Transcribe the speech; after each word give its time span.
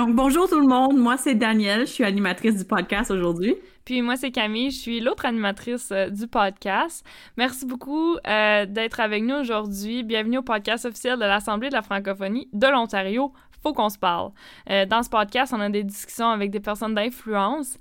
Donc, 0.00 0.14
bonjour 0.14 0.48
tout 0.48 0.58
le 0.58 0.66
monde. 0.66 0.96
Moi, 0.96 1.18
c'est 1.18 1.34
Danielle. 1.34 1.80
Je 1.80 1.92
suis 1.92 2.04
animatrice 2.04 2.56
du 2.56 2.64
podcast 2.64 3.10
aujourd'hui. 3.10 3.54
Puis 3.84 4.00
moi, 4.00 4.16
c'est 4.16 4.30
Camille. 4.30 4.70
Je 4.70 4.78
suis 4.78 4.98
l'autre 4.98 5.26
animatrice 5.26 5.90
euh, 5.92 6.08
du 6.08 6.26
podcast. 6.26 7.04
Merci 7.36 7.66
beaucoup 7.66 8.16
euh, 8.26 8.64
d'être 8.64 8.98
avec 9.00 9.22
nous 9.22 9.34
aujourd'hui. 9.34 10.02
Bienvenue 10.02 10.38
au 10.38 10.42
podcast 10.42 10.86
officiel 10.86 11.18
de 11.18 11.24
l'Assemblée 11.26 11.68
de 11.68 11.74
la 11.74 11.82
francophonie 11.82 12.48
de 12.54 12.66
l'Ontario. 12.66 13.34
Faut 13.62 13.74
qu'on 13.74 13.90
se 13.90 13.98
parle. 13.98 14.30
Euh, 14.70 14.86
dans 14.86 15.02
ce 15.02 15.10
podcast, 15.10 15.52
on 15.54 15.60
a 15.60 15.68
des 15.68 15.84
discussions 15.84 16.30
avec 16.30 16.50
des 16.50 16.60
personnes 16.60 16.94
d'influence, 16.94 17.76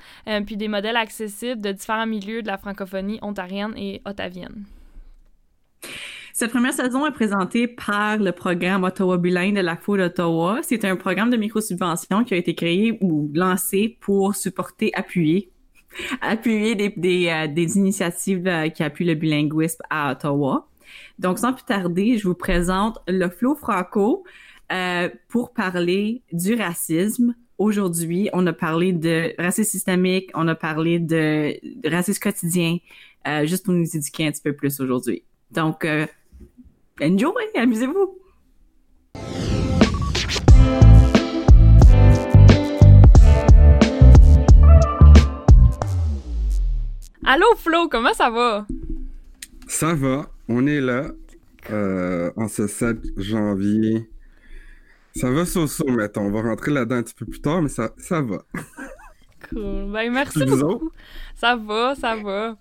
puis 0.45 0.57
des 0.57 0.67
modèles 0.67 0.97
accessibles 0.97 1.61
de 1.61 1.71
différents 1.71 2.05
milieux 2.05 2.41
de 2.41 2.47
la 2.47 2.57
francophonie 2.57 3.19
ontarienne 3.21 3.73
et 3.77 4.01
ottavienne. 4.03 4.65
Cette 6.39 6.51
première 6.51 6.71
saison 6.71 7.05
est 7.05 7.11
présentée 7.11 7.67
par 7.67 8.15
le 8.17 8.31
programme 8.31 8.85
Ottawa 8.85 9.17
Bilingue 9.17 9.57
de 9.57 9.59
la 9.59 9.75
FO 9.75 9.97
d'Ottawa. 9.97 10.61
C'est 10.63 10.85
un 10.85 10.95
programme 10.95 11.29
de 11.29 11.35
micro-subvention 11.35 12.23
qui 12.23 12.33
a 12.33 12.37
été 12.37 12.55
créé 12.55 12.97
ou 13.01 13.29
lancé 13.33 13.97
pour 13.99 14.33
supporter, 14.35 14.89
appuyer, 14.95 15.51
appuyer 16.21 16.75
des, 16.75 16.93
des, 16.95 17.27
euh, 17.27 17.47
des 17.47 17.75
initiatives 17.75 18.47
euh, 18.47 18.69
qui 18.69 18.83
appuient 18.83 19.03
le 19.03 19.15
bilinguisme 19.15 19.83
à 19.89 20.13
Ottawa. 20.13 20.69
Donc, 21.19 21.39
sans 21.39 21.51
plus 21.51 21.65
tarder, 21.65 22.17
je 22.17 22.25
vous 22.25 22.35
présente 22.35 22.99
le 23.09 23.27
Flow 23.27 23.55
Franco 23.55 24.23
euh, 24.71 25.09
pour 25.27 25.51
parler 25.51 26.21
du 26.31 26.55
racisme. 26.55 27.35
Aujourd'hui, 27.57 28.29
on 28.31 28.47
a 28.47 28.53
parlé 28.53 28.93
de 28.93 29.33
racisme 29.37 29.71
systémique, 29.71 30.31
on 30.35 30.47
a 30.47 30.55
parlé 30.55 30.99
de 30.99 31.59
racisme 31.85 32.21
quotidien, 32.21 32.77
euh, 33.27 33.45
juste 33.45 33.65
pour 33.65 33.73
nous 33.73 33.93
éduquer 33.93 34.27
un 34.27 34.31
petit 34.31 34.41
peu 34.41 34.53
plus 34.53 34.79
aujourd'hui. 34.79 35.23
Donc, 35.51 35.83
euh, 35.83 36.05
enjoy, 37.01 37.45
amusez-vous. 37.55 38.17
Allô 47.25 47.45
Flo, 47.57 47.87
comment 47.89 48.13
ça 48.13 48.29
va? 48.29 48.65
Ça 49.67 49.93
va, 49.93 50.29
on 50.47 50.65
est 50.65 50.81
là 50.81 51.11
euh, 51.69 52.31
en 52.35 52.47
ce 52.47 52.67
7 52.67 52.97
janvier. 53.17 54.09
Ça 55.15 55.29
va 55.29 55.45
so-so, 55.45 55.85
mettons. 55.85 56.21
On 56.21 56.31
va 56.31 56.41
rentrer 56.41 56.71
là-dedans 56.71 56.95
un 56.95 57.03
petit 57.03 57.13
peu 57.13 57.25
plus 57.25 57.41
tard, 57.41 57.61
mais 57.61 57.69
ça, 57.69 57.91
ça 57.97 58.21
va. 58.21 58.43
Cool. 59.49 59.91
Ben, 59.91 60.11
merci 60.11 60.43
beaucoup. 60.45 60.91
Ça 61.35 61.55
va, 61.55 61.95
ça 61.95 62.15
va. 62.15 62.57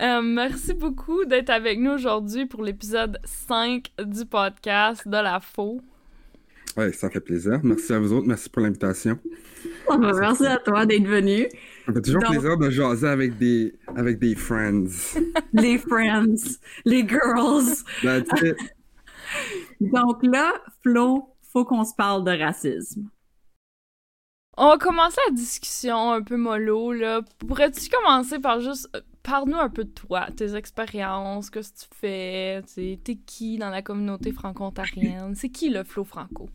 Euh, 0.00 0.22
merci 0.22 0.72
beaucoup 0.72 1.24
d'être 1.26 1.50
avec 1.50 1.78
nous 1.78 1.90
aujourd'hui 1.90 2.46
pour 2.46 2.62
l'épisode 2.62 3.18
5 3.24 3.92
du 4.06 4.24
podcast 4.24 5.06
de 5.06 5.16
la 5.16 5.40
faux. 5.40 5.80
Ouais, 6.76 6.92
ça 6.92 7.10
fait 7.10 7.20
plaisir. 7.20 7.60
Merci 7.62 7.92
à 7.92 7.98
vous 7.98 8.12
autres. 8.12 8.26
Merci 8.26 8.48
pour 8.48 8.62
l'invitation. 8.62 9.18
Oh, 9.88 9.98
ben, 9.98 10.12
merci 10.18 10.46
à 10.46 10.56
toi 10.56 10.86
d'être 10.86 11.06
venu. 11.06 11.48
Ça 11.84 11.92
fait 11.92 12.00
toujours 12.00 12.22
Donc- 12.22 12.30
plaisir 12.30 12.56
de 12.56 12.70
jaser 12.70 13.08
avec 13.08 13.36
des, 13.36 13.74
avec 13.94 14.18
des 14.18 14.34
friends. 14.34 14.86
Les 15.52 15.76
friends, 15.78 16.58
les 16.84 17.06
girls. 17.06 17.84
That's 18.02 18.30
it. 18.42 18.56
Donc 19.80 20.22
là, 20.22 20.54
Flo, 20.82 21.34
faut 21.52 21.64
qu'on 21.64 21.84
se 21.84 21.94
parle 21.94 22.24
de 22.24 22.30
racisme. 22.30 23.08
On 24.56 24.68
va 24.68 24.78
commencer 24.78 25.20
la 25.28 25.34
discussion 25.34 26.12
un 26.12 26.22
peu 26.22 26.36
mollo, 26.36 26.92
là. 26.92 27.22
Pourrais-tu 27.46 27.88
commencer 27.90 28.38
par 28.38 28.60
juste... 28.60 28.88
Parle-nous 29.22 29.58
un 29.58 29.68
peu 29.68 29.84
de 29.84 29.90
toi, 29.90 30.28
tes 30.34 30.56
expériences, 30.56 31.50
qu'est-ce 31.50 31.72
que 31.72 31.78
tu 31.80 31.86
fais, 31.94 32.62
t'es 33.04 33.16
qui 33.26 33.58
dans 33.58 33.68
la 33.68 33.82
communauté 33.82 34.32
franco-ontarienne? 34.32 35.34
C'est 35.34 35.50
qui 35.50 35.70
le 35.70 35.84
Flo 35.84 36.04
Franco? 36.04 36.48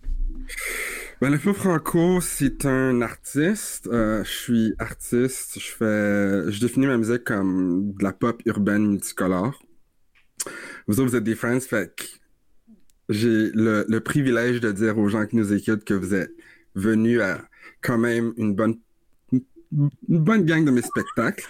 Ben, 1.22 1.30
le 1.30 1.38
Flo 1.38 1.54
Franco, 1.54 2.20
c'est 2.22 2.66
un 2.66 3.02
artiste. 3.02 3.88
Euh, 3.88 4.24
je 4.24 4.32
suis 4.32 4.74
artiste. 4.80 5.60
Je 5.60 5.72
fais, 5.72 6.52
je 6.52 6.60
définis 6.60 6.88
ma 6.88 6.98
musique 6.98 7.24
comme 7.24 7.94
de 7.94 8.04
la 8.04 8.12
pop 8.12 8.42
urbaine 8.46 8.88
multicolore. 8.88 9.58
Vous 10.88 11.00
autres, 11.00 11.12
vous 11.12 11.16
êtes 11.16 11.24
des 11.24 11.36
friends, 11.36 11.62
fait 11.62 12.20
j'ai 13.10 13.52
le, 13.54 14.00
privilège 14.00 14.60
de 14.60 14.72
dire 14.72 14.98
aux 14.98 15.08
gens 15.08 15.26
qui 15.26 15.36
nous 15.36 15.54
écoutent 15.54 15.84
que 15.84 15.94
vous 15.94 16.14
êtes 16.14 16.32
venus 16.74 17.22
à 17.22 17.48
quand 17.82 17.98
même 17.98 18.34
une 18.38 18.56
bonne 18.56 20.46
gang 20.46 20.66
de 20.66 20.72
mes 20.72 20.82
spectacles, 20.82 21.46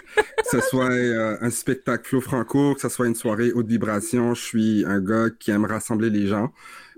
que 0.50 0.60
ce 0.60 0.68
soit 0.68 0.90
euh, 0.90 1.36
un 1.40 1.50
spectacle 1.50 2.06
Flo 2.06 2.20
Franco, 2.20 2.74
que 2.74 2.80
ce 2.80 2.88
soit 2.88 3.06
une 3.06 3.14
soirée 3.14 3.52
haute 3.52 3.66
vibration, 3.66 4.34
je 4.34 4.42
suis 4.42 4.84
un 4.86 5.00
gars 5.00 5.30
qui 5.30 5.50
aime 5.50 5.64
rassembler 5.64 6.10
les 6.10 6.26
gens. 6.26 6.52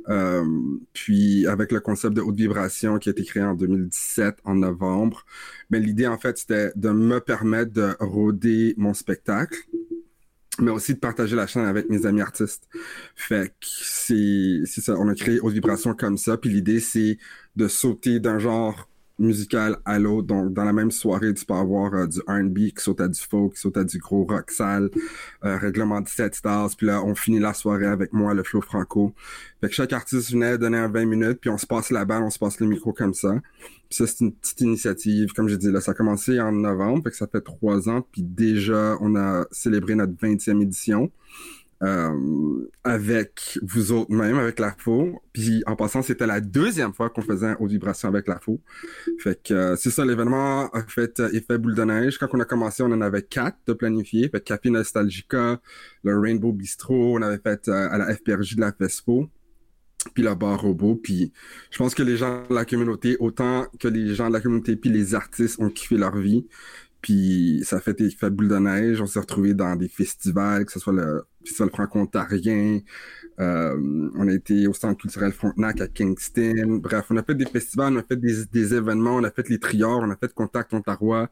Euh, 0.09 0.44
puis 0.92 1.47
avec 1.47 1.70
le 1.72 1.81
concept 1.81 2.14
de 2.14 2.20
haute 2.20 2.37
vibration 2.37 2.98
qui 2.98 3.08
a 3.10 3.12
été 3.12 3.25
créé 3.25 3.42
en 3.42 3.54
2017 3.54 4.38
en 4.44 4.54
novembre, 4.54 5.25
ben 5.70 5.82
l'idée 5.82 6.06
en 6.06 6.19
fait 6.19 6.38
c'était 6.38 6.72
de 6.76 6.91
me 6.91 7.20
permettre 7.20 7.72
de 7.72 7.94
rôder 8.00 8.75
mon 8.78 8.94
spectacle, 8.94 9.58
mais 10.60 10.70
aussi 10.70 10.94
de 10.94 10.98
partager 10.98 11.37
la 11.37 11.47
chaîne 11.47 11.66
avec 11.66 11.91
mes 11.91 12.06
amis 12.06 12.22
artistes. 12.22 12.69
Fait 13.16 13.48
que 13.48 13.54
c'est 13.60 14.62
c'est 14.64 14.81
ça, 14.81 14.94
on 14.98 15.08
a 15.08 15.14
créé 15.14 15.41
haute 15.41 15.53
vibration 15.53 15.94
comme 15.94 16.16
ça, 16.16 16.37
puis 16.38 16.50
l'idée 16.50 16.81
c'est 16.81 17.19
de 17.56 17.69
sauter 17.69 18.19
d'un 18.20 18.38
genre 18.38 18.88
musical 19.18 19.78
à 19.84 19.98
l'autre. 19.98 20.26
Donc, 20.26 20.52
dans 20.52 20.64
la 20.64 20.72
même 20.72 20.90
soirée, 20.90 21.34
tu 21.34 21.44
peux 21.44 21.54
avoir 21.54 21.94
euh, 21.94 22.06
du 22.06 22.20
R&B 22.26 22.58
qui 22.76 22.82
saute 22.82 23.00
à 23.00 23.08
du 23.08 23.20
folk, 23.20 23.54
qui 23.54 23.60
saute 23.60 23.76
à 23.76 23.84
du 23.84 23.98
gros 23.98 24.24
rock 24.24 24.50
sale, 24.50 24.90
euh, 25.44 25.56
règlement 25.58 26.00
17 26.00 26.34
stars. 26.34 26.70
Puis 26.76 26.86
là, 26.86 27.02
on 27.02 27.14
finit 27.14 27.38
la 27.40 27.54
soirée 27.54 27.86
avec 27.86 28.12
moi, 28.12 28.34
le 28.34 28.42
flow 28.42 28.60
franco. 28.60 29.14
Fait 29.60 29.68
que 29.68 29.74
chaque 29.74 29.92
artiste 29.92 30.32
venait 30.32 30.58
donner 30.58 30.78
un 30.78 30.88
20 30.88 31.04
minutes, 31.06 31.38
puis 31.40 31.50
on 31.50 31.58
se 31.58 31.66
passe 31.66 31.90
la 31.90 32.04
balle, 32.04 32.22
on 32.22 32.30
se 32.30 32.38
passe 32.38 32.60
le 32.60 32.66
micro 32.66 32.92
comme 32.92 33.14
ça. 33.14 33.34
Ça, 33.90 34.06
c'est 34.06 34.20
une 34.20 34.32
petite 34.32 34.60
initiative. 34.60 35.32
Comme 35.32 35.48
j'ai 35.48 35.56
dit, 35.56 35.72
là, 35.72 35.80
ça 35.80 35.92
a 35.92 35.94
commencé 35.94 36.40
en 36.40 36.52
novembre, 36.52 37.04
fait 37.04 37.10
que 37.10 37.16
ça 37.16 37.26
fait 37.26 37.40
trois 37.40 37.88
ans. 37.88 38.06
Puis 38.12 38.22
déjà, 38.22 38.96
on 39.00 39.16
a 39.16 39.46
célébré 39.50 39.94
notre 39.94 40.12
20e 40.12 40.62
édition. 40.62 41.10
Euh, 41.82 42.68
avec 42.82 43.58
vous 43.62 43.92
autres 43.92 44.10
même, 44.10 44.38
avec 44.38 44.58
la 44.58 44.74
faux. 44.76 45.22
Puis 45.32 45.62
en 45.66 45.76
passant, 45.76 46.02
c'était 46.02 46.26
la 46.26 46.40
deuxième 46.40 46.92
fois 46.92 47.10
qu'on 47.10 47.22
faisait 47.22 47.46
un 47.46 47.56
haute 47.60 47.70
vibration 47.70 48.08
avec 48.08 48.26
la 48.26 48.38
faux. 48.40 48.60
Fait 49.20 49.40
que 49.40 49.54
euh, 49.54 49.76
c'est 49.76 49.90
ça, 49.90 50.04
l'événement 50.04 50.68
a 50.70 50.82
fait 50.82 51.20
euh, 51.20 51.30
effet 51.32 51.58
boule 51.58 51.74
de 51.74 51.84
neige. 51.84 52.18
Quand 52.18 52.28
on 52.32 52.40
a 52.40 52.44
commencé, 52.44 52.82
on 52.82 52.86
en 52.86 53.00
avait 53.00 53.22
quatre 53.22 53.58
de 53.66 53.72
planifiés. 53.72 54.28
Fait 54.28 54.40
que 54.40 54.44
Café 54.44 54.70
Nostalgica, 54.70 55.60
le 56.02 56.18
Rainbow 56.18 56.52
Bistro, 56.52 57.16
on 57.16 57.22
avait 57.22 57.38
fait 57.38 57.68
euh, 57.68 57.88
à 57.90 57.98
la 57.98 58.14
FPRJ 58.14 58.56
de 58.56 58.60
la 58.62 58.72
FESPO, 58.72 59.28
puis 60.14 60.22
le 60.24 60.34
bar 60.34 60.60
robot. 60.60 60.96
Puis 60.96 61.32
je 61.70 61.78
pense 61.78 61.94
que 61.94 62.02
les 62.02 62.16
gens 62.16 62.44
de 62.48 62.54
la 62.54 62.64
communauté, 62.64 63.16
autant 63.20 63.66
que 63.78 63.86
les 63.86 64.14
gens 64.14 64.28
de 64.28 64.32
la 64.32 64.40
communauté 64.40 64.74
puis 64.74 64.90
les 64.90 65.14
artistes 65.14 65.60
ont 65.60 65.70
kiffé 65.70 65.96
leur 65.96 66.16
vie. 66.16 66.46
Puis 67.00 67.62
ça 67.64 67.76
a 67.76 67.81
fait 67.81 68.00
effet 68.00 68.31
boule 68.31 68.48
de 68.48 68.59
neige. 68.59 69.00
On 69.00 69.06
s'est 69.06 69.20
retrouvés 69.20 69.54
dans 69.54 69.76
des 69.76 69.88
festivals, 69.88 70.64
que 70.64 70.72
ce 70.72 70.81
soit 70.81 70.92
le 70.92 71.25
Festival 71.44 71.70
franco-ontarien, 71.70 72.81
euh, 73.41 74.10
on 74.16 74.28
a 74.28 74.32
été 74.32 74.66
au 74.66 74.75
Centre 74.75 75.00
culturel 75.00 75.32
Frontenac 75.32 75.81
à 75.81 75.88
Kingston. 75.88 76.81
Bref, 76.82 77.06
on 77.10 77.16
a 77.16 77.22
fait 77.22 77.34
des 77.34 77.47
festivals, 77.47 77.94
on 77.94 78.00
a 78.00 78.03
fait 78.03 78.16
des, 78.16 78.44
des 78.53 78.75
événements, 78.75 79.14
on 79.14 79.25
a 79.25 79.31
fait 79.31 79.48
les 79.48 79.58
triors, 79.58 80.00
on 80.00 80.10
a 80.10 80.16
fait 80.16 80.32
Contact 80.34 80.75
Ontario. 80.75 81.26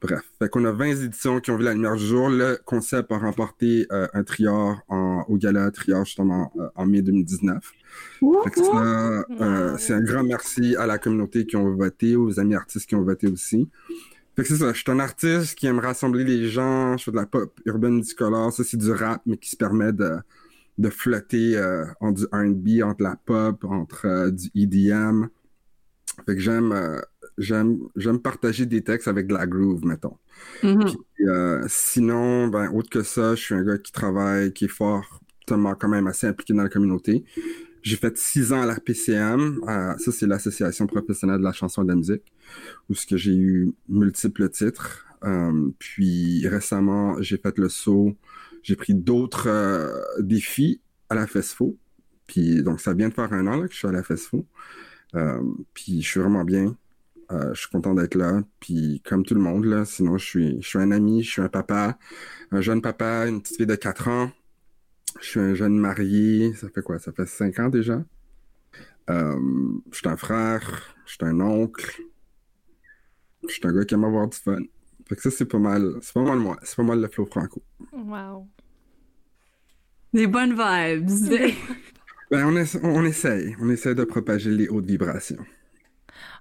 Bref, 0.00 0.22
fait 0.38 0.48
qu'on 0.48 0.64
a 0.64 0.72
20 0.72 1.02
éditions 1.04 1.40
qui 1.40 1.50
ont 1.50 1.58
vu 1.58 1.64
la 1.64 1.74
lumière 1.74 1.94
du 1.94 2.04
jour. 2.04 2.30
Le 2.30 2.58
concept 2.64 3.12
a 3.12 3.18
remporté 3.18 3.86
euh, 3.92 4.06
un 4.14 4.22
trior 4.22 4.80
en, 4.88 5.24
au 5.28 5.36
gala 5.36 5.70
trior 5.70 6.06
justement 6.06 6.50
euh, 6.58 6.68
en 6.74 6.86
mai 6.86 7.02
2019. 7.02 7.58
Fait 8.44 8.50
que 8.50 8.64
ça, 8.64 9.24
euh, 9.40 9.76
c'est 9.78 9.92
un 9.92 10.00
grand 10.00 10.24
merci 10.24 10.74
à 10.76 10.86
la 10.86 10.98
communauté 10.98 11.44
qui 11.44 11.56
ont 11.56 11.74
voté, 11.74 12.16
aux 12.16 12.40
amis 12.40 12.54
artistes 12.54 12.88
qui 12.88 12.94
ont 12.94 13.02
voté 13.02 13.26
aussi. 13.26 13.68
Fait 14.40 14.44
que 14.44 14.54
c'est 14.54 14.64
ça, 14.64 14.72
je 14.72 14.78
suis 14.78 14.90
un 14.90 15.00
artiste 15.00 15.54
qui 15.54 15.66
aime 15.66 15.80
rassembler 15.80 16.24
les 16.24 16.48
gens, 16.48 16.96
je 16.96 17.04
fais 17.04 17.10
de 17.10 17.16
la 17.16 17.26
pop 17.26 17.60
urbaine 17.66 17.96
multicolore, 17.96 18.50
ça 18.50 18.64
c'est 18.64 18.78
du 18.78 18.90
rap, 18.90 19.20
mais 19.26 19.36
qui 19.36 19.50
se 19.50 19.56
permet 19.56 19.92
de, 19.92 20.12
de 20.78 20.88
flotter 20.88 21.58
euh, 21.58 21.84
entre 22.00 22.20
du 22.20 22.26
R&B, 22.32 22.82
entre 22.82 23.02
la 23.02 23.16
pop, 23.16 23.62
entre 23.64 24.06
euh, 24.06 24.30
du 24.30 24.50
EDM. 24.54 25.26
Fait 26.24 26.36
que 26.36 26.40
j'aime 26.40 26.72
euh, 26.72 27.02
j'aime 27.36 27.80
j'aime 27.96 28.18
partager 28.18 28.64
des 28.64 28.82
textes 28.82 29.08
avec 29.08 29.26
de 29.26 29.34
la 29.34 29.46
groove, 29.46 29.84
mettons. 29.84 30.16
Mhm. 30.62 30.84
Puis, 30.86 31.28
euh, 31.28 31.62
sinon, 31.68 32.48
ben, 32.48 32.72
autre 32.72 32.88
que 32.88 33.02
ça, 33.02 33.34
je 33.34 33.42
suis 33.42 33.54
un 33.54 33.62
gars 33.62 33.76
qui 33.76 33.92
travaille, 33.92 34.54
qui 34.54 34.64
est 34.64 34.68
fortement 34.68 35.74
quand 35.74 35.88
même 35.90 36.06
assez 36.06 36.26
impliqué 36.26 36.54
dans 36.54 36.62
la 36.62 36.70
communauté. 36.70 37.26
J'ai 37.82 37.96
fait 37.96 38.16
six 38.18 38.52
ans 38.52 38.62
à 38.62 38.66
la 38.66 38.76
PCM. 38.78 39.60
euh, 39.68 39.96
ça, 39.98 40.12
c'est 40.12 40.26
l'Association 40.26 40.86
professionnelle 40.86 41.38
de 41.38 41.44
la 41.44 41.52
chanson 41.52 41.82
et 41.82 41.84
de 41.86 41.90
la 41.90 41.96
musique, 41.96 42.32
où 42.88 42.94
ce 42.94 43.06
que 43.06 43.16
j'ai 43.16 43.34
eu 43.34 43.72
multiples 43.88 44.48
titres. 44.50 45.06
Euh, 45.24 45.70
puis 45.78 46.46
récemment, 46.48 47.20
j'ai 47.22 47.36
fait 47.38 47.58
le 47.58 47.68
saut. 47.68 48.16
J'ai 48.62 48.76
pris 48.76 48.94
d'autres 48.94 49.48
euh, 49.48 50.02
défis 50.18 50.80
à 51.08 51.14
la 51.14 51.26
FESFO. 51.26 51.76
Puis 52.26 52.62
donc, 52.62 52.80
ça 52.80 52.94
vient 52.94 53.08
de 53.08 53.14
faire 53.14 53.32
un 53.32 53.46
an 53.46 53.56
là, 53.56 53.66
que 53.68 53.72
je 53.72 53.78
suis 53.78 53.88
à 53.88 53.92
la 53.92 54.02
FESFO. 54.02 54.46
Euh, 55.16 55.42
puis 55.74 56.02
je 56.02 56.08
suis 56.08 56.20
vraiment 56.20 56.44
bien. 56.44 56.76
Euh, 57.32 57.54
je 57.54 57.60
suis 57.60 57.70
content 57.70 57.94
d'être 57.94 58.14
là. 58.16 58.42
Puis 58.60 59.02
comme 59.04 59.24
tout 59.24 59.34
le 59.34 59.40
monde, 59.40 59.64
là, 59.64 59.84
sinon 59.84 60.18
je 60.18 60.24
suis, 60.24 60.62
je 60.62 60.68
suis 60.68 60.78
un 60.78 60.90
ami, 60.90 61.22
je 61.22 61.30
suis 61.30 61.42
un 61.42 61.48
papa, 61.48 61.98
un 62.50 62.60
jeune 62.60 62.82
papa, 62.82 63.26
une 63.28 63.40
petite 63.42 63.56
fille 63.56 63.66
de 63.66 63.74
4 63.76 64.08
ans. 64.08 64.30
Je 65.20 65.26
suis 65.26 65.40
un 65.40 65.54
jeune 65.54 65.76
marié. 65.78 66.52
Ça 66.54 66.68
fait 66.68 66.82
quoi? 66.82 66.98
Ça 66.98 67.12
fait 67.12 67.26
5 67.26 67.58
ans 67.58 67.68
déjà. 67.68 68.02
Euh, 69.08 69.38
je 69.90 69.98
suis 69.98 70.08
un 70.08 70.16
frère, 70.16 70.94
je 71.04 71.14
suis 71.14 71.24
un 71.24 71.40
oncle, 71.40 72.00
je 73.48 73.52
suis 73.54 73.66
un 73.66 73.72
gars 73.72 73.84
qui 73.84 73.94
aime 73.94 74.04
avoir 74.04 74.28
du 74.28 74.36
fun. 74.38 74.58
Fait 75.08 75.16
que 75.16 75.22
ça, 75.22 75.30
c'est 75.32 75.46
pas 75.46 75.58
mal, 75.58 75.94
c'est 76.00 76.12
pas 76.14 76.22
mal 76.22 76.38
moi, 76.38 76.56
c'est 76.62 76.76
pas 76.76 76.84
mal 76.84 77.00
le 77.00 77.08
flow 77.08 77.26
franco. 77.26 77.60
Wow. 77.92 78.46
Des 80.12 80.26
bonnes 80.28 80.52
vibes. 80.54 81.08
Ben, 82.30 82.46
on, 82.46 82.54
essa- 82.56 82.78
on 82.84 83.04
essaye, 83.04 83.56
on 83.60 83.68
essaie 83.70 83.96
de 83.96 84.04
propager 84.04 84.52
les 84.52 84.68
hautes 84.68 84.86
vibrations. 84.86 85.44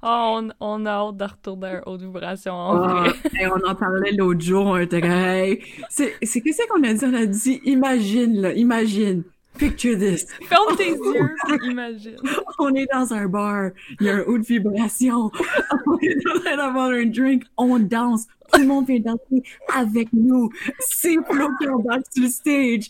Oh, 0.02 0.40
on, 0.40 0.50
on 0.62 0.86
a 0.86 0.92
hâte 0.92 1.18
de 1.18 1.24
retourner 1.26 1.68
à 1.68 1.88
haute 1.88 2.02
vibration 2.02 2.54
en 2.54 2.84
Ah, 2.84 3.04
hey, 3.34 3.48
on 3.48 3.70
en 3.70 3.76
parlait 3.76 4.14
l'autre 4.14 4.40
jour, 4.40 4.66
on 4.66 4.78
était 4.78 5.06
hey, 5.06 5.62
c'est 5.90 6.16
qu'est-ce 6.22 6.68
qu'on 6.70 6.84
a 6.84 6.94
dit? 6.94 7.06
On 7.06 7.14
a 7.14 7.26
dit, 7.26 7.62
imagine, 7.66 8.42
là, 8.42 8.54
imagine, 8.54 9.24
picture 9.58 9.98
this. 10.00 10.26
Ferme 10.48 10.78
tes 10.78 10.92
yeux, 10.92 11.36
imagine. 11.64 12.16
On 12.60 12.74
est 12.76 12.88
dans 12.94 13.14
un 13.14 13.28
bar, 13.28 13.72
il 14.00 14.08
y 14.08 14.10
a 14.10 14.16
un 14.16 14.22
haut 14.22 14.38
de 14.38 14.46
vibration, 14.46 15.32
on 15.86 15.98
est 16.00 16.28
en 16.30 16.40
train 16.40 16.56
d'avoir 16.56 16.92
un 16.92 17.06
drink, 17.06 17.44
on 17.58 17.78
danse, 17.80 18.26
tout 18.54 18.62
le 18.62 18.68
monde 18.68 18.88
vient 18.88 19.00
danser 19.00 19.44
avec 19.74 20.08
nous. 20.14 20.50
C'est 20.80 21.18
Flo 21.30 21.50
qui 21.60 21.68
embarque 21.68 22.06
sur 22.14 22.24
le 22.24 22.30
stage. 22.30 22.90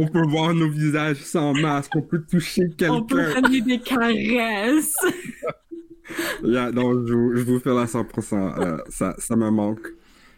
On 0.00 0.06
peut 0.06 0.26
voir 0.28 0.54
nos 0.54 0.68
visages 0.68 1.16
sans 1.22 1.52
masque, 1.54 1.92
on 1.96 2.02
peut 2.02 2.22
toucher 2.30 2.62
On 2.88 3.02
peut 3.02 3.16
quelqu'un. 3.16 3.40
donner 3.42 3.60
des 3.62 3.80
caresses. 3.80 4.94
Yeah, 6.42 6.70
non, 6.72 7.06
je, 7.06 7.12
vous- 7.12 7.36
je 7.36 7.42
vous 7.42 7.58
fais 7.60 7.74
la 7.74 7.84
100%. 7.84 8.34
euh, 8.60 8.78
ça, 8.88 9.14
ça 9.18 9.36
me 9.36 9.50
manque. 9.50 9.88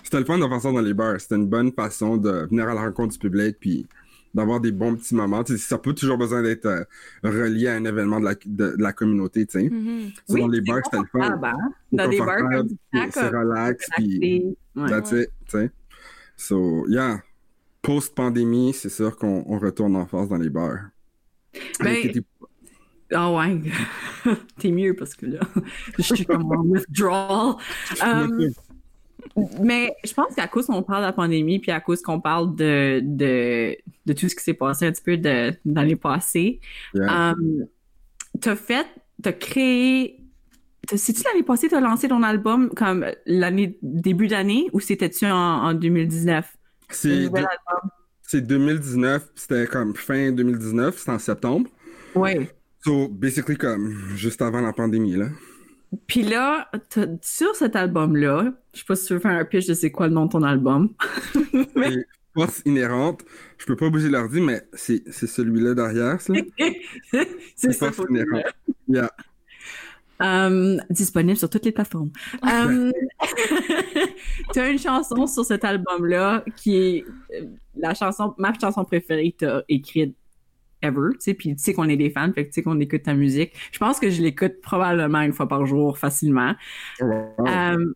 C'était 0.02 0.18
le 0.18 0.24
fun 0.24 0.36
de 0.38 0.44
faire 0.48 0.60
ça 0.60 0.72
dans 0.72 0.80
les 0.80 0.94
bars. 0.94 1.20
C'était 1.20 1.36
une 1.36 1.46
bonne 1.46 1.70
façon 1.72 2.16
de 2.16 2.48
venir 2.50 2.68
à 2.68 2.74
la 2.74 2.80
rencontre 2.80 3.12
du 3.12 3.18
public 3.20 3.56
puis 3.60 3.86
d'avoir 4.34 4.58
des 4.60 4.72
bons 4.72 4.96
petits 4.96 5.14
moments. 5.14 5.44
Tu 5.44 5.52
sais, 5.52 5.58
ça 5.58 5.78
peut 5.78 5.92
toujours 5.94 6.18
besoin 6.18 6.42
d'être 6.42 6.66
euh, 6.66 6.82
relié 7.22 7.68
à 7.68 7.74
un 7.74 7.84
événement 7.84 8.18
de 8.18 8.24
la, 8.24 8.34
de, 8.34 8.76
de 8.76 8.82
la 8.82 8.92
communauté, 8.92 9.46
tu 9.46 9.60
sais. 9.60 9.68
Mhm. 9.70 10.10
So, 10.28 10.38
dans 10.38 10.48
les 10.48 10.60
bars, 10.60 10.80
c'était 10.84 10.98
le 10.98 11.04
fun. 11.20 11.36
Ben, 11.36 11.54
dans 11.92 12.08
des 12.08 12.18
bars 12.18 12.64
puis 12.90 13.00
C'est 13.12 13.28
relax, 13.28 13.86
puis 13.96 14.56
relaxé. 14.74 14.76
Ouais. 14.76 14.88
that's 14.90 15.12
it. 15.12 15.72
So, 16.36 16.84
yeah. 16.88 17.20
Post-pandémie, 17.82 18.72
c'est 18.74 18.90
sûr 18.90 19.16
qu'on 19.16 19.42
on 19.46 19.58
retourne 19.58 19.96
en 19.96 20.06
force 20.06 20.28
dans 20.28 20.36
les 20.36 20.50
bars. 20.50 20.78
Ben, 21.80 21.86
Avec 21.88 22.12
des- 22.12 22.24
Ah 23.12 23.32
ouais, 23.32 23.60
t'es 24.58 24.70
mieux 24.70 24.94
parce 24.94 25.14
que 25.14 25.26
là, 25.26 25.40
je 25.98 26.02
suis 26.14 26.24
comme 26.26 26.44
en 26.52 26.62
withdrawal. 26.62 27.54
Um, 28.04 28.50
mais 29.62 29.92
je 30.04 30.12
pense 30.12 30.34
qu'à 30.34 30.48
cause 30.48 30.66
qu'on 30.66 30.82
parle 30.82 31.02
de 31.02 31.06
la 31.06 31.12
pandémie, 31.12 31.58
puis 31.58 31.70
à 31.70 31.80
cause 31.80 32.02
qu'on 32.02 32.20
parle 32.20 32.54
de, 32.54 33.00
de, 33.02 33.76
de 34.06 34.12
tout 34.12 34.28
ce 34.28 34.34
qui 34.34 34.42
s'est 34.44 34.54
passé 34.54 34.86
un 34.86 34.92
petit 34.92 35.02
peu 35.02 35.16
de, 35.16 35.52
dans 35.64 35.82
les 35.82 35.96
passés, 35.96 36.60
Yeah. 36.94 37.32
um, 37.32 37.66
t'as 38.40 38.56
fait, 38.56 38.86
t'as 39.22 39.32
créé. 39.32 40.16
C'est-tu 40.94 41.22
l'année 41.24 41.42
passée, 41.44 41.68
t'as 41.68 41.80
lancé 41.80 42.08
ton 42.08 42.22
album 42.22 42.70
comme 42.70 43.06
l'année 43.26 43.78
début 43.82 44.26
d'année 44.28 44.68
ou 44.72 44.80
c'était-tu 44.80 45.26
en, 45.26 45.34
en 45.36 45.74
2019? 45.74 46.56
C'est 46.90 47.08
nouvel 47.24 47.30
de- 47.44 47.48
album? 47.48 47.90
c'est 48.22 48.40
2019, 48.42 49.28
c'était 49.34 49.66
comme 49.66 49.94
fin 49.96 50.30
2019, 50.32 50.96
c'était 50.98 51.10
en 51.10 51.18
septembre. 51.18 51.68
Ouais. 52.14 52.50
So, 52.84 53.08
basically, 53.08 53.56
comme 53.56 53.94
juste 54.16 54.40
avant 54.42 54.60
la 54.60 54.72
pandémie, 54.72 55.16
là. 55.16 55.26
Puis 56.06 56.22
là, 56.22 56.70
sur 57.20 57.54
cet 57.56 57.74
album-là, 57.74 58.52
je 58.72 58.78
sais 58.78 58.84
pas 58.86 58.94
si 58.96 59.06
tu 59.06 59.14
veux 59.14 59.18
faire 59.18 59.32
un 59.32 59.44
pitch 59.44 59.66
de 59.66 59.74
c'est 59.74 59.90
quoi 59.90 60.06
le 60.06 60.14
nom 60.14 60.26
de 60.26 60.30
ton 60.30 60.42
album. 60.42 60.90
Mais- 61.76 62.04
force 62.32 62.62
inhérente, 62.64 63.24
je 63.58 63.66
peux 63.66 63.74
pas 63.74 63.90
bouger 63.90 64.08
l'ordi, 64.08 64.40
mais 64.40 64.62
c'est 64.72 65.02
celui-là 65.10 65.74
derrière, 65.74 66.20
ça. 66.20 66.32
c'est 67.56 67.72
force 67.74 68.00
inhérente. 68.08 68.44
Yeah. 68.86 69.10
Um, 70.20 70.82
disponible 70.90 71.38
sur 71.38 71.48
toutes 71.48 71.64
les 71.64 71.72
plateformes. 71.72 72.10
Um, 72.42 72.92
tu 74.52 74.60
as 74.60 74.68
une 74.68 74.78
chanson 74.78 75.26
sur 75.26 75.44
cet 75.46 75.64
album-là 75.64 76.44
qui 76.56 76.76
est 76.76 77.04
euh, 77.34 77.46
la 77.74 77.94
chanson, 77.94 78.34
ma 78.36 78.52
chanson 78.52 78.84
préférée 78.84 79.32
que 79.32 79.38
tu 79.38 79.46
as 79.46 79.64
écrite 79.68 80.14
ever, 80.82 81.10
tu 81.12 81.20
sais, 81.20 81.34
puis 81.34 81.56
tu 81.56 81.62
sais 81.62 81.72
qu'on 81.72 81.88
est 81.88 81.96
des 81.96 82.10
fans, 82.10 82.32
fait 82.32 82.44
que 82.44 82.48
tu 82.48 82.54
sais 82.54 82.62
qu'on 82.62 82.78
écoute 82.80 83.02
ta 83.02 83.14
musique. 83.14 83.52
Je 83.72 83.78
pense 83.78 83.98
que 83.98 84.10
je 84.10 84.22
l'écoute 84.22 84.60
probablement 84.60 85.20
une 85.20 85.32
fois 85.32 85.48
par 85.48 85.64
jour 85.66 85.98
facilement. 85.98 86.54
Wow. 87.00 87.46
Um, 87.46 87.94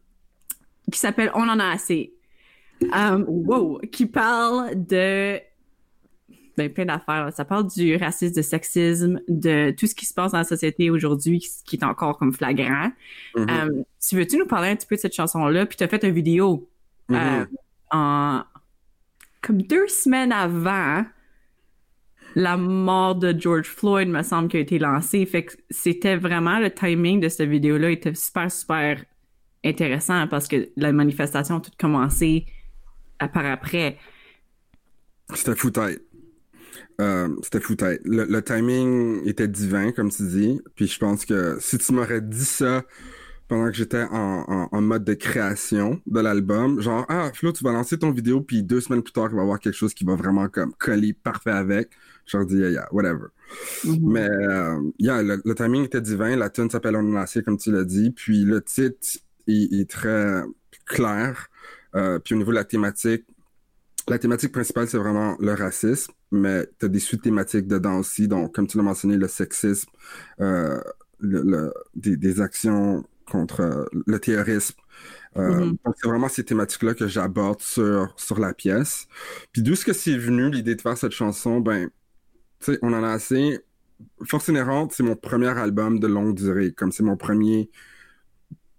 qui 0.91 0.99
s'appelle 0.99 1.31
On 1.35 1.49
en 1.49 1.59
a 1.59 1.73
assez. 1.73 2.15
Um, 2.93 3.25
wow, 3.29 3.81
qui 3.93 4.07
parle 4.07 4.87
de 4.87 5.41
ben, 6.57 6.73
plein 6.73 6.85
d'affaires. 6.85 7.31
Ça 7.35 7.45
parle 7.45 7.69
du 7.69 7.97
racisme, 7.97 8.35
du 8.35 8.43
sexisme, 8.43 9.21
de 9.29 9.73
tout 9.73 9.87
ce 9.87 9.95
qui 9.95 10.07
se 10.07 10.15
passe 10.15 10.33
dans 10.33 10.39
la 10.39 10.45
société 10.45 10.91
aujourd'hui 10.91 11.41
qui, 11.65 11.77
est 11.77 11.85
encore 11.85 12.19
comme 12.19 12.33
flagrant. 12.33 12.91
Mhm. 13.37 13.51
Um, 13.51 13.85
tu 14.07 14.17
veux-tu 14.17 14.37
nous 14.37 14.47
parler 14.47 14.69
un 14.69 14.77
petit 14.77 14.87
peu 14.87 14.97
de 14.97 15.01
cette 15.01 15.15
chanson-là? 15.15 15.67
Puis 15.67 15.77
tu 15.77 15.85
as 15.85 15.89
fait 15.89 16.03
une 16.05 16.15
vidéo 16.15 16.69
euh, 17.11 17.45
en 17.91 18.43
comme 19.43 19.61
deux 19.63 19.89
semaines 19.89 20.33
avant 20.33 21.05
la 22.35 22.57
mort 22.57 23.15
de 23.15 23.35
George 23.39 23.67
Floyd, 23.67 24.09
me 24.09 24.23
semble, 24.23 24.49
qui 24.49 24.57
a 24.57 24.61
été 24.61 24.79
lancée. 24.79 25.25
Fait 25.27 25.45
que 25.45 25.53
c'était 25.71 26.17
vraiment 26.17 26.59
le 26.59 26.71
timing 26.71 27.21
de 27.21 27.29
cette 27.29 27.49
vidéo-là 27.49 27.91
était 27.91 28.15
super, 28.15 28.51
super 28.51 29.05
intéressant 29.65 30.27
parce 30.29 30.49
que 30.49 30.69
la 30.77 30.93
manifestation 30.93 31.57
a 31.57 31.61
tout 31.61 31.71
commencé 31.79 32.47
à 33.19 33.29
par 33.29 33.47
après. 33.47 33.99
C'était 35.33 35.55
fou 35.55 35.71
tête. 35.71 36.03
Euh, 37.01 37.29
c'était 37.43 37.61
fou 37.61 37.75
tête. 37.75 38.01
Le, 38.05 38.25
le 38.25 38.43
timing 38.43 39.27
était 39.27 39.49
divin, 39.49 39.93
comme 39.93 40.11
tu 40.11 40.23
dis. 40.29 40.61
Puis 40.77 40.87
je 40.87 40.99
pense 40.99 41.25
que 41.25 41.57
si 41.61 41.79
tu 41.79 41.93
m'aurais 41.93 42.21
dit 42.21 42.45
ça 42.45 42.85
pendant 43.49 43.67
que 43.67 43.75
j'étais 43.77 44.05
en, 44.11 44.45
en, 44.49 44.69
en 44.73 44.81
mode 44.81 45.05
de 45.05 45.15
création 45.15 46.01
de 46.07 46.21
l'album, 46.21 46.81
genre, 46.81 47.05
ah, 47.09 47.31
Flo, 47.35 47.53
tu 47.53 47.63
vas 47.63 47.73
lancer 47.73 47.99
ton 47.99 48.11
vidéo, 48.11 48.41
puis 48.41 48.63
deux 48.63 48.81
semaines 48.81 49.03
plus 49.03 49.13
tard, 49.13 49.29
il 49.31 49.35
va 49.35 49.43
y 49.43 49.45
avoir 49.45 49.61
quelque 49.61 49.75
chose 49.75 49.93
qui 49.93 50.05
va 50.05 50.15
vraiment 50.15 50.49
comme 50.49 50.73
coller 50.79 51.13
parfait 51.13 51.51
avec. 51.51 51.91
Je 52.27 52.39
leur 52.39 52.47
dis, 52.47 52.57
yeah, 52.57 52.71
yeah, 52.71 52.89
whatever. 52.91 53.27
Mhm. 53.85 53.99
Mais, 54.03 54.29
euh, 54.29 54.81
yeah, 54.99 55.23
le, 55.23 55.43
le 55.45 55.55
timing 55.55 55.85
était 55.85 56.01
divin. 56.01 56.37
La 56.37 56.49
tune 56.49 56.71
s'appelle 56.71 56.97
On 56.97 57.25
comme 57.45 57.59
tu 57.59 57.71
l'as 57.71 57.85
dit. 57.85 58.11
Puis 58.13 58.45
le 58.45 58.63
titre 58.63 59.19
est, 59.47 59.73
est 59.73 59.91
très 59.91 60.43
clair. 60.87 61.49
Euh, 61.97 62.19
puis 62.19 62.35
au 62.35 62.39
niveau 62.39 62.51
de 62.51 62.57
la 62.57 62.65
thématique, 62.65 63.25
la 64.09 64.19
thématique 64.19 64.53
principale, 64.53 64.89
c'est 64.89 64.99
vraiment 64.99 65.37
le 65.41 65.53
racisme, 65.55 66.13
mais 66.39 66.67
tu 66.79 66.87
as 66.87 66.89
des 66.89 67.01
sous-thématiques 67.01 67.67
dedans 67.69 67.99
aussi. 67.99 68.29
Donc, 68.29 68.55
comme 68.55 68.67
tu 68.67 68.77
l'as 68.77 68.83
mentionné, 68.85 69.17
le 69.17 69.29
sexisme, 69.29 69.91
euh, 70.41 70.81
le, 71.21 71.43
le- 71.43 71.75
des, 71.95 72.17
des 72.17 72.41
actions 72.41 73.05
contre 73.27 73.61
euh, 73.63 73.85
le 74.07 74.19
terrorisme. 74.21 74.77
Euh, 75.37 75.67
Mhm. 75.67 75.77
Donc, 75.85 75.95
c'est 76.01 76.09
vraiment 76.09 76.29
ces 76.29 76.45
thématiques-là 76.45 76.95
que 76.95 77.09
j'aborde 77.09 77.61
sur, 77.63 78.15
sur 78.19 78.39
la 78.41 78.55
pièce. 78.55 79.09
Puis 79.53 79.63
d'où 79.63 79.73
est-ce 79.75 79.85
que 79.85 79.93
c'est 79.93 80.17
venu 80.19 80.51
l'idée 80.51 80.75
de 80.77 80.81
faire 80.83 80.99
cette 80.99 81.13
chanson? 81.13 81.61
Ben, 81.61 81.91
tu 82.61 82.73
sais, 82.75 82.79
on 82.83 82.93
en 82.95 83.05
a 83.05 83.11
assez. 83.11 83.61
Force 84.27 84.49
inhérente, 84.49 84.93
c'est 84.93 85.03
mon 85.05 85.17
premier 85.17 85.49
album 85.49 86.01
de 86.01 86.07
longue 86.09 86.37
durée, 86.37 86.73
comme 86.73 86.93
c'est 86.93 87.05
mon 87.05 87.17
premier 87.17 87.71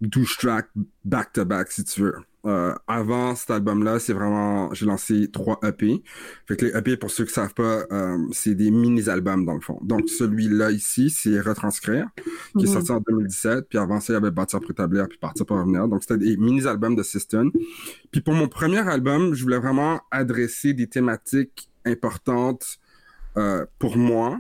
douche 0.01 0.38
track 0.38 0.68
back-to-back, 1.03 1.72
si 1.72 1.84
tu 1.84 2.01
veux. 2.01 2.15
Euh, 2.46 2.74
avant 2.88 3.36
cet 3.36 3.50
album-là, 3.52 4.00
c'est 4.00 4.14
vraiment, 4.14 4.74
j'ai 4.74 4.86
lancé 4.86 5.30
trois 5.32 5.60
EP. 5.64 6.04
Fait 6.48 6.56
que 6.56 6.66
les 6.66 6.78
EP, 6.78 6.96
pour 6.98 7.10
ceux 7.10 7.25
qui 7.25 7.34
savent 7.34 7.54
pas, 7.56 7.86
euh, 7.92 8.18
c'est 8.32 8.54
des 8.56 8.70
mini-albums 8.72 9.46
dans 9.46 9.56
le 9.56 9.62
fond. 9.62 9.80
Donc 9.82 10.08
celui-là 10.10 10.72
ici, 10.72 11.10
c'est 11.10 11.40
Retranscrire, 11.40 12.08
qui 12.58 12.66
est 12.66 12.68
Mhm. 12.68 12.74
sorti 12.74 12.92
en 12.92 13.00
2017. 13.00 13.68
Puis 13.70 13.78
avant 13.80 14.00
ça, 14.00 14.14
il 14.14 14.16
y 14.16 14.18
avait 14.18 14.32
Bâtir 14.32 14.60
pour 14.60 14.72
établir, 14.72 15.08
puis 15.08 15.18
Partir 15.18 15.46
pour 15.46 15.58
revenir. 15.58 15.88
Donc 15.88 16.04
c'était 16.04 16.18
des 16.18 16.38
mini-albums 16.38 16.96
de 16.96 17.04
System. 17.04 17.52
Puis 18.12 18.22
pour 18.22 18.34
mon 18.34 18.48
premier 18.48 18.80
album, 18.88 19.34
je 19.34 19.44
voulais 19.44 19.60
vraiment 19.60 20.02
adresser 20.12 20.74
des 20.74 20.88
thématiques 20.88 21.70
importantes 21.86 22.78
euh, 23.38 23.66
pour 23.80 23.98
moi, 23.98 24.40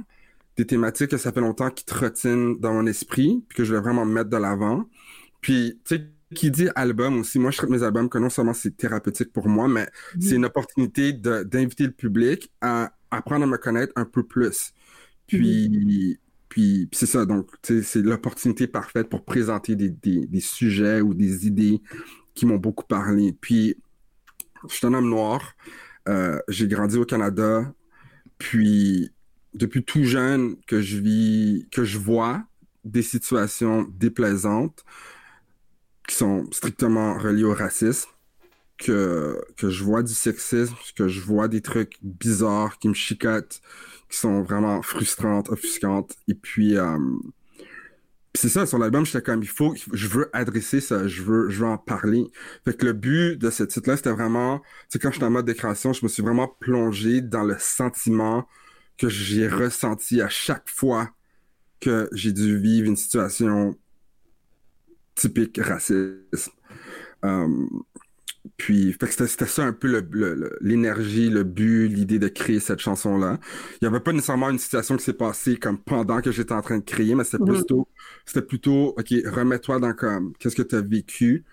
des 0.57 0.65
thématiques 0.65 1.09
que 1.11 1.17
ça 1.17 1.31
fait 1.31 1.41
longtemps 1.41 1.69
qui 1.69 1.85
trottinent 1.85 2.55
dans 2.59 2.73
mon 2.73 2.85
esprit, 2.87 3.43
puis 3.49 3.57
que 3.57 3.63
je 3.63 3.69
voulais 3.73 3.81
vraiment 3.83 4.05
mettre 4.05 4.29
de 4.29 4.37
l'avant. 4.37 4.85
Puis, 5.41 5.79
tu 5.85 5.95
sais, 5.97 6.07
qui 6.35 6.51
dit 6.51 6.67
album 6.75 7.19
aussi, 7.19 7.39
moi 7.39 7.49
je 7.49 7.57
traite 7.57 7.69
mes 7.71 7.81
albums 7.81 8.09
que 8.09 8.19
non 8.19 8.29
seulement 8.29 8.53
c'est 8.53 8.77
thérapeutique 8.77 9.33
pour 9.33 9.47
moi, 9.47 9.67
mais 9.67 9.87
c'est 10.19 10.35
une 10.35 10.45
opportunité 10.45 11.13
d'inviter 11.13 11.85
le 11.85 11.91
public 11.91 12.51
à 12.61 12.93
apprendre 13.09 13.43
à 13.43 13.47
me 13.47 13.57
connaître 13.57 13.93
un 13.95 14.05
peu 14.05 14.23
plus. 14.23 14.73
Puis, 15.27 16.19
puis, 16.49 16.87
puis 16.87 16.89
c'est 16.91 17.07
ça, 17.07 17.25
donc 17.25 17.49
c'est 17.63 18.01
l'opportunité 18.01 18.67
parfaite 18.67 19.09
pour 19.09 19.25
présenter 19.25 19.75
des, 19.75 19.89
des, 19.89 20.27
des 20.27 20.39
sujets 20.39 21.01
ou 21.01 21.13
des 21.13 21.47
idées 21.47 21.81
qui 22.35 22.45
m'ont 22.45 22.57
beaucoup 22.57 22.85
parlé. 22.85 23.35
Puis, 23.41 23.77
je 24.69 24.75
suis 24.75 24.85
un 24.85 24.93
homme 24.93 25.09
noir, 25.09 25.55
euh, 26.07 26.39
j'ai 26.47 26.67
grandi 26.67 26.97
au 26.97 27.05
Canada, 27.05 27.73
puis 28.37 29.11
depuis 29.53 29.83
tout 29.83 30.03
jeune 30.03 30.57
que 30.67 30.81
je 30.81 30.97
vis, 30.97 31.67
que 31.71 31.83
je 31.83 31.97
vois 31.97 32.43
des 32.83 33.01
situations 33.01 33.87
déplaisantes 33.97 34.83
qui 36.07 36.15
sont 36.15 36.45
strictement 36.51 37.17
reliées 37.17 37.43
au 37.43 37.53
racisme. 37.53 38.09
que, 38.77 39.41
que 39.57 39.69
je 39.69 39.83
vois 39.83 40.03
du 40.03 40.13
sexisme, 40.13 40.75
que 40.95 41.07
je 41.07 41.21
vois 41.21 41.47
des 41.47 41.61
trucs 41.61 41.97
bizarres 42.01 42.77
qui 42.79 42.89
me 42.89 42.93
chicotent, 42.93 43.61
qui 44.09 44.17
sont 44.17 44.41
vraiment 44.43 44.81
frustrantes, 44.81 45.49
offusquantes. 45.49 46.15
Et 46.27 46.35
puis, 46.35 46.77
euh, 46.77 46.97
c'est 48.33 48.49
ça, 48.49 48.65
sur 48.65 48.77
l'album, 48.77 49.05
j'étais 49.05 49.21
comme, 49.21 49.41
il 49.43 49.47
faut, 49.49 49.73
je 49.93 50.07
veux 50.07 50.29
adresser 50.33 50.81
ça, 50.81 51.07
je 51.07 51.23
veux, 51.23 51.49
je 51.49 51.59
veux 51.59 51.67
en 51.67 51.77
parler. 51.77 52.25
Fait 52.65 52.75
que 52.75 52.85
le 52.85 52.93
but 52.93 53.37
de 53.37 53.49
ce 53.49 53.63
titre-là, 53.63 53.95
c'était 53.97 54.11
vraiment, 54.11 54.61
c'est 54.89 55.01
quand 55.01 55.11
j'étais 55.11 55.25
en 55.25 55.31
mode 55.31 55.45
de 55.45 55.53
je 55.53 56.03
me 56.03 56.09
suis 56.09 56.21
vraiment 56.23 56.47
plongé 56.59 57.21
dans 57.21 57.43
le 57.43 57.55
sentiment 57.59 58.47
que 58.97 59.09
j'ai 59.09 59.47
ressenti 59.47 60.21
à 60.21 60.29
chaque 60.29 60.69
fois 60.69 61.11
que 61.79 62.09
j'ai 62.13 62.31
dû 62.33 62.57
vivre 62.59 62.87
une 62.87 62.95
situation 62.97 63.77
typique 65.15 65.59
racisme. 65.61 66.51
Euh, 67.23 67.47
puis, 68.57 68.95
c'était 68.99 69.47
ça 69.47 69.65
un 69.65 69.73
peu 69.73 69.87
l'énergie, 70.61 71.29
le, 71.29 71.39
le, 71.39 71.43
but, 71.43 71.87
l'idée 71.87 72.19
de 72.19 72.27
créer 72.27 72.59
cette 72.59 72.79
chanson-là. 72.79 73.39
Il 73.73 73.77
n'y 73.81 73.87
avait 73.87 73.99
pas 73.99 74.13
nécessairement 74.13 74.49
une 74.49 74.59
situation 74.59 74.95
qui 74.97 75.03
s'est 75.03 75.13
passée 75.13 75.57
comme 75.57 75.79
pendant 75.79 76.21
que 76.21 76.31
j'étais 76.31 76.53
en 76.53 76.61
train 76.61 76.77
de 76.77 76.83
créer, 76.83 77.15
mais 77.15 77.23
c'était 77.23 77.37
mm-hmm. 77.39 77.55
plutôt, 77.55 77.87
c'était 78.25 78.45
plutôt, 78.45 78.95
OK, 78.97 79.13
remets-toi 79.25 79.79
dans 79.79 79.93
comme, 79.93 80.33
qu'est-ce 80.39 80.55
que 80.55 80.61
tu 80.61 80.75
as 80.75 80.81
vécu? 80.81 81.43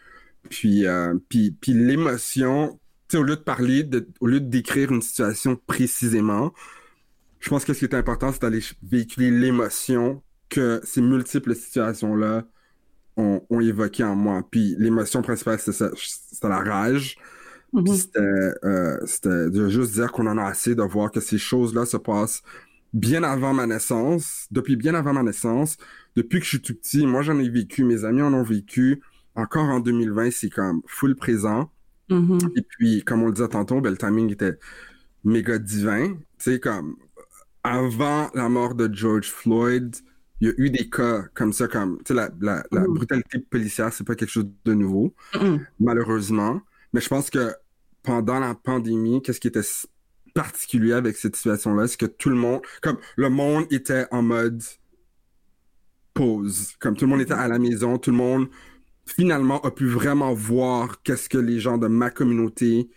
Puis, 0.51 0.87
euh, 0.87 1.15
puis, 1.29 1.53
puis 1.53 1.73
l'émotion, 1.73 2.79
tu 3.09 3.17
sais, 3.17 3.19
au 3.19 3.25
lieu 3.25 3.37
de 3.37 3.43
parler, 3.43 3.85
de, 3.85 4.07
au 4.21 4.27
lieu 4.27 4.41
de 4.41 4.49
décrire 4.49 4.93
une 4.93 5.03
situation 5.03 5.57
précisément, 5.67 6.53
je 7.41 7.49
pense 7.49 7.65
que 7.65 7.73
ce 7.73 7.81
qui 7.81 7.85
est 7.87 7.95
important, 7.95 8.33
c'est 8.33 8.43
d'aller 8.43 8.61
véhiculer 8.83 9.31
l'émotion 9.31 10.23
que 10.49 10.81
ces 10.85 11.01
multiples 11.01 11.55
situations-là 11.55 12.45
ont, 13.17 13.43
ont, 13.51 13.61
évoqué 13.61 14.05
en 14.05 14.15
moi. 14.15 14.43
Puis 14.51 14.75
l'émotion 14.79 15.23
principale, 15.23 15.59
c'était 15.59 16.49
la 16.49 16.61
rage. 16.61 17.17
C'était, 17.87 18.21
euh, 18.65 18.99
c'était 19.07 19.49
de 19.49 19.69
juste 19.69 19.93
dire 19.93 20.13
qu'on 20.13 20.27
en 20.27 20.37
a 20.37 20.45
assez 20.45 20.75
de 20.75 20.83
voir 20.83 21.11
que 21.11 21.21
ces 21.21 21.39
choses-là 21.39 21.87
se 21.87 21.97
passent 21.97 22.43
bien 22.93 23.23
avant 23.23 23.55
ma 23.55 23.67
naissance, 23.67 24.47
depuis 24.51 24.77
bien 24.77 24.95
avant 24.95 25.13
ma 25.13 25.23
naissance, 25.23 25.79
depuis 26.17 26.39
que 26.41 26.45
je 26.45 26.51
suis 26.51 26.61
tout 26.61 26.75
petit. 26.75 27.07
Moi, 27.07 27.23
j'en 27.23 27.39
ai 27.39 27.49
vécu, 27.49 27.85
mes 27.85 28.05
amis 28.05 28.23
en 28.23 28.35
ont 28.35 28.43
vécu. 28.43 29.01
Encore 29.35 29.65
en 29.65 29.81
2020, 29.81 30.31
c'est 30.31 30.51
comme 30.51 30.83
full 30.87 31.17
présent. 31.17 31.71
Mm-hmm. 32.11 32.59
Et 32.59 32.63
puis, 32.63 33.03
comme 33.03 33.23
on 33.23 33.27
le 33.27 33.33
disait 33.33 33.49
tantôt, 33.49 33.81
ben, 33.81 33.91
le 33.91 33.97
timing 33.97 34.31
était 34.31 34.59
méga 35.25 35.59
divin. 35.59 36.15
Tu 36.15 36.19
sais, 36.39 36.61
comme 36.61 36.97
avant 37.65 38.31
la 38.35 38.49
mort 38.49 38.75
de 38.75 38.93
George 38.93 39.31
Floyd, 39.31 39.97
il 40.43 40.49
y 40.49 40.51
a 40.51 40.55
eu 40.57 40.71
des 40.71 40.91
cas 40.91 41.23
comme 41.35 41.53
ça, 41.53 41.69
comme, 41.69 42.01
la, 42.11 42.29
la 42.41 42.65
mm. 42.73 42.95
brutalité 42.95 43.39
policière, 43.39 43.93
c'est 43.93 44.05
pas 44.05 44.17
quelque 44.17 44.33
chose 44.33 44.49
de 44.65 44.75
nouveau, 44.75 45.15
malheureusement. 45.79 46.61
Mais 46.93 47.01
je 47.01 47.09
pense 47.09 47.31
que 47.31 47.55
pendant 48.03 48.41
la 48.41 48.57
pandémie, 48.57 49.23
qu'est-ce 49.23 49.39
qui 49.39 49.47
était 49.47 49.61
particulier 50.35 50.95
avec 50.95 51.17
cette 51.17 51.37
situation-là, 51.37 51.87
c'est 51.87 51.97
que 51.97 52.07
tout 52.07 52.29
le 52.29 52.35
monde, 52.35 52.61
comme 52.81 52.99
le 53.15 53.31
monde 53.31 53.67
était 53.71 54.07
en 54.11 54.23
mode 54.23 54.61
pause, 56.13 56.73
comme 56.81 56.97
tout 56.97 57.05
le 57.05 57.13
monde 57.13 57.21
était 57.21 57.35
à 57.35 57.47
la 57.47 57.61
maison, 57.61 57.97
tout 57.99 58.11
le 58.11 58.17
monde 58.17 58.49
finalement 59.07 59.61
a 59.61 59.71
pu 59.71 59.87
vraiment 59.87 60.35
voir 60.35 61.03
qu'est-ce 61.05 61.29
que 61.29 61.39
les 61.39 61.61
gens 61.61 61.79
de 61.79 61.87
ma 61.87 62.11
communauté 62.11 62.91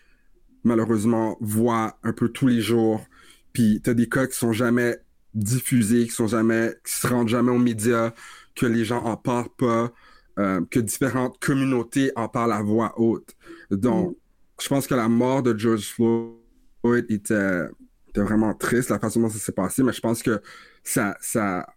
malheureusement 0.63 1.37
voient 1.41 1.99
un 2.01 2.11
peu 2.11 2.29
tous 2.29 2.47
les 2.47 2.61
jours. 2.61 3.05
Puis 3.53 3.81
t'as 3.83 3.93
des 3.93 4.09
cas 4.09 4.25
qui 4.25 4.35
sont 4.35 4.51
jamais 4.51 4.97
diffusés, 5.35 6.05
qui 6.05 6.11
sont 6.11 6.27
jamais, 6.27 6.73
qui 6.85 6.93
se 6.93 7.07
rendent 7.07 7.27
jamais 7.27 7.51
aux 7.51 7.59
médias, 7.59 8.13
que 8.55 8.65
les 8.65 8.85
gens 8.85 9.03
en 9.03 9.17
parlent 9.17 9.49
pas, 9.57 9.91
euh, 10.39 10.61
que 10.71 10.79
différentes 10.79 11.39
communautés 11.39 12.11
en 12.15 12.27
parlent 12.27 12.53
à 12.53 12.61
voix 12.61 12.93
haute. 12.97 13.35
Donc, 13.69 14.11
mm. 14.11 14.15
je 14.61 14.67
pense 14.69 14.87
que 14.87 14.95
la 14.95 15.09
mort 15.09 15.43
de 15.43 15.57
George 15.57 15.93
Floyd 15.93 17.05
était, 17.09 17.65
était 18.09 18.21
vraiment 18.21 18.53
triste, 18.53 18.89
la 18.89 18.99
façon 18.99 19.21
dont 19.21 19.29
ça 19.29 19.39
s'est 19.39 19.51
passé, 19.51 19.83
mais 19.83 19.93
je 19.93 20.01
pense 20.01 20.23
que 20.23 20.41
ça, 20.83 21.17
ça, 21.19 21.67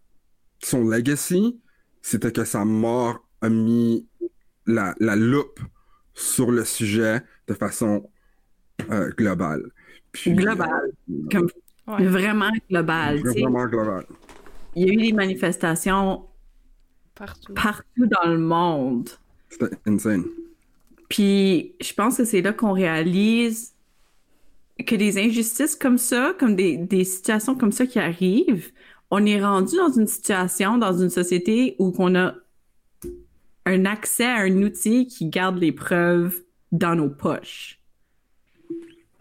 son 0.63 0.87
legacy, 0.87 1.59
c'était 2.01 2.31
que 2.31 2.45
sa 2.45 2.65
mort 2.65 3.27
a 3.41 3.49
mis 3.49 4.07
la, 4.65 4.95
la 4.99 5.15
loupe 5.15 5.59
sur 6.13 6.51
le 6.51 6.65
sujet 6.65 7.21
de 7.47 7.53
façon 7.53 8.09
euh, 8.91 9.09
globale. 9.17 9.71
globale. 10.25 10.91
Euh, 11.09 11.27
Comme 11.31 11.49
Vraiment 11.97 12.51
global. 12.69 13.19
Vraiment 13.19 13.65
global. 13.65 14.05
Il 14.75 14.87
y 14.87 14.89
a 14.89 14.93
eu 14.93 14.97
des 14.97 15.13
manifestations 15.13 16.25
partout, 17.15 17.53
partout 17.53 18.05
dans 18.05 18.29
le 18.29 18.37
monde. 18.37 19.09
C'était 19.49 19.75
insane. 19.87 20.25
Puis 21.09 21.73
je 21.81 21.93
pense 21.93 22.17
que 22.17 22.25
c'est 22.25 22.41
là 22.41 22.53
qu'on 22.53 22.73
réalise 22.73 23.73
que 24.85 24.95
des 24.95 25.17
injustices 25.17 25.75
comme 25.75 25.97
ça, 25.97 26.33
comme 26.39 26.55
des, 26.55 26.77
des 26.77 27.03
situations 27.03 27.55
comme 27.55 27.71
ça 27.71 27.85
qui 27.85 27.99
arrivent, 27.99 28.71
on 29.11 29.25
est 29.25 29.43
rendu 29.43 29.75
dans 29.75 29.91
une 29.91 30.07
situation, 30.07 30.77
dans 30.77 30.93
une 30.93 31.09
société 31.09 31.75
où 31.79 31.93
on 31.97 32.15
a 32.15 32.35
un 33.65 33.85
accès 33.85 34.25
à 34.25 34.37
un 34.41 34.61
outil 34.63 35.07
qui 35.07 35.27
garde 35.29 35.57
les 35.57 35.71
preuves 35.71 36.43
dans 36.71 36.95
nos 36.95 37.09
poches. 37.09 37.78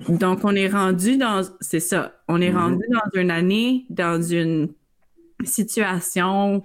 Donc, 0.09 0.41
on 0.45 0.55
est 0.55 0.69
rendu 0.69 1.17
dans, 1.17 1.43
c'est 1.61 1.81
ça, 1.81 2.21
on 2.29 2.41
est 2.41 2.53
rendu 2.53 2.85
mhm. 2.88 2.95
dans 2.95 3.21
une 3.21 3.31
année, 3.31 3.87
dans 3.91 4.23
une 4.23 4.69
situation 5.45 6.65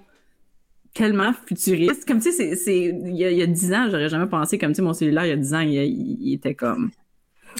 tellement 0.94 1.32
futuriste. 1.46 2.06
Comme 2.06 2.20
tu 2.20 2.32
sais, 2.32 2.56
c'est, 2.56 2.78
il 2.78 3.16
y 3.16 3.42
a 3.42 3.46
dix 3.46 3.72
ans, 3.72 3.88
j'aurais 3.90 4.08
jamais 4.08 4.28
pensé, 4.28 4.58
comme 4.58 4.70
tu 4.70 4.76
sais, 4.76 4.82
mon 4.82 4.94
cellulaire, 4.94 5.26
il 5.26 5.30
y 5.30 5.32
a 5.32 5.36
dix 5.36 5.54
ans, 5.54 5.60
il, 5.60 6.32
était 6.32 6.54
comme. 6.54 6.90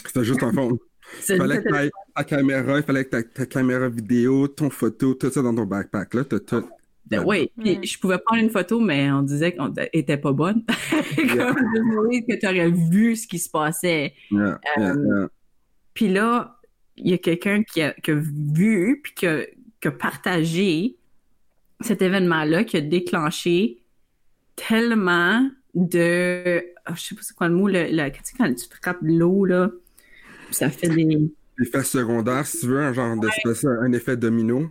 C'était 0.06 0.24
juste 0.24 0.42
un 0.42 0.52
fond. 0.52 0.78
Il 1.28 1.36
fallait 1.36 1.62
que 1.62 1.90
ta 2.16 2.24
caméra, 2.24 2.78
il 2.78 2.82
fallait 2.82 3.04
que 3.04 3.20
ta, 3.20 3.46
caméra 3.46 3.90
vidéo, 3.90 4.48
ton 4.48 4.70
photo, 4.70 5.12
tout 5.14 5.30
ça 5.30 5.42
dans 5.42 5.54
ton 5.54 5.66
backpack, 5.66 6.14
là, 6.14 6.24
tout. 6.24 6.64
Ben 7.06 7.22
oui, 7.26 7.50
puis 7.60 7.78
je 7.86 7.98
pouvais 7.98 8.18
prendre 8.18 8.42
une 8.42 8.48
photo, 8.48 8.80
mais 8.80 9.12
on 9.12 9.22
disait 9.22 9.52
qu'elle 9.52 9.90
était 9.92 10.16
pas 10.16 10.32
bonne. 10.32 10.64
comme 11.16 12.10
yeah. 12.10 12.22
que 12.22 12.40
tu 12.40 12.46
aurais 12.46 12.70
vu 12.70 13.14
ce 13.16 13.26
qui 13.26 13.38
se 13.38 13.50
passait. 13.50 14.14
Yeah, 14.30 14.58
euh, 14.78 15.28
puis 15.94 16.08
là, 16.08 16.60
il 16.96 17.10
y 17.10 17.14
a 17.14 17.18
quelqu'un 17.18 17.62
qui 17.62 17.82
a, 17.82 17.94
vu, 18.06 19.00
puis 19.02 19.14
qui 19.14 19.26
a, 19.26 19.90
partagé 19.92 20.96
cet 21.80 22.02
événement-là, 22.02 22.64
qui 22.64 22.76
a 22.76 22.80
déclenché 22.80 23.78
tellement 24.56 25.48
de... 25.74 26.64
Oh, 26.88 26.92
je 26.94 27.00
sais 27.00 27.14
pas 27.14 27.22
c'est 27.22 27.34
quoi 27.34 27.48
le 27.48 27.54
mot, 27.54 27.68
le, 27.68 27.86
le, 27.90 28.10
quand 28.38 28.54
tu 28.54 28.66
frappes 28.80 28.98
l'eau, 29.02 29.44
là, 29.44 29.70
ça 30.50 30.70
fait 30.70 30.88
des... 30.88 31.30
Effet 31.60 31.84
secondaire, 31.84 32.46
si 32.46 32.60
tu 32.60 32.66
veux, 32.66 32.80
un 32.80 32.92
genre 32.92 33.16
d'espèce, 33.16 33.64
un 33.64 33.92
effet 33.92 34.16
domino. 34.16 34.70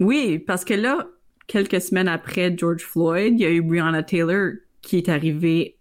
Oui, 0.00 0.38
parce 0.38 0.64
que 0.64 0.74
là, 0.74 1.08
quelques 1.46 1.80
semaines 1.80 2.08
après 2.08 2.54
George 2.56 2.82
Floyd, 2.82 3.34
il 3.34 3.40
y 3.40 3.46
a 3.46 3.50
eu 3.50 3.62
Breonna 3.62 4.02
Taylor 4.02 4.52
qui 4.82 4.98
est 4.98 5.08
arrivée 5.08 5.77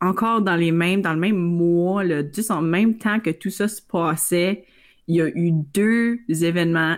encore 0.00 0.42
dans 0.42 0.56
les 0.56 0.72
mêmes, 0.72 1.02
dans 1.02 1.14
le 1.14 1.20
même 1.20 1.36
mois, 1.36 2.04
là, 2.04 2.22
juste 2.32 2.50
en 2.50 2.62
même 2.62 2.98
temps 2.98 3.20
que 3.20 3.30
tout 3.30 3.50
ça 3.50 3.68
se 3.68 3.80
passait, 3.80 4.64
il 5.08 5.16
y 5.16 5.22
a 5.22 5.28
eu 5.28 5.52
deux 5.52 6.18
événements 6.28 6.96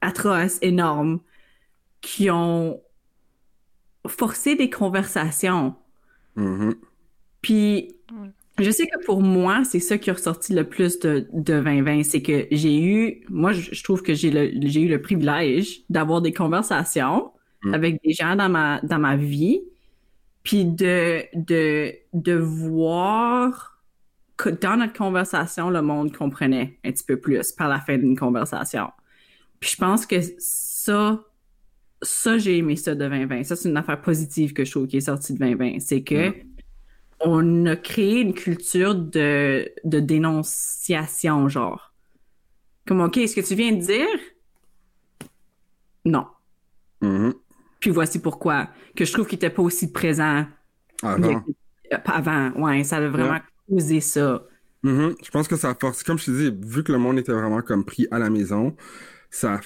atroces, 0.00 0.58
énormes, 0.62 1.20
qui 2.00 2.30
ont 2.30 2.80
forcé 4.06 4.56
des 4.56 4.70
conversations. 4.70 5.74
Mm-hmm. 6.36 6.74
Puis, 7.42 7.94
je 8.58 8.70
sais 8.70 8.86
que 8.86 9.04
pour 9.04 9.22
moi, 9.22 9.62
c'est 9.64 9.80
ça 9.80 9.98
qui 9.98 10.10
a 10.10 10.14
ressorti 10.14 10.52
le 10.52 10.64
plus 10.64 10.98
de, 11.00 11.28
de 11.32 11.60
2020, 11.60 12.02
c'est 12.02 12.22
que 12.22 12.46
j'ai 12.50 12.82
eu, 12.82 13.24
moi, 13.28 13.52
je, 13.52 13.82
trouve 13.82 14.02
que 14.02 14.14
j'ai 14.14 14.28
eu 14.28 14.88
le 14.88 15.00
privilège 15.00 15.82
d'avoir 15.88 16.20
des 16.20 16.32
conversations 16.32 17.30
mm. 17.62 17.74
avec 17.74 18.02
des 18.02 18.12
gens 18.12 18.36
dans 18.36 18.48
ma, 18.48 18.80
dans 18.82 18.98
ma 18.98 19.16
vie 19.16 19.62
puis 20.42 20.64
de, 20.64 21.24
de, 21.34 21.94
de 22.12 22.34
voir 22.34 23.82
que 24.36 24.48
dans 24.48 24.76
notre 24.76 24.94
conversation, 24.94 25.70
le 25.70 25.82
monde 25.82 26.16
comprenait 26.16 26.78
un 26.84 26.92
petit 26.92 27.04
peu 27.04 27.18
plus 27.18 27.52
par 27.52 27.68
la 27.68 27.78
fin 27.78 27.98
d'une 27.98 28.16
conversation. 28.16 28.90
Puis 29.60 29.70
je 29.70 29.76
pense 29.76 30.06
que 30.06 30.16
ça, 30.38 31.22
ça, 32.00 32.38
j'ai 32.38 32.56
aimé 32.56 32.76
ça 32.76 32.94
de 32.94 33.00
2020. 33.00 33.44
Ça, 33.44 33.56
c'est 33.56 33.68
une 33.68 33.76
affaire 33.76 34.00
positive 34.00 34.54
que 34.54 34.64
je 34.64 34.70
trouve 34.70 34.86
qui 34.86 34.96
est 34.96 35.02
sortie 35.02 35.34
de 35.34 35.38
2020. 35.38 35.80
C'est 35.80 36.02
que 36.02 36.32
on 37.20 37.66
a 37.66 37.76
créé 37.76 38.20
une 38.20 38.32
culture 38.32 38.94
de, 38.94 39.70
de 39.84 40.00
dénonciation, 40.00 41.48
genre. 41.50 41.92
Comme, 42.86 43.02
OK, 43.02 43.18
est-ce 43.18 43.36
que 43.36 43.46
tu 43.46 43.54
viens 43.54 43.72
de 43.72 43.80
dire? 43.80 44.18
Non. 46.06 46.26
Mm-hmm. 47.02 47.34
Puis 47.80 47.90
voici 47.90 48.18
pourquoi. 48.18 48.68
Que 48.94 49.04
je 49.04 49.12
trouve 49.12 49.26
qu'il 49.26 49.36
n'était 49.36 49.50
pas 49.50 49.62
aussi 49.62 49.90
présent 49.90 50.46
avant. 51.02 51.44
avant. 52.04 52.50
Ouais, 52.52 52.84
ça 52.84 52.98
a 52.98 53.08
vraiment 53.08 53.40
causé 53.68 54.00
ça. 54.00 54.44
Mm-hmm. 54.84 55.16
Je 55.22 55.30
pense 55.30 55.48
que 55.48 55.56
ça 55.56 55.70
a 55.70 55.74
forcé, 55.74 56.04
comme 56.04 56.18
je 56.18 56.26
te 56.26 56.30
dis, 56.30 56.66
vu 56.66 56.84
que 56.84 56.92
le 56.92 56.98
monde 56.98 57.18
était 57.18 57.32
vraiment 57.32 57.62
comme 57.62 57.84
pris 57.84 58.06
à 58.10 58.18
la 58.18 58.30
maison, 58.30 58.76
ça 59.30 59.54
a 59.54 59.60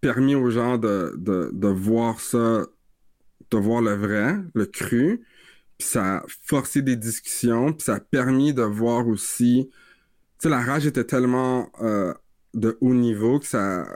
permis 0.00 0.34
aux 0.34 0.50
gens 0.50 0.78
de, 0.78 1.14
de, 1.16 1.50
de 1.52 1.68
voir 1.68 2.20
ça, 2.20 2.66
de 3.50 3.56
voir 3.56 3.80
le 3.80 3.94
vrai, 3.94 4.36
le 4.54 4.66
cru, 4.66 5.24
puis 5.78 5.86
ça 5.88 6.18
a 6.18 6.24
forcé 6.44 6.82
des 6.82 6.96
discussions, 6.96 7.72
puis 7.72 7.84
ça 7.84 7.96
a 7.96 8.00
permis 8.00 8.52
de 8.52 8.62
voir 8.62 9.06
aussi, 9.06 9.68
tu 9.70 9.76
sais, 10.38 10.48
la 10.48 10.60
rage 10.60 10.86
était 10.86 11.04
tellement 11.04 11.70
euh, 11.80 12.12
de 12.54 12.76
haut 12.80 12.94
niveau 12.94 13.38
que 13.38 13.46
ça, 13.46 13.86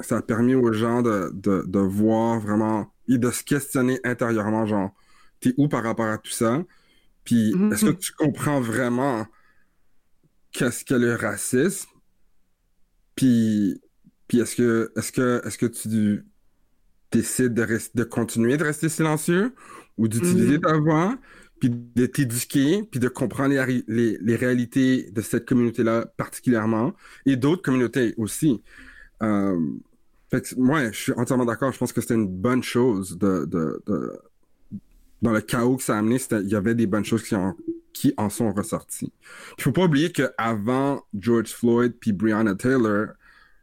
ça 0.00 0.18
a 0.18 0.22
permis 0.22 0.54
aux 0.54 0.72
gens 0.72 1.02
de, 1.02 1.30
de, 1.34 1.64
de 1.66 1.78
voir 1.80 2.38
vraiment 2.40 2.92
et 3.08 3.18
de 3.18 3.30
se 3.30 3.44
questionner 3.44 4.00
intérieurement, 4.04 4.66
genre, 4.66 4.90
t'es 5.40 5.54
où 5.58 5.68
par 5.68 5.82
rapport 5.84 6.06
à 6.06 6.18
tout 6.18 6.30
ça? 6.32 6.64
Puis, 7.24 7.54
Mhm. 7.54 7.72
est-ce 7.72 7.86
que 7.86 7.90
tu 7.92 8.12
comprends 8.12 8.60
vraiment 8.60 9.26
qu'est-ce 10.52 10.84
que 10.84 10.94
le 10.94 11.14
racisme? 11.14 11.88
Puis, 13.14 13.80
puis 14.28 14.40
est-ce 14.40 14.56
que, 14.56 14.92
est-ce 14.96 15.12
que, 15.12 15.42
est-ce 15.46 15.58
que 15.58 15.66
tu 15.66 16.26
décides 17.12 17.54
de, 17.54 17.66
de 17.94 18.04
continuer 18.04 18.56
de 18.56 18.64
rester 18.64 18.88
silencieux 18.88 19.54
ou 19.98 20.08
d'utiliser 20.08 20.58
Mhm. 20.58 20.60
ta 20.60 20.76
voix, 20.78 21.18
puis 21.60 21.70
de 21.70 22.06
t'éduquer, 22.06 22.82
puis 22.84 23.00
de 23.00 23.08
comprendre 23.08 23.54
les, 23.88 24.18
les 24.20 24.36
réalités 24.36 25.10
de 25.12 25.20
cette 25.22 25.46
communauté-là 25.46 26.06
particulièrement 26.16 26.94
et 27.26 27.36
d'autres 27.36 27.62
communautés 27.62 28.14
aussi? 28.18 28.62
Euh, 29.22 29.58
fait 30.30 30.42
que, 30.42 30.60
moi, 30.60 30.90
je 30.92 30.98
suis 30.98 31.12
entièrement 31.12 31.44
d'accord. 31.44 31.72
Je 31.72 31.78
pense 31.78 31.92
que 31.92 32.00
c'était 32.00 32.14
une 32.14 32.28
bonne 32.28 32.62
chose 32.62 33.16
de, 33.18 33.44
de, 33.46 33.82
de- 33.86 34.18
dans 35.22 35.32
le 35.32 35.40
chaos 35.40 35.76
que 35.76 35.82
ça 35.82 35.94
a 35.96 35.98
amené. 35.98 36.18
Il 36.42 36.48
y 36.48 36.54
avait 36.54 36.74
des 36.74 36.86
bonnes 36.86 37.04
choses 37.04 37.22
qui 37.22 37.34
en, 37.34 37.54
qui 37.92 38.12
en 38.16 38.28
sont 38.28 38.52
ressorties. 38.52 39.12
Il 39.58 39.62
faut 39.62 39.72
pas 39.72 39.84
oublier 39.84 40.12
qu'avant 40.12 41.02
George 41.18 41.48
Floyd 41.52 41.94
puis 42.00 42.12
Breonna 42.12 42.54
Taylor, 42.54 43.08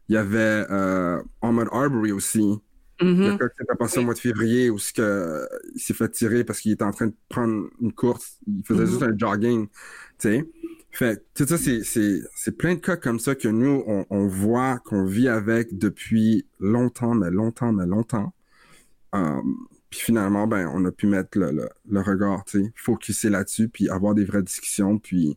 il 0.08 0.14
y 0.14 0.18
avait 0.18 0.66
euh, 0.70 1.22
Ahmaud 1.42 1.68
Arbery 1.72 2.12
aussi. 2.12 2.58
Le 3.00 3.06
Mhm. 3.06 3.38
cas 3.38 3.48
qui 3.48 3.56
s'est 3.58 3.76
passé 3.78 3.98
au 3.98 4.02
mois 4.04 4.14
de 4.14 4.18
février 4.20 4.70
où 4.70 4.76
que, 4.94 5.48
il 5.74 5.80
s'est 5.80 5.94
fait 5.94 6.08
tirer 6.10 6.44
parce 6.44 6.60
qu'il 6.60 6.72
était 6.72 6.84
en 6.84 6.92
train 6.92 7.08
de 7.08 7.14
prendre 7.28 7.68
une 7.80 7.92
course. 7.92 8.38
Il 8.46 8.64
faisait 8.64 8.84
Mhm. 8.84 8.88
juste 8.88 9.02
un 9.02 9.18
jogging. 9.18 9.66
Tu 9.68 9.72
sais. 10.18 10.44
Fait 10.94 11.24
tout 11.34 11.44
ça, 11.44 11.58
c'est, 11.58 11.82
c'est, 11.82 12.20
c'est 12.36 12.56
plein 12.56 12.74
de 12.74 12.80
cas 12.80 12.96
comme 12.96 13.18
ça 13.18 13.34
que 13.34 13.48
nous, 13.48 13.82
on, 13.88 14.06
on 14.10 14.28
voit, 14.28 14.78
qu'on 14.78 15.04
vit 15.04 15.28
avec 15.28 15.76
depuis 15.76 16.46
longtemps, 16.60 17.16
mais 17.16 17.32
longtemps, 17.32 17.72
mais 17.72 17.84
longtemps. 17.84 18.32
Euh, 19.16 19.42
puis 19.90 19.98
finalement, 19.98 20.46
ben, 20.46 20.70
on 20.72 20.84
a 20.84 20.92
pu 20.92 21.08
mettre 21.08 21.36
le, 21.36 21.50
le, 21.50 21.68
le 21.88 22.00
regard, 22.00 22.44
tu 22.44 22.62
sais, 22.62 22.72
focuser 22.76 23.28
là-dessus, 23.28 23.68
puis 23.68 23.88
avoir 23.88 24.14
des 24.14 24.24
vraies 24.24 24.44
discussions, 24.44 25.00
puis, 25.00 25.36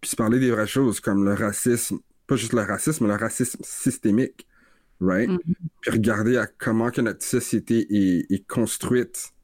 puis 0.00 0.10
se 0.10 0.16
parler 0.16 0.40
des 0.40 0.50
vraies 0.50 0.66
choses 0.66 1.00
comme 1.00 1.22
le 1.22 1.34
racisme, 1.34 1.98
pas 2.26 2.36
juste 2.36 2.54
le 2.54 2.62
racisme, 2.62 3.04
mais 3.04 3.12
le 3.12 3.18
racisme 3.18 3.60
systémique, 3.62 4.46
right? 5.00 5.28
Mhm. 5.28 5.38
Puis 5.82 5.90
regarder 5.90 6.38
à 6.38 6.46
comment 6.46 6.90
que 6.90 7.02
notre 7.02 7.22
société 7.22 7.86
est, 7.90 8.32
est 8.32 8.46
construite, 8.46 9.34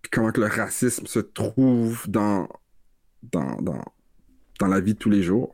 puis 0.00 0.10
comment 0.10 0.32
que 0.32 0.40
le 0.40 0.46
racisme 0.46 1.06
se 1.06 1.18
trouve 1.18 2.08
dans, 2.08 2.48
dans, 3.22 3.60
dans, 3.60 3.84
dans 4.60 4.68
la 4.68 4.80
vie 4.80 4.94
de 4.94 4.98
tous 4.98 5.10
les 5.10 5.22
jours. 5.22 5.52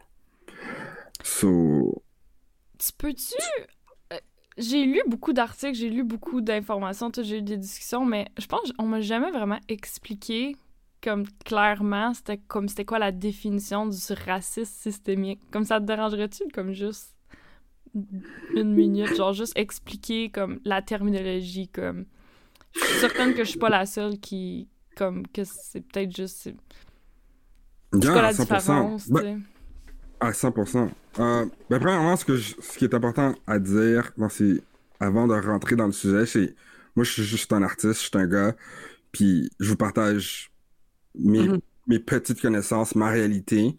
So, 1.22 2.02
Tu 2.78 2.92
peux-tu. 2.98 3.34
euh, 4.12 4.18
J'ai 4.58 4.84
lu 4.84 5.00
beaucoup 5.06 5.32
d'articles, 5.32 5.74
j'ai 5.74 5.88
lu 5.88 6.04
beaucoup 6.04 6.40
d'informations, 6.42 7.10
j'ai 7.22 7.38
eu 7.38 7.42
des 7.42 7.56
discussions, 7.56 8.04
mais 8.04 8.26
je 8.38 8.46
pense 8.46 8.70
qu'on 8.72 8.86
m'a 8.86 9.00
jamais 9.00 9.30
vraiment 9.30 9.58
expliqué 9.68 10.56
comme 11.02 11.24
clairement 11.44 12.14
c'était 12.14 12.38
comme 12.38 12.68
c'était 12.68 12.84
quoi 12.84 12.98
la 12.98 13.12
définition 13.12 13.86
du 13.86 13.96
racisme 14.26 14.72
systémique. 14.90 15.40
Comme 15.52 15.64
ça 15.64 15.78
te 15.80 15.84
dérangerait-tu 15.86 16.44
comme 16.52 16.72
juste 16.72 17.14
une 18.54 18.74
minute, 18.74 19.14
genre 19.16 19.32
juste 19.32 19.56
expliquer 19.56 20.30
comme 20.30 20.58
la 20.64 20.82
terminologie 20.82 21.68
comme 21.68 22.06
je 22.74 22.80
suis 22.84 23.00
certaine 23.00 23.34
que 23.34 23.44
je 23.44 23.50
suis 23.50 23.58
pas 23.58 23.70
la 23.70 23.86
seule 23.86 24.18
qui 24.18 24.68
comme 24.96 25.26
que 25.28 25.44
c'est 25.44 25.80
peut-être 25.80 26.14
juste 26.14 26.50
c'est 27.92 28.04
yeah, 28.04 28.12
quoi 28.12 28.22
la 28.22 28.32
100%. 28.32 28.56
différence, 28.56 29.08
Ben, 29.10 29.20
tu 29.20 29.26
sais. 29.26 29.36
À 30.20 30.32
100%. 30.32 30.90
Euh, 31.18 31.46
ben, 31.70 31.78
premièrement, 31.80 32.16
ce, 32.16 32.24
que 32.24 32.36
je- 32.36 32.54
ce 32.60 32.78
qui 32.78 32.84
est 32.84 32.94
important 32.94 33.34
à 33.46 33.58
dire 33.58 34.12
dans 34.16 34.28
ces, 34.28 34.62
avant 35.00 35.26
de 35.26 35.34
rentrer 35.34 35.76
dans 35.76 35.86
le 35.86 35.92
sujet, 35.92 36.26
c'est 36.26 36.54
moi, 36.96 37.04
je 37.04 37.12
suis 37.12 37.24
juste 37.24 37.52
un 37.52 37.62
artiste, 37.62 38.00
je 38.02 38.08
suis 38.08 38.10
un 38.18 38.26
gars, 38.26 38.56
puis 39.12 39.50
je 39.60 39.70
vous 39.70 39.76
partage 39.76 40.50
mes, 41.14 41.48
Mhm. 41.48 41.60
mes 41.88 41.98
petites 42.00 42.40
connaissances, 42.40 42.94
ma 42.94 43.08
réalité, 43.10 43.76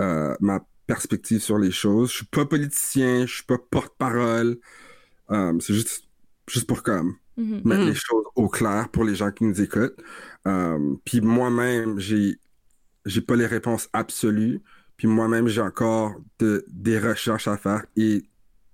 euh, 0.00 0.34
ma 0.40 0.64
perspective 0.86 1.40
sur 1.40 1.58
les 1.58 1.70
choses. 1.72 2.10
Je 2.10 2.16
suis 2.18 2.26
pas 2.26 2.46
politicien, 2.46 3.26
je 3.26 3.34
suis 3.34 3.44
pas 3.44 3.58
porte-parole. 3.58 4.58
Euh, 5.30 5.58
c'est 5.60 5.74
juste, 5.74 6.04
juste 6.48 6.66
pour 6.66 6.82
comme 6.82 7.16
Mhm. 7.36 7.62
mettre 7.64 7.82
Mhm. 7.82 7.88
les 7.88 7.94
choses 7.94 8.24
au 8.36 8.48
clair 8.48 8.88
pour 8.90 9.04
les 9.04 9.14
gens 9.16 9.30
qui 9.32 9.44
nous 9.44 9.60
écoutent. 9.60 9.96
Euh, 10.46 10.94
puis 11.04 11.20
moi-même, 11.20 11.98
j'ai 11.98 12.38
j'ai 13.06 13.20
pas 13.20 13.36
les 13.36 13.46
réponses 13.46 13.88
absolues. 13.92 14.62
Puis 14.96 15.08
moi-même, 15.08 15.48
j'ai 15.48 15.60
encore 15.60 16.14
de, 16.38 16.64
des 16.68 16.98
recherches 16.98 17.48
à 17.48 17.56
faire 17.56 17.84
et 17.96 18.24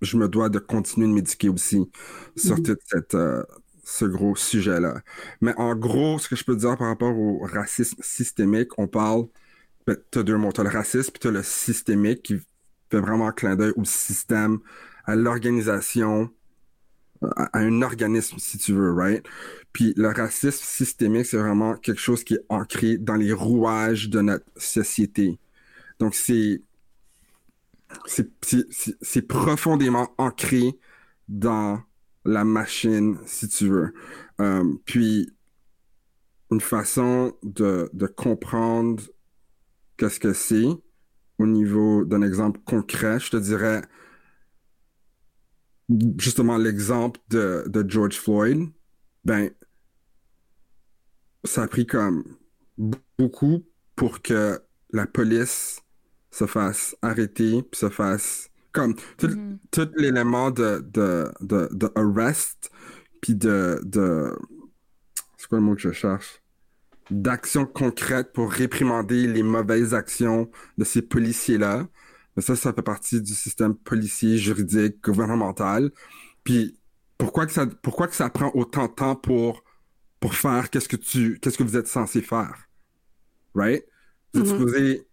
je 0.02 0.16
me 0.16 0.28
dois 0.28 0.48
de 0.48 0.58
continuer 0.58 1.06
de 1.08 1.12
m'éduquer 1.12 1.48
aussi 1.48 1.90
sur 2.36 2.60
Mhm. 2.60 2.62
tout 2.62 2.76
cette, 2.86 3.14
euh, 3.14 3.42
ce 3.84 4.04
gros 4.04 4.36
sujet-là. 4.36 5.00
Mais 5.40 5.54
en 5.56 5.74
gros, 5.74 6.18
ce 6.18 6.28
que 6.28 6.36
je 6.36 6.44
peux 6.44 6.56
dire 6.56 6.76
par 6.76 6.88
rapport 6.88 7.16
au 7.18 7.40
racisme 7.44 7.96
systémique, 8.02 8.78
on 8.78 8.86
parle, 8.88 9.26
ben, 9.86 9.96
t'as 10.10 10.22
deux 10.22 10.36
mots, 10.36 10.52
t'as 10.52 10.62
le 10.64 10.68
racisme 10.70 11.12
puis 11.12 11.20
t'as 11.20 11.30
le 11.30 11.42
systémique 11.42 12.22
qui 12.22 12.38
fait 12.90 13.00
vraiment 13.00 13.28
un 13.28 13.32
clin 13.32 13.56
d'œil 13.56 13.72
au 13.76 13.84
système, 13.84 14.58
à 15.04 15.16
l'organisation, 15.16 16.30
à, 17.36 17.58
un 17.58 17.82
organisme, 17.82 18.36
si 18.38 18.58
tu 18.58 18.72
veux, 18.74 18.92
right? 18.92 19.24
Puis 19.72 19.94
le 19.96 20.08
racisme 20.08 20.62
systémique, 20.64 21.26
c'est 21.26 21.38
vraiment 21.38 21.74
quelque 21.76 22.00
chose 22.00 22.24
qui 22.24 22.34
est 22.34 22.44
ancré 22.48 22.98
dans 22.98 23.14
les 23.16 23.32
rouages 23.32 24.08
de 24.10 24.20
notre 24.20 24.46
société. 24.56 25.38
Donc, 26.00 26.14
c'est 26.14 26.62
c'est- 28.06 28.30
c'est 28.42 28.66
c'est- 28.72 28.96
c'est 29.02 29.22
profondément 29.22 30.08
ancré 30.18 30.78
dans 31.28 31.80
la 32.24 32.44
machine, 32.44 33.18
si 33.26 33.48
tu 33.48 33.68
veux. 33.68 33.94
Euh, 34.40 34.64
puis, 34.84 35.30
une 36.50 36.60
façon 36.60 37.32
de, 37.42 37.90
de 37.92 38.06
comprendre 38.06 39.02
qu'est-ce 39.96 40.20
que 40.20 40.32
c'est 40.32 40.66
au 41.38 41.46
niveau 41.46 42.04
d'un 42.04 42.22
exemple 42.22 42.60
concret, 42.66 43.20
je 43.20 43.30
te 43.30 43.36
dirais 43.38 43.82
justement 46.18 46.58
l'exemple 46.58 47.20
de, 47.30 47.64
de 47.68 47.88
George 47.88 48.18
Floyd, 48.18 48.68
ben, 49.24 49.50
ça 51.44 51.62
a 51.62 51.68
pris 51.68 51.86
comme 51.86 52.24
beaucoup 53.18 53.64
pour 53.96 54.22
que 54.22 54.60
la 54.92 55.06
police 55.06 55.80
se 56.30 56.46
fasse 56.46 56.96
arrêter, 57.02 57.62
puis 57.62 57.78
se 57.78 57.88
fasse 57.90 58.50
comme 58.72 58.94
tout, 59.16 59.28
Mhm. 59.28 59.58
tout 59.70 59.88
l'élément 59.96 60.50
de, 60.50 60.80
de, 60.92 61.30
de, 61.40 61.68
de 61.72 61.90
arrest, 61.96 62.70
puis 63.20 63.34
de, 63.34 63.80
de, 63.84 64.36
c'est 65.36 65.48
quoi 65.48 65.58
le 65.58 65.64
mot 65.64 65.74
que 65.74 65.80
je 65.80 65.92
cherche? 65.92 66.42
D'action 67.10 67.66
concrète 67.66 68.32
pour 68.32 68.52
réprimander 68.52 69.26
les 69.26 69.42
mauvaises 69.42 69.94
actions 69.94 70.50
de 70.78 70.84
ces 70.84 71.02
policiers-là. 71.02 71.88
Mais 72.38 72.42
ça, 72.42 72.54
ça 72.54 72.72
fait 72.72 72.82
partie 72.82 73.20
du 73.20 73.34
système 73.34 73.74
policier, 73.74 74.38
juridique, 74.38 75.02
gouvernemental. 75.02 75.90
Puis 76.44 76.78
pourquoi 77.18 77.46
que 77.46 77.52
ça, 77.52 77.66
pourquoi 77.66 78.06
que 78.06 78.14
ça 78.14 78.30
prend 78.30 78.52
autant 78.54 78.86
de 78.86 78.92
temps 78.92 79.16
pour, 79.16 79.64
pour 80.20 80.36
faire 80.36 80.70
qu'est-ce 80.70 80.88
que 80.88 80.94
tu, 80.94 81.40
qu'est-ce 81.40 81.58
que 81.58 81.64
vous 81.64 81.76
êtes 81.76 81.88
censé 81.88 82.22
faire? 82.22 82.68
Right? 83.56 83.84
Vous 84.32 84.40
êtes 84.42 84.46
Mhm. 84.46 84.52
supposé 84.52 85.08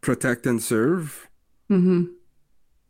protect 0.00 0.48
and 0.48 0.58
serve, 0.58 1.12
Mhm. 1.70 2.10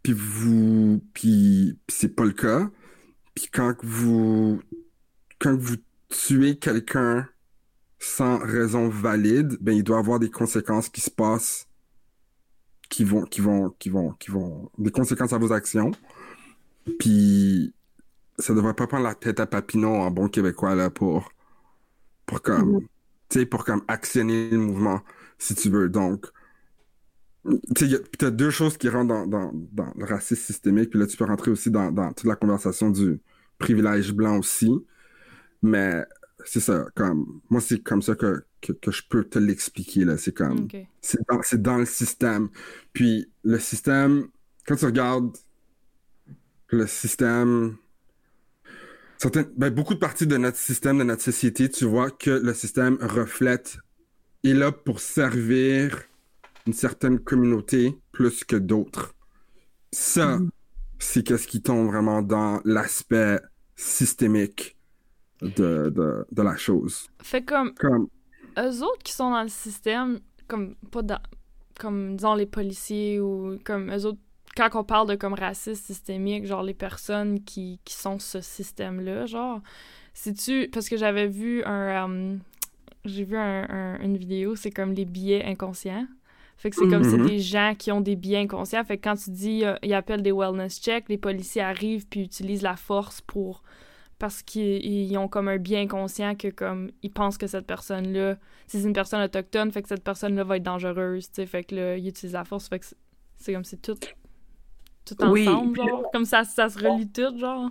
puis 0.03 0.15
vous, 0.15 1.05
puis, 1.13 1.79
puis 1.87 1.95
c'est 1.95 2.17
pas 2.17 2.25
le 2.25 2.33
cas. 2.33 2.71
Puis 3.35 3.49
quand 3.53 3.75
vous, 3.83 4.63
quand 5.39 5.59
vous 5.59 5.77
tuez 6.09 6.57
quelqu'un 6.59 7.29
sans 7.99 8.39
raison 8.39 8.89
valide, 8.89 9.59
ben 9.61 9.77
il 9.77 9.85
doit 9.85 9.99
avoir 9.99 10.19
des 10.21 10.31
conséquences 10.31 10.89
qui 10.89 11.03
se 11.03 11.11
passent, 11.11 11.69
qui 12.89 13.05
vont, 13.05 13.23
qui 13.23 13.41
vont, 13.41 13.71
qui 13.79 13.91
vont, 13.91 14.13
qui 14.13 14.31
vont, 14.31 14.71
des 14.79 14.91
conséquences 14.91 15.33
à 15.33 15.39
vos 15.39 15.53
actions. 15.53 15.91
Puis 16.99 17.73
ça 18.39 18.55
devrait 18.55 18.75
pas 18.75 18.87
prendre 18.87 19.05
la 19.05 19.15
tête 19.15 19.41
à 19.41 19.47
Papineau 19.47 19.95
en 19.95 20.11
bon 20.11 20.29
québécois 20.29 20.75
là 20.75 20.91
pour, 20.91 21.33
pour 22.27 22.43
comme, 22.43 22.81
tu 23.29 23.41
sais, 23.41 23.47
pour 23.47 23.65
comme 23.65 23.83
actionner 23.89 24.51
le 24.51 24.59
mouvement, 24.59 25.01
si 25.39 25.55
tu 25.55 25.71
veux. 25.71 25.89
Donc, 25.89 26.27
tu 27.45 27.59
sais, 27.77 27.87
y 27.87 27.95
a- 27.95 27.99
puis 27.99 28.19
t'as 28.19 28.31
deux 28.31 28.51
choses 28.51 28.77
qui 28.79 28.89
rentrent 28.89 29.09
dans, 29.09 29.27
dans, 29.27 29.51
dans 29.73 29.93
le 29.97 30.05
racisme 30.07 30.43
systémique, 30.43 30.91
puis 30.91 30.99
là, 30.99 31.07
tu 31.07 31.17
peux 31.17 31.25
rentrer 31.25 31.51
aussi 31.51 31.71
dans, 31.71 31.91
dans 31.93 32.13
toute 32.13 32.27
la 32.27 32.37
conversation 32.37 32.91
du 32.91 33.21
privilège 33.59 34.13
blanc 34.13 34.39
aussi. 34.39 34.71
Mais 35.63 36.05
c'est 36.45 36.61
ça, 36.61 36.87
comme, 36.95 37.41
moi, 37.51 37.61
c'est 37.61 37.81
comme 37.83 38.03
ça 38.03 38.15
que, 38.15 38.45
que, 38.65 38.73
que 38.73 38.91
je 38.91 39.03
peux 39.09 39.25
te 39.25 39.39
l'expliquer, 39.39 40.05
là. 40.05 40.17
C'est 40.19 40.33
comme, 40.35 40.65
Ok. 40.65 40.77
c'est 41.03 41.21
dans, 41.29 41.41
dans 41.59 41.79
le 41.79 41.87
système. 41.87 42.49
Puis 42.93 43.31
le 43.45 43.59
système, 43.59 44.29
quand 44.67 44.77
tu 44.77 44.87
regardes 44.87 45.37
le 46.71 46.87
système, 46.87 47.77
certaines, 49.19 49.47
ben, 49.57 49.71
beaucoup 49.71 49.95
de 49.95 49.99
parties 49.99 50.27
de 50.27 50.37
notre 50.37 50.59
système, 50.59 50.99
de 50.99 51.05
notre 51.05 51.23
société, 51.23 51.69
tu 51.69 51.85
vois 51.85 52.11
que 52.11 52.31
le 52.31 52.55
système 52.55 52.97
reflète 53.01 53.79
est 54.45 54.55
là 54.55 54.73
pour 54.73 55.01
servir 55.01 56.03
une 56.67 56.73
certaine 56.73 57.19
communauté 57.19 57.97
plus 58.13 58.45
que 58.45 58.57
d'autres. 58.57 59.15
Ça, 59.93 60.39
Mhm. 60.39 60.51
c'est 60.99 61.23
qu'est-ce 61.23 61.47
qui 61.49 61.63
tombe 61.63 61.89
vraiment 61.89 62.23
dans 62.23 62.61
l'aspect 62.65 63.41
systémique 63.77 64.77
de, 65.43 65.91
de, 65.91 66.27
de 66.31 66.43
la 66.43 66.57
chose. 66.57 67.09
Fait 67.23 67.45
comme 67.45 67.75
Comme, 67.75 68.09
eux 68.59 68.83
autres 68.83 69.03
qui 69.03 69.13
sont 69.13 69.31
dans 69.31 69.43
le 69.43 69.49
système, 69.49 70.21
comme 70.49 70.75
pas 70.91 71.03
dans, 71.03 71.19
comme 71.79 72.17
disons 72.17 72.35
les 72.35 72.47
policiers 72.47 73.21
ou 73.21 73.59
comme 73.65 73.91
eux 73.93 74.07
autres, 74.07 74.19
quand 74.57 74.69
on 74.75 74.85
parle 74.85 75.09
de 75.09 75.15
comme 75.17 75.35
racisme 75.35 75.83
systémique, 75.85 76.47
genre 76.47 76.63
les 76.63 76.75
personnes 76.75 77.43
qui, 77.43 77.81
qui 77.85 77.95
sont 77.95 78.19
ce 78.19 78.41
système-là, 78.41 79.27
genre, 79.27 79.61
c'est-tu, 80.13 80.69
parce 80.73 80.89
que 80.89 80.97
j'avais 80.97 81.27
vu 81.27 81.65
un, 81.65 82.09
euh, 82.09 82.37
j'ai 83.05 83.25
vu 83.25 83.37
un- 83.37 83.67
un- 83.69 84.01
une 84.01 84.17
vidéo, 84.17 84.55
c'est 84.55 84.71
comme 84.71 84.93
les 84.93 85.05
billets 85.05 85.45
inconscients. 85.45 86.07
Fait 86.57 86.71
que 86.71 86.77
c'est 86.77 86.87
comme 86.89 87.03
c'est 87.03 87.19
Mhm. 87.19 87.27
des 87.27 87.41
gens 87.41 87.75
qui 87.77 87.91
ont 87.91 88.01
des 88.01 88.15
billets 88.15 88.39
inconscients. 88.39 88.85
Fait 88.85 88.97
que 88.97 89.03
quand 89.03 89.17
tu 89.17 89.31
dis, 89.31 89.65
euh, 89.65 89.75
ils 89.83 89.93
appellent 89.93 90.23
des 90.23 90.31
wellness 90.33 90.81
checks, 90.81 91.09
les 91.09 91.19
policiers 91.19 91.63
arrivent 91.63 92.07
puis 92.07 92.21
utilisent 92.23 92.63
la 92.63 92.77
force 92.77 93.21
pour 93.21 93.63
parce 94.25 94.43
qu'ils 94.43 94.83
ils 94.87 95.19
ont 95.19 95.29
comme 95.29 95.49
un 95.49 95.59
bien 95.59 95.87
conscient 95.87 96.35
que 96.35 96.49
comme 96.49 96.91
ils 97.03 97.11
pensent 97.13 97.37
que 97.37 97.47
cette 97.47 97.67
personne-là, 97.67 98.39
si 98.67 98.81
c'est 98.81 98.87
une 98.89 98.95
personne 98.95 99.21
autochtone, 99.21 99.71
fait 99.71 99.83
que 99.83 99.89
cette 99.89 100.03
personne-là 100.03 100.45
va 100.45 100.57
être 100.57 100.63
dangereuse, 100.63 101.27
tu 101.27 101.35
sais, 101.35 101.47
fait 101.47 101.63
que 101.63 101.75
là, 101.75 101.99
ils 101.99 102.09
utilisent 102.09 102.33
la 102.33 102.45
force, 102.47 102.67
fait 102.71 102.79
que 102.79 102.87
c'est- 103.37 103.53
comme 103.53 103.65
c'est 103.65 103.83
tout 103.83 103.97
tout 105.05 105.23
ensemble, 105.23 105.77
genre, 105.77 106.11
comme 106.11 106.25
ça, 106.25 106.43
ça 106.45 106.71
se 106.71 106.79
relie 106.79 107.07
tout, 107.07 107.39
genre. 107.39 107.69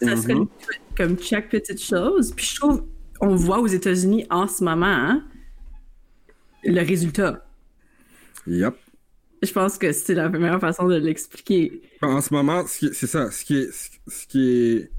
Ça 0.00 0.16
serait 0.16 0.36
Mhm. 0.36 0.48
comme 0.96 1.18
chaque 1.18 1.50
petite 1.50 1.82
chose. 1.82 2.32
Puis 2.34 2.46
je 2.46 2.56
trouve, 2.60 2.86
on 3.20 3.36
voit 3.36 3.58
aux 3.60 3.66
États-Unis 3.66 4.24
en 4.30 4.46
ce 4.46 4.64
moment 4.64 4.86
hein, 4.86 5.22
le 6.64 6.80
résultat. 6.80 7.44
Yep. 8.46 8.74
Je 9.42 9.52
pense 9.52 9.76
que 9.76 9.92
c'est 9.92 10.14
la 10.14 10.30
meilleure 10.30 10.60
façon 10.60 10.88
de 10.88 10.94
l'expliquer. 10.96 11.82
En 12.00 12.22
ce 12.22 12.32
moment, 12.32 12.66
ce 12.66 12.78
qui- 12.78 12.94
c'est 12.94 13.06
ça, 13.06 13.30
ce 13.30 13.44
qui 13.44 13.58
est, 13.58 13.70
ce 14.08 14.26
qui 14.26 14.50
est, 14.50 14.90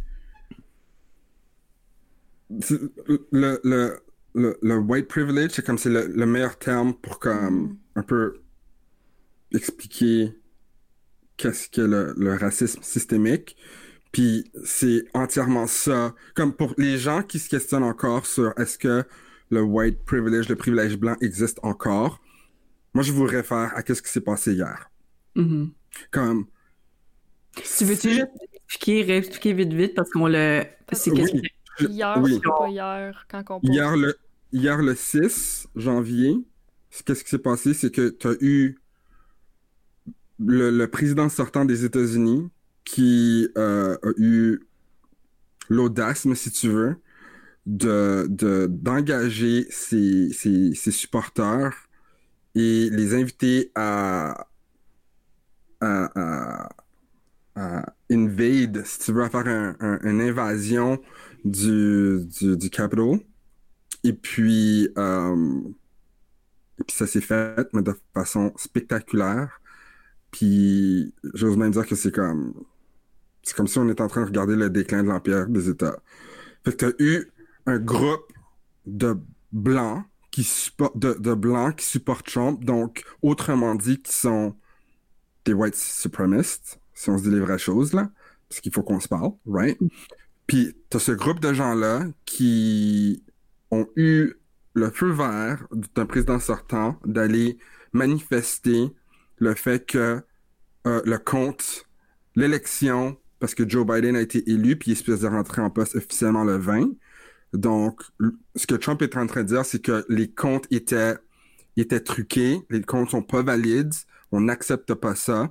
le, 3.31 3.59
le, 3.63 3.99
le, 4.35 4.57
le 4.61 4.77
white 4.77 5.07
privilege, 5.07 5.51
c'est 5.53 5.65
comme 5.65 5.77
c'est 5.77 5.89
le, 5.89 6.07
le 6.07 6.25
meilleur 6.25 6.57
terme 6.57 6.93
pour 6.93 7.19
comme 7.19 7.77
un 7.95 8.03
peu 8.03 8.41
expliquer 9.53 10.33
qu'est-ce 11.37 11.69
que 11.69 11.81
le, 11.81 12.13
le 12.17 12.35
racisme 12.35 12.81
systémique. 12.83 13.57
Puis 14.11 14.51
c'est 14.63 15.05
entièrement 15.13 15.67
ça. 15.67 16.15
Comme 16.35 16.53
pour 16.55 16.73
les 16.77 16.97
gens 16.97 17.23
qui 17.23 17.39
se 17.39 17.49
questionnent 17.49 17.83
encore 17.83 18.25
sur 18.25 18.53
est-ce 18.59 18.77
que 18.77 19.03
le 19.49 19.61
white 19.63 20.03
privilege, 20.05 20.49
le 20.49 20.55
privilège 20.55 20.97
blanc 20.97 21.15
existe 21.21 21.59
encore, 21.63 22.21
moi 22.93 23.03
je 23.03 23.11
vous 23.13 23.25
réfère 23.25 23.73
à 23.75 23.83
qu'est-ce 23.83 24.01
qui 24.01 24.11
s'est 24.11 24.21
passé 24.21 24.53
hier. 24.53 24.91
Mhm. 25.35 25.73
Comme 26.11 26.47
Tu 27.77 27.85
veux-tu 27.85 28.09
juste 28.13 28.27
expliquer, 28.65 29.03
réexpliquer 29.03 29.53
vite 29.53 29.73
vite 29.73 29.95
parce 29.95 30.09
qu'on 30.11 30.27
le. 30.27 30.63
C'est 30.91 31.11
qu'est-ce 31.11 31.31
Oui. 31.33 31.41
Hier, 31.89 32.19
oui. 32.21 32.39
pas 32.39 32.69
hier, 32.69 33.25
quand 33.29 33.43
on 33.49 33.59
pense. 33.59 33.69
Hier 33.69 33.95
le, 33.97 34.15
hier 34.51 34.77
le 34.81 34.95
6 34.95 35.67
janvier, 35.75 36.37
qu'est-ce 37.05 37.23
qui 37.23 37.29
s'est 37.29 37.39
passé? 37.39 37.73
C'est 37.73 37.91
que 37.91 38.09
tu 38.09 38.27
as 38.27 38.35
eu 38.41 38.79
le, 40.39 40.71
le 40.71 40.87
président 40.89 41.29
sortant 41.29 41.65
des 41.65 41.85
États-Unis 41.85 42.49
qui 42.83 43.47
euh, 43.57 43.97
a 44.03 44.09
eu 44.17 44.61
l'audace, 45.69 46.25
mais 46.25 46.35
si 46.35 46.51
tu 46.51 46.69
veux, 46.69 46.95
de, 47.65 48.27
de, 48.29 48.67
d'engager 48.69 49.67
ses, 49.69 50.31
ses, 50.33 50.73
ses 50.73 50.91
supporters 50.91 51.73
et 52.55 52.89
les 52.89 53.13
inviter 53.15 53.71
à, 53.75 54.47
à, 55.79 56.11
à, 56.65 56.69
à 57.55 57.85
invade, 58.11 58.83
si 58.85 58.99
tu 58.99 59.13
veux, 59.13 59.27
faire 59.29 59.47
un- 59.47 59.75
un- 59.79 59.99
une 60.03 60.21
invasion 60.21 61.01
du, 61.45 62.25
du, 62.39 62.57
du. 62.57 62.69
Et 64.03 64.13
puis, 64.13 64.89
euh, 64.97 65.61
et 66.79 66.83
puis 66.83 66.95
ça 66.95 67.07
s'est 67.07 67.21
fait, 67.21 67.67
mais 67.73 67.81
de 67.81 67.93
façon 68.13 68.53
spectaculaire. 68.57 69.61
Puis, 70.31 71.13
j'ose 71.35 71.57
même 71.57 71.71
dire 71.71 71.87
que 71.87 71.95
c'est 71.95 72.13
comme, 72.13 72.53
c'est 73.43 73.55
comme 73.55 73.67
si 73.67 73.79
on 73.79 73.89
était 73.89 74.03
en 74.03 74.07
train 74.09 74.23
de 74.23 74.27
regarder 74.27 74.57
le 74.57 74.69
déclin 74.71 75.03
de 75.03 75.09
l'Empire 75.09 75.47
des 75.49 75.69
États. 75.69 75.99
Fait 76.65 76.73
que 76.77 76.87
t'as 76.87 76.93
eu 77.03 77.31
un 77.67 77.79
groupe 77.79 78.31
de 78.87 79.17
blancs 79.53 80.05
qui 80.31 80.43
supportent, 80.45 80.99
de, 80.99 81.15
de 81.15 81.35
blancs 81.35 81.77
qui 81.77 81.85
supportent 81.87 82.27
Trump, 82.27 82.65
donc, 82.65 83.05
autrement 83.23 83.75
dit, 83.75 84.01
qui 84.01 84.13
sont 84.13 84.55
des 85.45 85.53
white 85.53 85.75
supremacists, 85.77 86.80
si 87.01 87.09
on 87.09 87.17
se 87.17 87.23
dit 87.23 87.31
les 87.31 87.39
vraies 87.39 87.57
choses, 87.57 87.93
là, 87.93 88.11
parce 88.47 88.61
qu'il 88.61 88.71
faut 88.71 88.83
qu'on 88.83 88.99
se 88.99 89.07
parle, 89.07 89.31
right? 89.47 89.79
Puis, 90.45 90.75
t'as 90.89 90.99
ce 90.99 91.11
groupe 91.11 91.39
de 91.39 91.51
gens-là 91.51 92.05
qui 92.25 93.23
ont 93.71 93.87
eu 93.95 94.33
le 94.73 94.89
feu 94.91 95.11
vert 95.11 95.67
d'un 95.95 96.05
président 96.05 96.39
sortant 96.39 96.99
d'aller 97.05 97.57
manifester 97.93 98.93
le 99.37 99.55
fait 99.55 99.85
que 99.85 100.21
euh, 100.85 101.01
le 101.05 101.17
compte, 101.17 101.85
l'élection, 102.35 103.17
parce 103.39 103.55
que 103.55 103.67
Joe 103.67 103.85
Biden 103.85 104.15
a 104.15 104.21
été 104.21 104.49
élu, 104.49 104.75
puis 104.75 104.91
il 104.91 104.93
est 104.93 104.95
supposé 104.95 105.27
rentrer 105.27 105.61
en 105.61 105.71
poste 105.71 105.95
officiellement 105.95 106.43
le 106.43 106.57
20. 106.57 106.89
Donc, 107.53 108.01
ce 108.55 108.67
que 108.67 108.75
Trump 108.75 109.01
est 109.01 109.17
en 109.17 109.25
train 109.25 109.41
de 109.41 109.47
dire, 109.47 109.65
c'est 109.65 109.81
que 109.81 110.05
les 110.07 110.29
comptes 110.29 110.67
étaient, 110.71 111.15
étaient 111.77 111.99
truqués, 111.99 112.61
les 112.69 112.81
comptes 112.81 113.09
sont 113.09 113.23
pas 113.23 113.41
valides, 113.41 113.93
on 114.31 114.41
n'accepte 114.41 114.93
pas 114.93 115.15
ça. 115.15 115.49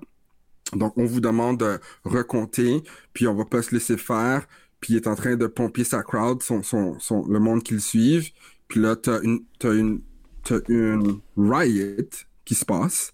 Donc, 0.74 0.96
on 0.98 1.04
vous 1.04 1.20
demande 1.20 1.58
de 1.60 1.80
recompter, 2.04 2.82
puis 3.12 3.26
on 3.26 3.34
va 3.34 3.44
pas 3.44 3.62
se 3.62 3.72
laisser 3.74 3.96
faire, 3.96 4.46
puis 4.80 4.94
il 4.94 4.96
est 4.96 5.06
en 5.08 5.14
train 5.14 5.36
de 5.36 5.46
pomper 5.46 5.84
sa 5.84 6.02
crowd, 6.02 6.42
son, 6.42 6.62
son, 6.62 6.98
son, 6.98 7.26
le 7.26 7.38
monde 7.40 7.62
qui 7.62 7.74
le 7.74 7.80
suive. 7.80 8.30
Puis 8.68 8.80
là, 8.80 8.96
t'as 8.96 9.20
une, 9.22 9.44
t'as 9.58 9.74
une, 9.74 10.02
t'as 10.44 10.60
une 10.68 11.20
riot 11.36 12.08
qui 12.44 12.54
se 12.54 12.64
passe, 12.64 13.12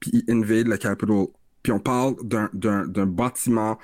puis 0.00 0.10
il 0.26 0.32
invade 0.34 0.68
le 0.68 0.76
Capitol. 0.78 1.28
Puis 1.62 1.72
on 1.72 1.80
parle 1.80 2.16
d'un, 2.24 2.50
d'un, 2.52 2.86
d'un 2.86 3.06
bâtiment 3.06 3.78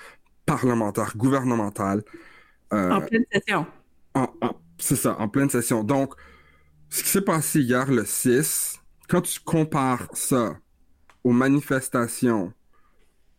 parlementaire, 0.46 1.16
gouvernemental, 1.16 2.04
euh, 2.72 2.90
En 2.92 3.00
pleine 3.02 3.24
session. 3.32 3.66
en- 4.14 4.28
en- 4.42 4.54
c'est 4.78 4.96
ça, 4.96 5.18
en 5.18 5.28
pleine 5.28 5.50
session. 5.50 5.84
Donc, 5.84 6.14
ce 6.90 7.02
qui 7.02 7.08
s'est 7.10 7.22
passé 7.22 7.60
hier, 7.62 7.90
le 7.90 8.04
6, 8.04 8.78
quand 9.08 9.22
tu 9.22 9.40
compares 9.40 10.08
ça 10.14 10.58
aux 11.24 11.32
manifestations 11.32 12.52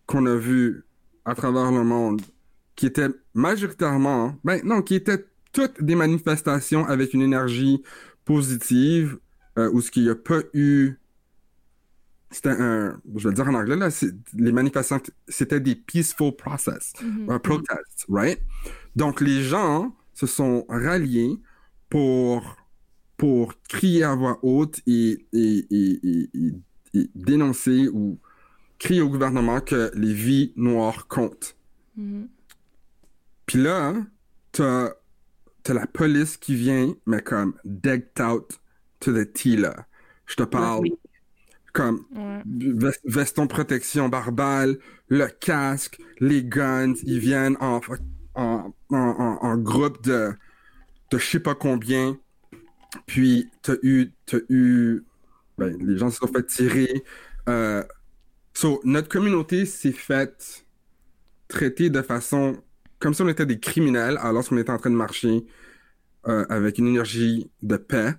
qu'on 0.10 0.26
a 0.26 0.36
vues 0.36 0.84
à 1.24 1.36
travers 1.36 1.72
le 1.72 1.84
monde, 1.84 2.22
qui 2.76 2.88
étaient 2.88 3.10
majoritairement, 3.36 4.36
ben 4.44 4.60
non, 4.64 4.82
qui 4.82 4.96
étaient 4.96 5.24
toutes 5.54 5.82
des 5.84 5.96
manifestations 5.96 6.84
avec 6.88 7.14
une 7.14 7.22
énergie 7.22 7.84
positive, 8.26 9.20
euh, 9.60 9.70
où 9.72 9.82
ce 9.82 9.92
qu'il 9.92 10.04
n'y 10.04 10.10
a 10.10 10.16
pas 10.16 10.40
eu... 10.54 10.96
C'était 12.32 12.50
un... 12.50 13.00
Je 13.16 13.24
vais 13.24 13.30
le 13.30 13.36
dire 13.36 13.48
en 13.48 13.54
anglais, 13.56 13.76
là, 13.76 13.90
les 14.36 14.52
manifestations, 14.52 15.02
c'était 15.28 15.60
des 15.60 15.76
peaceful 15.76 16.32
process 16.36 16.94
Mhm. 17.04 17.30
un 17.30 17.40
protest, 17.40 18.06
right? 18.10 18.40
Donc 18.96 19.22
les 19.22 19.42
gens 19.44 19.96
se 20.14 20.26
sont 20.28 20.66
ralliés 20.70 21.36
pour 21.90 22.56
pour 23.18 23.54
crier 23.68 24.04
à 24.06 24.16
voix 24.16 24.40
haute 24.44 24.80
et, 24.88 25.26
et- 25.34 25.68
et- 25.72 26.30
et 26.94 27.10
dénoncer 27.14 27.90
ou 27.92 28.18
crier 28.80 29.02
au 29.02 29.10
gouvernement 29.10 29.62
que 29.62 29.92
les 29.96 30.14
vies 30.14 30.54
noires 30.56 31.08
comptent. 31.08 31.56
Mhm. 31.96 32.28
Puis 33.46 33.58
là, 33.62 33.88
hein, 33.88 34.08
t'as 34.52 34.94
t'as 35.64 35.74
la 35.74 35.88
police 35.88 36.38
qui 36.38 36.56
vient, 36.56 36.94
mais 37.06 37.22
comme 37.22 37.54
decked 37.66 38.22
out 38.22 38.60
to 39.00 39.12
the 39.14 39.32
T, 39.32 39.58
là. 39.58 39.86
Je 40.26 40.36
te 40.36 40.44
parle 40.44 40.82
Oui. 40.82 40.94
comme 41.74 42.06
Ouais. 42.16 42.92
Veston 43.06 43.48
protection 43.48 44.08
barbale, 44.10 44.78
le 45.10 45.28
casque, 45.28 46.00
les 46.20 46.44
guns, 46.44 46.94
ils 47.04 47.20
viennent 47.20 47.58
en, 47.60 47.82
en, 48.36 48.74
en, 48.90 48.96
en- 48.96 49.58
groupe 49.58 50.02
de, 50.04 50.32
de 51.12 51.18
je 51.18 51.26
sais 51.26 51.40
pas 51.40 51.56
combien. 51.56 52.18
Puis 53.06 53.50
t'as 53.62 53.76
eu, 53.84 54.12
t'as 54.26 54.40
eu, 54.50 55.04
ben, 55.58 55.76
les 55.86 55.98
gens 55.98 56.10
se 56.10 56.18
sont 56.18 56.28
fait 56.28 56.46
tirer. 56.46 57.04
Euh, 57.50 57.84
so, 58.54 58.82
notre 58.84 59.10
communauté 59.10 59.66
s'est 59.66 59.92
faite 59.92 60.66
traiter 61.48 61.90
de 61.90 62.02
façon 62.02 62.58
comme 63.00 63.14
si 63.14 63.22
on 63.22 63.30
était 63.30 63.46
des 63.46 63.60
criminels 63.60 64.18
alors 64.22 64.48
qu'on 64.48 64.58
était 64.58 64.72
en 64.72 64.78
train 64.78 64.90
de 64.92 64.96
marcher 64.96 65.46
euh, 66.28 66.46
avec 66.50 66.78
une 66.80 66.88
énergie 66.88 67.50
de 67.62 67.78
paix 67.78 68.14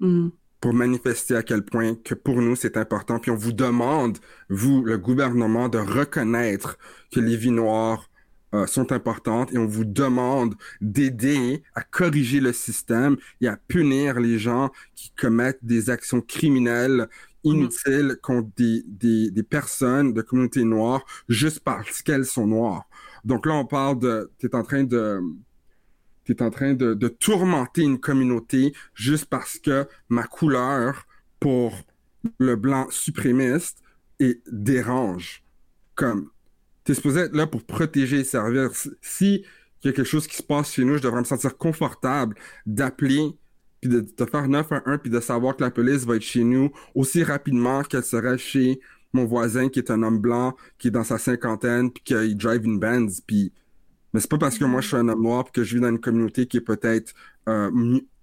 Mhm. 0.00 0.32
pour 0.60 0.74
manifester 0.74 1.36
à 1.36 1.42
quel 1.42 1.64
point 1.64 1.94
que 1.94 2.14
pour 2.14 2.40
nous 2.42 2.56
c'est 2.56 2.76
important. 2.76 3.18
Puis 3.18 3.30
on 3.30 3.36
vous 3.36 3.52
demande, 3.52 4.18
vous, 4.48 4.82
le 4.84 4.98
gouvernement, 4.98 5.68
de 5.68 5.78
reconnaître 5.78 6.78
que 7.12 7.20
les 7.20 7.36
vies 7.36 7.50
noires 7.52 8.10
euh, 8.54 8.66
sont 8.66 8.92
importantes 8.92 9.52
et 9.52 9.58
on 9.58 9.66
vous 9.66 9.84
demande 9.84 10.54
d'aider 10.80 11.62
à 11.74 11.82
corriger 11.82 12.40
le 12.40 12.52
système 12.52 13.16
et 13.40 13.48
à 13.48 13.56
punir 13.56 14.20
les 14.20 14.38
gens 14.38 14.70
qui 14.94 15.10
commettent 15.12 15.64
des 15.64 15.90
actions 15.90 16.20
criminelles 16.20 17.08
inutiles 17.44 18.16
contre 18.22 18.48
des, 18.56 18.82
des, 18.86 19.30
des 19.30 19.42
personnes 19.42 20.12
de 20.12 20.22
communauté 20.22 20.64
noire 20.64 21.04
juste 21.28 21.60
parce 21.60 22.02
qu'elles 22.02 22.26
sont 22.26 22.46
noires. 22.46 22.84
Donc 23.24 23.46
là, 23.46 23.54
on 23.54 23.64
parle 23.64 23.98
de, 23.98 24.30
tu 24.38 24.46
es 24.46 24.54
en 24.54 24.62
train 24.62 24.84
de, 24.84 25.20
t'es 26.24 26.42
en 26.42 26.50
train 26.50 26.74
de, 26.74 27.08
tourmenter 27.08 27.82
une 27.82 27.98
communauté 27.98 28.74
juste 28.94 29.26
parce 29.26 29.58
que 29.58 29.86
ma 30.08 30.24
couleur 30.24 31.06
pour 31.40 31.74
le 32.38 32.56
blanc 32.56 32.88
suprémiste 32.90 33.82
et 34.20 34.40
dérange. 34.50 35.42
Comme, 35.94 36.30
t'es 36.84 36.94
supposé 36.94 37.20
être 37.20 37.36
là 37.36 37.46
pour 37.46 37.64
protéger 37.64 38.20
et 38.20 38.24
servir. 38.24 38.70
Si 39.00 39.44
y 39.84 39.88
a 39.88 39.92
quelque 39.92 40.04
chose 40.04 40.26
qui 40.26 40.36
se 40.36 40.42
passe 40.42 40.72
chez 40.72 40.84
nous, 40.84 40.96
je 40.96 41.02
devrais 41.02 41.20
me 41.20 41.26
sentir 41.26 41.56
confortable 41.56 42.36
d'appeler 42.66 43.36
puis 43.84 43.92
de 43.92 44.00
te 44.00 44.24
faire 44.24 44.48
911 44.48 44.98
puis 45.02 45.10
de 45.10 45.20
savoir 45.20 45.56
que 45.56 45.62
la 45.62 45.70
police 45.70 46.06
va 46.06 46.16
être 46.16 46.22
chez 46.22 46.42
nous 46.42 46.70
aussi 46.94 47.22
rapidement 47.22 47.82
qu'elle 47.82 48.02
serait 48.02 48.38
chez 48.38 48.80
mon 49.12 49.26
voisin 49.26 49.68
qui 49.68 49.78
est 49.78 49.90
un 49.90 50.02
homme 50.02 50.18
blanc, 50.18 50.56
qui 50.78 50.88
est 50.88 50.90
dans 50.90 51.04
sa 51.04 51.18
cinquantaine, 51.18 51.90
puis 51.90 52.02
qu'il 52.02 52.36
drive 52.36 52.64
une 52.64 52.78
Benz, 52.78 53.20
puis... 53.26 53.52
Mais 54.12 54.20
c'est 54.20 54.30
pas 54.30 54.38
parce 54.38 54.56
que 54.56 54.64
moi 54.64 54.80
je 54.80 54.88
suis 54.88 54.96
un 54.96 55.08
homme 55.08 55.22
noir 55.22 55.44
puis 55.44 55.52
que 55.52 55.64
je 55.64 55.74
vis 55.74 55.82
dans 55.82 55.90
une 55.90 56.00
communauté 56.00 56.46
qui 56.46 56.56
est 56.56 56.62
peut-être 56.62 57.12
euh, 57.48 57.70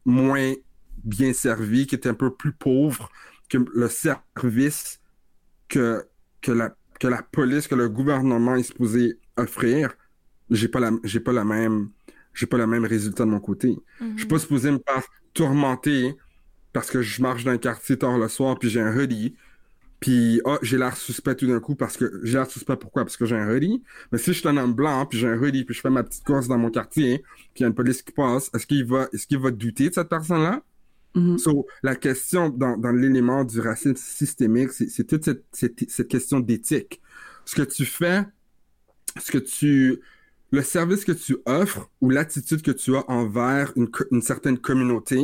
moins 0.06 0.54
bien 1.04 1.32
servie, 1.34 1.86
qui 1.86 1.95
est 1.95 2.08
un 2.08 2.13
peu 2.15 2.34
plus 2.34 2.54
pauvre, 2.54 3.10
que 3.47 3.60
le 3.74 3.88
service 3.88 5.00
que, 5.67 6.08
que, 6.41 6.52
la, 6.52 6.76
que 7.00 7.08
la 7.08 7.21
police, 7.21 7.67
que 7.67 7.76
le 7.76 7.88
gouvernement 7.88 8.56
est 8.56 8.63
supposé 8.63 9.19
offrir, 9.38 9.95
j'ai 10.50 10.69
pas 10.69 10.80
la, 10.80 10.91
j'ai 11.04 11.19
pas 11.19 11.34
la 11.34 11.43
même, 11.43 11.89
j'ai 12.33 12.45
pas 12.45 12.57
le 12.57 12.67
même 12.67 12.85
résultat 12.85 13.25
de 13.25 13.29
mon 13.29 13.39
côté. 13.39 13.77
Je 13.99 14.19
suis 14.19 14.27
pas 14.27 14.39
supposé 14.39 14.71
me 14.71 14.79
faire 14.87 15.03
tourmenter 15.33 16.15
parce 16.73 16.89
que 16.89 17.01
je 17.01 17.21
marche 17.21 17.43
dans 17.43 17.51
un 17.51 17.57
quartier 17.57 17.97
tard 17.97 18.17
le 18.17 18.27
soir 18.27 18.57
puis 18.57 18.69
j'ai 18.69 18.81
un 18.81 18.95
hoodie 18.95 19.35
puis 19.99 20.41
oh, 20.45 20.57
j'ai 20.61 20.77
l'air 20.77 20.97
suspect 20.97 21.35
tout 21.35 21.47
d'un 21.47 21.59
coup 21.59 21.75
parce 21.75 21.95
que 21.95 22.21
j'ai 22.23 22.33
l'air 22.33 22.49
suspect 22.49 22.75
pourquoi? 22.75 23.03
Parce 23.03 23.17
que 23.17 23.25
j'ai 23.25 23.35
un 23.35 23.49
hoodie 23.49 23.83
mais 24.11 24.17
si 24.17 24.33
je 24.33 24.39
suis 24.39 24.47
un 24.47 24.57
homme 24.57 24.73
blanc 24.73 25.05
puis 25.05 25.19
j'ai 25.19 25.27
un 25.27 25.37
hoodie 25.37 25.63
puis 25.63 25.75
je 25.75 25.81
fais 25.81 25.89
ma 25.89 26.03
petite 26.03 26.23
course 26.23 26.47
dans 26.47 26.57
mon 26.57 26.69
quartier 26.69 27.19
puis 27.19 27.49
il 27.57 27.61
y 27.61 27.63
a 27.65 27.67
une 27.67 27.75
police 27.75 28.01
qui 28.01 28.11
passe 28.11 28.49
est-ce 28.53 28.65
qu'il 28.65 28.85
va 28.85 29.07
est-ce 29.13 29.27
qu'il 29.27 29.39
va 29.39 29.51
douter 29.51 29.89
de 29.89 29.93
cette 29.93 30.09
personne 30.09 30.43
là 30.43 30.61
Mhm. 31.15 31.37
So, 31.37 31.67
la 31.83 31.95
question 31.95 32.49
dans, 32.49 32.77
dans 32.77 32.91
l'élément 32.91 33.43
du 33.43 33.59
racisme 33.59 33.95
systémique, 33.95 34.71
c'est 34.71 34.87
c'est 34.89 35.03
toute 35.03 35.25
cette, 35.25 35.43
cette, 35.51 35.89
cette 35.89 36.07
question 36.07 36.39
d'éthique. 36.39 37.01
Ce 37.45 37.55
que 37.55 37.63
tu 37.63 37.85
fais, 37.85 38.23
ce 39.19 39.31
que 39.31 39.37
tu, 39.37 39.99
le 40.51 40.61
service 40.63 41.05
que 41.05 41.11
tu 41.13 41.37
offres 41.45 41.89
ou 42.01 42.09
l'attitude 42.09 42.61
que 42.61 42.71
tu 42.71 42.95
as 42.95 43.09
envers 43.09 43.71
une, 43.75 43.89
une 44.11 44.21
certaine 44.21 44.57
communauté, 44.57 45.19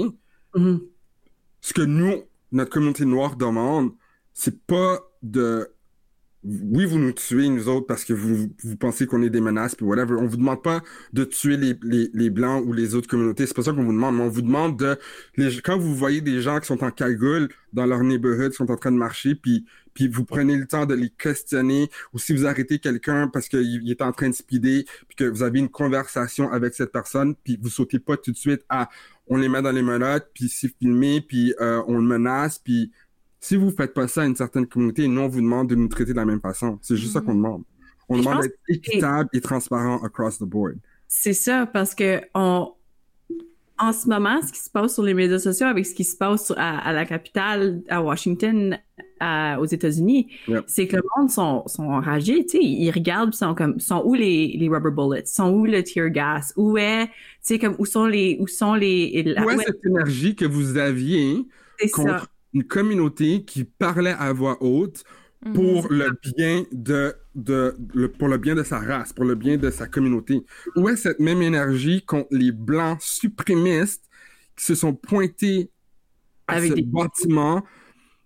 Mhm. 0.55 0.81
ce 1.61 1.73
que 1.73 1.81
nous, 1.81 2.23
notre 2.51 2.71
communauté 2.71 3.05
noire 3.05 3.35
demande, 3.35 3.91
c'est 4.33 4.65
pas 4.65 5.01
de 5.21 5.67
oui, 6.43 6.85
vous 6.85 6.99
nous 6.99 7.11
tuez, 7.11 7.49
nous 7.49 7.67
autres, 7.67 7.87
parce 7.87 8.05
que 8.05 8.13
vous, 8.13 8.47
vous 8.63 8.77
pensez 8.77 9.05
qu'on 9.05 9.21
est 9.21 9.29
des 9.29 9.41
menaces, 9.41 9.75
puis 9.75 9.85
whatever. 9.85 10.13
On 10.15 10.27
vous 10.27 10.37
demande 10.37 10.63
pas 10.63 10.81
de 11.11 11.25
tuer 11.25 11.57
les, 11.57 11.77
les, 11.83 12.09
les 12.13 12.29
Blancs 12.29 12.63
ou 12.65 12.71
les 12.71 12.95
autres 12.95 13.07
communautés. 13.09 13.45
C'est 13.47 13.55
pas 13.55 13.63
ça 13.63 13.73
qu'on 13.73 13.83
vous 13.83 13.91
demande, 13.91 14.15
mais 14.15 14.23
on 14.23 14.29
vous 14.29 14.43
demande 14.43 14.77
de... 14.79 14.97
Les, 15.35 15.59
quand 15.61 15.77
vous 15.77 15.93
voyez 15.95 16.21
des 16.21 16.41
gens 16.41 16.59
qui 16.61 16.67
sont 16.67 16.83
en 16.85 16.91
cagoule 16.91 17.49
dans 17.73 17.85
leur 17.85 18.01
neighborhood, 18.01 18.51
qui 18.51 18.55
sont 18.57 18.71
en 18.71 18.77
train 18.77 18.91
de 18.93 18.97
marcher, 18.97 19.35
puis, 19.35 19.65
puis 19.97 20.07
vous 20.07 20.25
prenez 20.25 20.55
le 20.55 20.67
temps 20.67 20.85
de 20.85 20.93
les 20.93 21.09
questionner, 21.09 21.89
ou 22.13 22.19
si 22.19 22.35
vous 22.35 22.45
arrêtez 22.45 22.77
quelqu'un 22.77 23.29
parce 23.29 23.49
qu'il 23.49 23.81
il 23.83 23.89
est 23.89 24.03
en 24.03 24.11
train 24.11 24.29
de 24.29 24.35
speeder, 24.35 24.83
puis 25.07 25.15
que 25.17 25.23
vous 25.23 25.41
avez 25.41 25.57
une 25.57 25.69
conversation 25.69 26.51
avec 26.51 26.75
cette 26.75 26.91
personne, 26.91 27.33
puis 27.33 27.57
vous 27.59 27.69
sautez 27.69 27.97
pas 27.97 28.15
tout 28.15 28.31
de 28.31 28.37
suite 28.37 28.61
à... 28.69 28.89
On 29.27 29.37
les 29.37 29.49
met 29.49 29.63
dans 29.63 29.71
les 29.71 29.81
menottes, 29.81 30.29
puis 30.35 30.49
c'est 30.49 30.71
filmé, 30.77 31.21
puis 31.21 31.55
euh, 31.59 31.81
on 31.87 31.95
le 31.95 32.03
menace, 32.03 32.59
puis... 32.59 32.91
Si 33.39 33.55
vous 33.55 33.71
faites 33.71 33.93
pas 33.93 34.07
ça 34.07 34.21
à 34.21 34.25
une 34.25 34.35
certaine 34.35 34.67
communauté, 34.67 35.07
nous, 35.07 35.21
on 35.21 35.27
vous 35.27 35.41
demande 35.41 35.69
de 35.69 35.75
nous 35.75 35.87
traiter 35.87 36.11
de 36.11 36.17
la 36.17 36.25
même 36.25 36.41
façon. 36.41 36.77
C'est 36.81 36.95
juste 36.95 37.13
ça 37.13 37.21
qu'on 37.21 37.35
demande. 37.35 37.63
On 38.09 38.17
demande 38.17 38.41
d'être 38.41 38.57
équitable 38.67 39.29
et 39.33 39.41
transparent 39.41 40.03
across 40.03 40.37
the 40.37 40.43
board. 40.43 40.77
C'est 41.07 41.33
ça, 41.33 41.65
parce 41.65 41.95
que 41.95 42.21
on, 42.33 42.73
en 43.77 43.93
ce 43.93 44.07
moment, 44.07 44.41
ce 44.41 44.51
qui 44.51 44.59
se 44.59 44.69
passe 44.69 44.95
sur 44.95 45.03
les 45.03 45.13
médias 45.13 45.39
sociaux 45.39 45.67
avec 45.67 45.85
ce 45.85 45.93
qui 45.93 46.03
se 46.03 46.17
passe 46.17 46.51
à 46.57 46.91
la 46.93 47.05
capitale, 47.05 47.81
à 47.89 48.01
Washington, 48.01 48.77
à- 49.19 49.59
aux 49.59 49.65
États-Unis, 49.65 50.27
c'est 50.67 50.87
que 50.87 50.95
le 50.97 51.03
monde 51.17 51.29
sont, 51.29 51.63
sont 51.67 51.85
enragés, 51.85 52.45
tu 52.45 52.57
sais, 52.57 52.63
ils 52.63 52.91
regardent, 52.91 53.33
sont 53.33 53.55
comme, 53.55 53.79
sont 53.79 54.01
où 54.05 54.13
les, 54.13 54.55
les 54.57 54.69
rubber 54.69 54.91
bullets, 54.91 55.25
sont 55.25 55.49
où 55.51 55.65
le 55.65 55.83
tear 55.83 56.09
gas, 56.09 56.53
où 56.55 56.77
est, 56.77 57.07
tu 57.07 57.11
sais, 57.41 57.59
comme, 57.59 57.75
où 57.79 57.85
sont 57.85 58.05
les, 58.05 58.37
où 58.39 58.47
sont 58.47 58.73
les, 58.75 59.23
la- 59.23 59.45
Où 59.45 59.49
est 59.49 59.55
où 59.55 59.61
est- 59.61 59.65
cette 59.65 59.85
énergie 59.85 60.35
que 60.35 60.45
vous 60.45 60.77
aviez 60.77 61.45
ça. 61.79 61.87
contre 61.93 62.27
une 62.53 62.63
communauté 62.63 63.43
qui 63.43 63.63
parlait 63.63 64.15
à 64.17 64.31
voix 64.33 64.57
haute 64.61 65.03
Mhm. 65.45 65.53
pour 65.53 65.91
le 65.93 66.09
bien 66.35 66.63
de, 66.71 67.13
de 67.35 67.75
le, 67.93 68.07
pour 68.11 68.27
le 68.27 68.37
bien 68.37 68.55
de 68.55 68.63
sa 68.63 68.79
race, 68.79 69.13
pour 69.13 69.23
le 69.23 69.35
bien 69.35 69.55
de 69.55 69.69
sa 69.69 69.85
communauté? 69.87 70.41
Où 70.75 70.89
est 70.89 70.95
cette 70.95 71.19
même 71.19 71.43
énergie 71.43 72.01
contre 72.03 72.29
les 72.31 72.51
blancs 72.51 72.97
suprémistes 73.01 74.03
qui 74.57 74.65
se 74.65 74.73
sont 74.73 74.95
pointés 74.95 75.69
à 76.47 76.53
Avec 76.55 76.71
ce 76.71 76.75
des- 76.77 76.81
bâtiment 76.81 77.61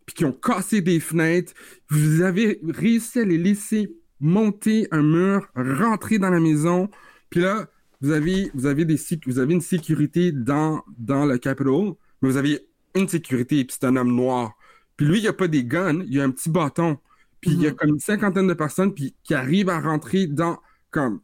puis 0.05 0.15
qui 0.15 0.25
ont 0.25 0.33
cassé 0.33 0.81
des 0.81 0.99
fenêtres. 0.99 1.53
Vous 1.89 2.21
avez 2.21 2.59
réussi 2.69 3.19
à 3.19 3.25
les 3.25 3.37
laisser 3.37 3.93
monter 4.19 4.87
un 4.91 5.01
mur, 5.03 5.47
rentrer 5.55 6.19
dans 6.19 6.29
la 6.29 6.39
maison. 6.39 6.89
Puis 7.29 7.41
là, 7.41 7.67
vous 8.01 8.11
avez, 8.11 8.51
vous 8.53 8.65
avez 8.65 8.85
des, 8.85 8.99
vous 9.25 9.39
avez 9.39 9.53
une 9.53 9.61
sécurité 9.61 10.31
dans, 10.31 10.83
dans 10.97 11.25
le 11.25 11.37
Capitol, 11.37 11.93
mais 12.21 12.29
vous 12.29 12.37
avez 12.37 12.67
une 12.95 13.07
sécurité, 13.07 13.63
puis 13.65 13.77
c'est 13.79 13.87
un 13.87 13.95
homme 13.95 14.15
noir. 14.15 14.53
Puis 14.97 15.05
lui, 15.05 15.19
il 15.19 15.27
a 15.27 15.33
pas 15.33 15.47
des 15.47 15.63
guns, 15.63 16.03
il 16.07 16.19
a 16.19 16.23
un 16.23 16.31
petit 16.31 16.49
bâton. 16.49 16.97
Puis 17.39 17.51
il 17.51 17.61
y 17.61 17.67
a 17.67 17.71
Mhm. 17.71 17.75
comme 17.75 17.89
une 17.91 17.99
cinquantaine 17.99 18.47
de 18.47 18.53
personnes 18.53 18.93
puis, 18.93 19.15
qui 19.23 19.33
arrivent 19.33 19.69
à 19.69 19.79
rentrer 19.79 20.27
dans... 20.27 20.59
Comme, 20.91 21.21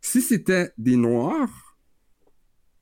si 0.00 0.20
c'était 0.22 0.72
des 0.78 0.96
noirs, 0.96 1.69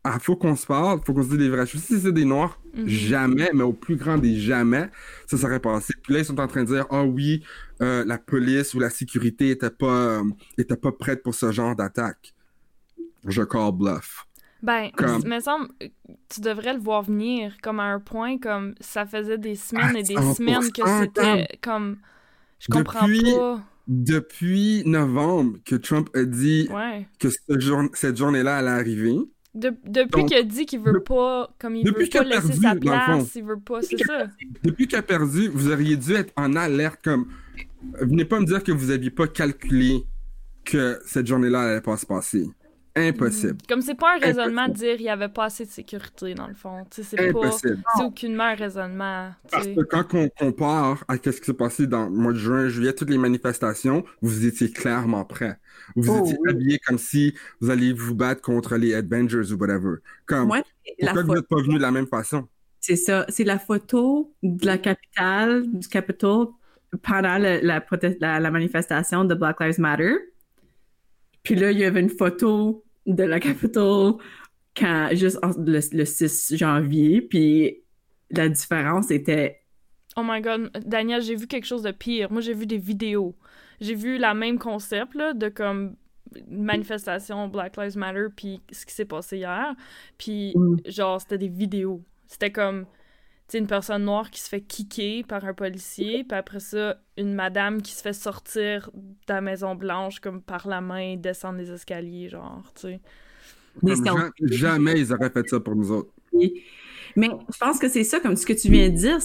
ah, 0.04 0.18
faut 0.20 0.37
qu'on 0.37 0.56
se 0.56 0.66
parle, 0.66 1.00
faut 1.04 1.12
qu'on 1.12 1.22
se 1.22 1.28
dise 1.28 1.38
les 1.38 1.48
vraies 1.50 1.66
choses. 1.66 1.82
Si 1.82 1.96
c'était 1.96 2.12
des 2.12 2.24
noirs, 2.24 2.61
Mhm. 2.74 2.87
jamais, 2.88 3.50
mais 3.52 3.62
au 3.64 3.72
plus 3.72 3.96
grand 3.96 4.16
des 4.18 4.38
jamais, 4.38 4.88
ça 5.26 5.37
serait 5.37 5.61
passé. 5.61 5.92
Puis 6.02 6.12
là, 6.14 6.20
ils 6.20 6.24
sont 6.24 6.38
en 6.40 6.46
train 6.46 6.62
de 6.62 6.68
dire, 6.68 6.87
ah 6.90 7.04
oui, 7.04 7.42
euh, 7.82 8.04
la 8.04 8.18
police 8.18 8.74
ou 8.74 8.78
la 8.80 8.90
sécurité 8.90 9.50
était 9.50 9.70
pas, 9.70 9.87
euh, 10.20 10.22
était 10.56 10.76
pas 10.76 10.92
prête 10.92 11.22
pour 11.22 11.34
ce 11.34 11.50
genre 11.52 11.74
d'attaque. 11.76 12.34
Je 13.26 13.42
call 13.42 13.72
bluff. 13.72 14.24
Ben, 14.62 14.90
Comme- 14.96 15.20
il 15.22 15.28
me 15.28 15.38
semble, 15.40 15.68
tu 16.28 16.40
devrais 16.40 16.74
le 16.74 16.80
voir 16.80 17.02
venir 17.02 17.56
comme 17.62 17.78
à 17.78 17.84
un 17.84 18.00
point 18.00 18.38
comme 18.38 18.74
ça 18.80 19.06
faisait 19.06 19.38
des 19.38 19.54
semaines 19.54 19.92
Ah, 19.94 19.98
et 19.98 20.02
des 20.02 20.14
100%, 20.14 20.34
semaines 20.34 20.72
que 20.72 20.82
c'était 21.00 21.58
comme 21.62 21.98
je 22.58 22.66
comprends 22.68 23.06
Depuis- 23.06 23.34
pas. 23.34 23.62
Depuis 23.87 24.82
novembre 24.84 25.58
que 25.64 25.74
Trump 25.76 26.11
a 26.14 26.24
dit 26.24 26.68
Ouais. 26.72 27.06
que 27.18 27.30
ce 27.30 27.58
jour- 27.58 27.88
cette 27.94 28.16
journée-là 28.16 28.58
allait 28.58 28.68
arriver, 28.70 29.16
De- 29.59 29.75
depuis 29.87 30.25
qu'il 30.27 30.37
a 30.37 30.42
dit 30.42 30.66
qu'il 30.66 30.81
veut 30.81 31.01
pas 31.03 31.51
comme 31.59 31.75
il 31.77 31.85
veut 31.87 31.92
pas 31.92 32.23
laisser 32.23 32.40
perdu, 32.49 32.61
sa 32.62 32.75
place, 32.77 33.35
il 33.35 33.44
veut 33.44 33.59
pas, 33.59 33.83
c'est 33.83 33.99
ça. 33.99 34.29
depuis 34.62 34.87
qu'il 34.87 34.99
a 34.99 35.03
perdu, 35.03 35.49
vous 35.49 35.71
auriez 35.71 35.97
dû 35.97 36.14
être 36.14 36.33
en 36.37 36.55
alerte 36.55 37.01
comme. 37.03 37.27
Venez 38.01 38.25
pas 38.25 38.38
me 38.40 38.47
dire 38.47 38.62
que 38.62 38.73
vous 38.73 38.90
aviez 38.90 39.11
pas 39.11 39.27
calculé 39.27 40.05
que 40.64 40.99
cette 41.05 41.27
journée-là 41.27 41.61
allait 41.62 41.81
pas 41.81 41.97
se 41.97 42.07
passer. 42.07 42.49
Impossible. 42.98 43.58
Comme 43.68 43.80
c'est 43.82 43.94
pas 43.94 44.16
un 44.16 44.18
raisonnement 44.18 44.68
de 44.68 44.72
dire 44.74 44.94
il 44.94 45.02
y 45.02 45.08
avait 45.08 45.28
pas 45.28 45.44
assez 45.44 45.64
de 45.66 45.70
sécurité 45.70 46.34
dans 46.34 46.46
le 46.48 46.54
fond, 46.54 46.84
c'est 46.90 47.16
pas 47.16 47.22
Impossible. 47.22 47.82
c'est 47.96 48.02
aucunement 48.04 48.44
un 48.44 48.54
raisonnement, 48.54 49.30
Parce 49.50 49.66
que 49.68 49.80
quand 49.82 50.14
on 50.14 50.28
compare 50.30 51.04
à 51.08 51.14
ce 51.16 51.30
qui 51.30 51.44
s'est 51.44 51.54
passé 51.54 51.87
dans 51.87 52.04
le 52.06 52.11
mois 52.16 52.32
de 52.32 52.38
juin, 52.38 52.68
juillet, 52.68 52.92
toutes 52.94 53.11
les 53.11 53.18
manifestations, 53.18 54.04
vous 54.22 54.46
étiez 54.46 54.70
clairement 54.72 55.24
prêts. 55.24 55.58
Vous 55.96 56.12
Oh, 56.12 56.18
étiez 56.24 56.37
oui. 56.40 56.50
habillés 56.50 56.78
comme 56.80 56.98
si 56.98 57.34
vous 57.61 57.70
alliez 57.70 57.92
vous 57.92 58.14
battre 58.14 58.42
contre 58.42 58.76
les 58.76 58.94
Avengers 58.94 59.52
ou 59.52 59.56
whatever. 59.56 59.96
Comme, 60.26 60.48
Moi, 60.48 60.62
la 60.98 61.14
pourquoi 61.14 61.22
vous 61.22 61.28
photo, 61.28 61.34
n'êtes 61.34 61.48
pas 61.48 61.62
venu 61.62 61.76
de 61.76 61.82
la 61.82 61.90
même 61.90 62.06
façon? 62.08 62.48
c'est 62.80 62.96
ça, 62.96 63.26
c'est 63.28 63.44
la 63.44 63.58
photo 63.58 64.32
de 64.42 64.64
la 64.66 64.78
capitale, 64.78 65.64
du 65.72 65.88
Capitol, 65.88 66.48
pendant 67.02 67.38
le- 67.38 67.61
la, 67.62 67.80
prote- 67.80 68.16
la, 68.20 68.40
la 68.40 68.50
manifestation 68.50 69.24
de 69.24 69.34
Black 69.34 69.61
Lives 69.61 69.78
Matter. 69.80 70.14
Puis 71.42 71.54
là, 71.54 71.70
il 71.70 71.78
y 71.78 71.84
avait 71.84 72.00
une 72.00 72.11
photo 72.11 72.84
de 73.09 73.25
la 73.25 73.40
Capitol 73.40 74.14
quand, 74.77 75.09
juste 75.12 75.38
en- 75.42 75.53
le, 75.59 75.81
le 75.97 76.05
6 76.05 76.57
janvier, 76.57 77.21
puis 77.23 77.83
la 78.31 78.49
différence 78.49 79.11
était... 79.11 79.62
Oh 80.16 80.23
my 80.25 80.40
god, 80.40 80.71
Daniel, 80.85 81.23
j'ai 81.23 81.35
vu 81.37 81.47
quelque 81.47 81.66
chose 81.66 81.83
de 81.83 81.90
pire. 81.92 82.31
Moi, 82.31 82.40
j'ai 82.40 82.55
vu 82.55 82.66
des 82.66 82.79
vidéos. 82.79 83.37
J'ai 83.81 83.94
vu 83.94 84.18
la 84.18 84.35
même 84.35 84.59
concept 84.59 85.14
là, 85.14 85.33
de 85.33 85.49
comme 85.49 85.97
manifestation 86.51 87.49
Black 87.49 87.77
Lives 87.77 87.97
Matter 87.97 88.27
puis 88.35 88.61
ce 88.71 88.85
qui 88.85 88.92
s'est 88.94 89.05
passé 89.05 89.38
hier. 89.38 89.75
Puis 90.18 90.53
Mm. 90.55 90.77
genre 90.87 91.21
c'était 91.21 91.38
des 91.38 91.49
vidéos. 91.49 92.03
C'était 92.27 92.53
comme 92.53 92.87
une 93.54 93.66
personne 93.66 94.04
noire 94.04 94.30
qui 94.30 94.40
se 94.40 94.48
fait 94.48 94.61
kicker 94.61 95.24
par 95.24 95.44
un 95.44 95.54
policier, 95.54 96.24
puis 96.24 96.37
après 96.37 96.61
ça, 96.61 96.96
une 97.16 97.34
madame 97.34 97.80
qui 97.80 97.92
se 97.92 98.02
fait 98.02 98.12
sortir 98.12 98.90
de 98.94 99.32
la 99.32 99.40
Maison 99.40 99.74
Blanche 99.74 100.20
comme 100.20 100.42
par 100.42 100.68
la 100.68 100.82
main, 100.82 101.16
descendre 101.16 101.58
les 101.58 101.70
escaliers, 101.70 102.28
genre, 102.28 102.62
tu 102.74 102.88
sais. 102.88 103.00
jamais 104.42 105.00
ils 105.00 105.12
auraient 105.12 105.30
fait 105.30 105.48
ça 105.48 105.61
pour 105.61 105.74
nous 105.74 105.90
autres. 105.90 106.11
Mais 107.16 107.30
je 107.52 107.58
pense 107.58 107.78
que 107.78 107.88
c'est 107.88 108.04
ça, 108.04 108.20
comme 108.20 108.37
ce 108.37 108.44
que 108.44 108.52
tu 108.52 108.68
viens 108.68 108.90
de 108.90 108.96
dire. 108.96 109.18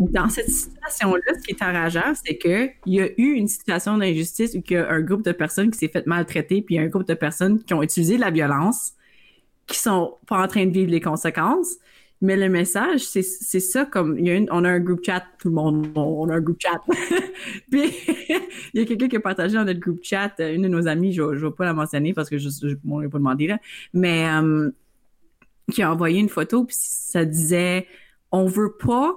Dans 0.00 0.28
cette 0.28 0.50
situation-là, 0.50 1.34
ce 1.38 1.44
qui 1.44 1.52
est 1.52 1.62
enrageant, 1.62 2.12
c'est 2.24 2.36
qu'il 2.36 2.74
y 2.86 3.00
a 3.00 3.08
eu 3.16 3.34
une 3.34 3.46
situation 3.46 3.96
d'injustice 3.96 4.54
où 4.54 4.62
il 4.68 4.72
y 4.72 4.76
a 4.76 4.90
un 4.90 5.00
groupe 5.00 5.22
de 5.22 5.30
personnes 5.30 5.70
qui 5.70 5.78
s'est 5.78 5.88
fait 5.88 6.04
maltraiter, 6.06 6.62
puis 6.62 6.80
un 6.80 6.88
groupe 6.88 7.06
de 7.06 7.14
personnes 7.14 7.62
qui 7.62 7.74
ont 7.74 7.82
utilisé 7.82 8.18
la 8.18 8.32
violence, 8.32 8.94
qui 9.68 9.78
sont 9.78 10.16
pas 10.26 10.42
en 10.42 10.48
train 10.48 10.66
de 10.66 10.72
vivre 10.72 10.90
les 10.90 11.00
conséquences. 11.00 11.76
Mais 12.24 12.38
le 12.38 12.48
message, 12.48 13.00
c'est 13.00 13.22
ça, 13.22 13.84
comme 13.84 14.18
il 14.18 14.26
y 14.26 14.30
a 14.30 14.34
une, 14.34 14.48
on 14.50 14.64
a 14.64 14.70
un 14.70 14.80
groupe 14.80 15.04
chat, 15.04 15.22
tout 15.38 15.48
le 15.48 15.54
monde, 15.56 15.88
on 15.94 16.26
a 16.30 16.36
un 16.36 16.40
groupe 16.40 16.58
chat. 16.58 16.80
Puis 17.70 17.82
il 18.72 18.80
y 18.80 18.82
a 18.82 18.86
quelqu'un 18.86 19.08
qui 19.08 19.16
a 19.16 19.20
partagé 19.20 19.56
dans 19.56 19.64
notre 19.66 19.78
groupe 19.78 20.02
chat, 20.02 20.32
une 20.38 20.62
de 20.62 20.68
nos 20.68 20.88
amies, 20.88 21.12
je 21.12 21.20
ne 21.20 21.36
vais 21.36 21.50
pas 21.50 21.66
la 21.66 21.74
mentionner 21.74 22.14
parce 22.14 22.30
que 22.30 22.38
je 22.38 22.48
ne 22.48 23.02
vais 23.02 23.08
pas 23.10 23.18
demander 23.18 23.46
là, 23.46 23.58
mais 23.92 24.26
euh, 24.26 24.70
qui 25.70 25.82
a 25.82 25.92
envoyé 25.92 26.18
une 26.18 26.30
photo, 26.30 26.64
puis 26.64 26.74
ça 26.78 27.26
disait 27.26 27.86
On 28.32 28.46
veut 28.46 28.72
pas 28.72 29.14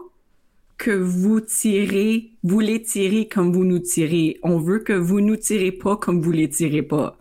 que 0.78 0.92
vous 0.92 1.40
tirez, 1.40 2.32
vous 2.44 2.60
les 2.60 2.82
tirez 2.82 3.30
comme 3.30 3.54
vous 3.54 3.64
nous 3.64 3.80
tirez. 3.80 4.38
On 4.44 4.58
veut 4.58 4.80
que 4.80 4.92
vous 4.92 5.22
nous 5.22 5.38
tirez 5.38 5.72
pas 5.72 5.96
comme 5.96 6.22
vous 6.22 6.34
les 6.34 6.50
tirez 6.50 6.84
pas. 6.84 7.18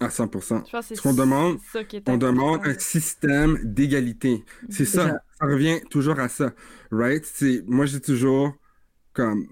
À 0.00 0.08
100%. 0.08 0.94
Ce 0.94 1.00
qu'on 1.02 1.12
demande, 1.12 1.58
on 2.06 2.16
demande 2.16 2.60
un 2.64 2.78
système 2.78 3.58
d'égalité. 3.62 4.44
C'est 4.70 4.86
ça. 4.86 5.20
ça. 5.38 5.46
revient 5.46 5.80
toujours 5.90 6.18
à 6.18 6.28
ça. 6.28 6.52
Right? 6.90 7.24
C'est, 7.26 7.62
moi, 7.66 7.84
je 7.84 7.98
dis 7.98 8.00
toujours 8.00 8.54
comme 9.12 9.46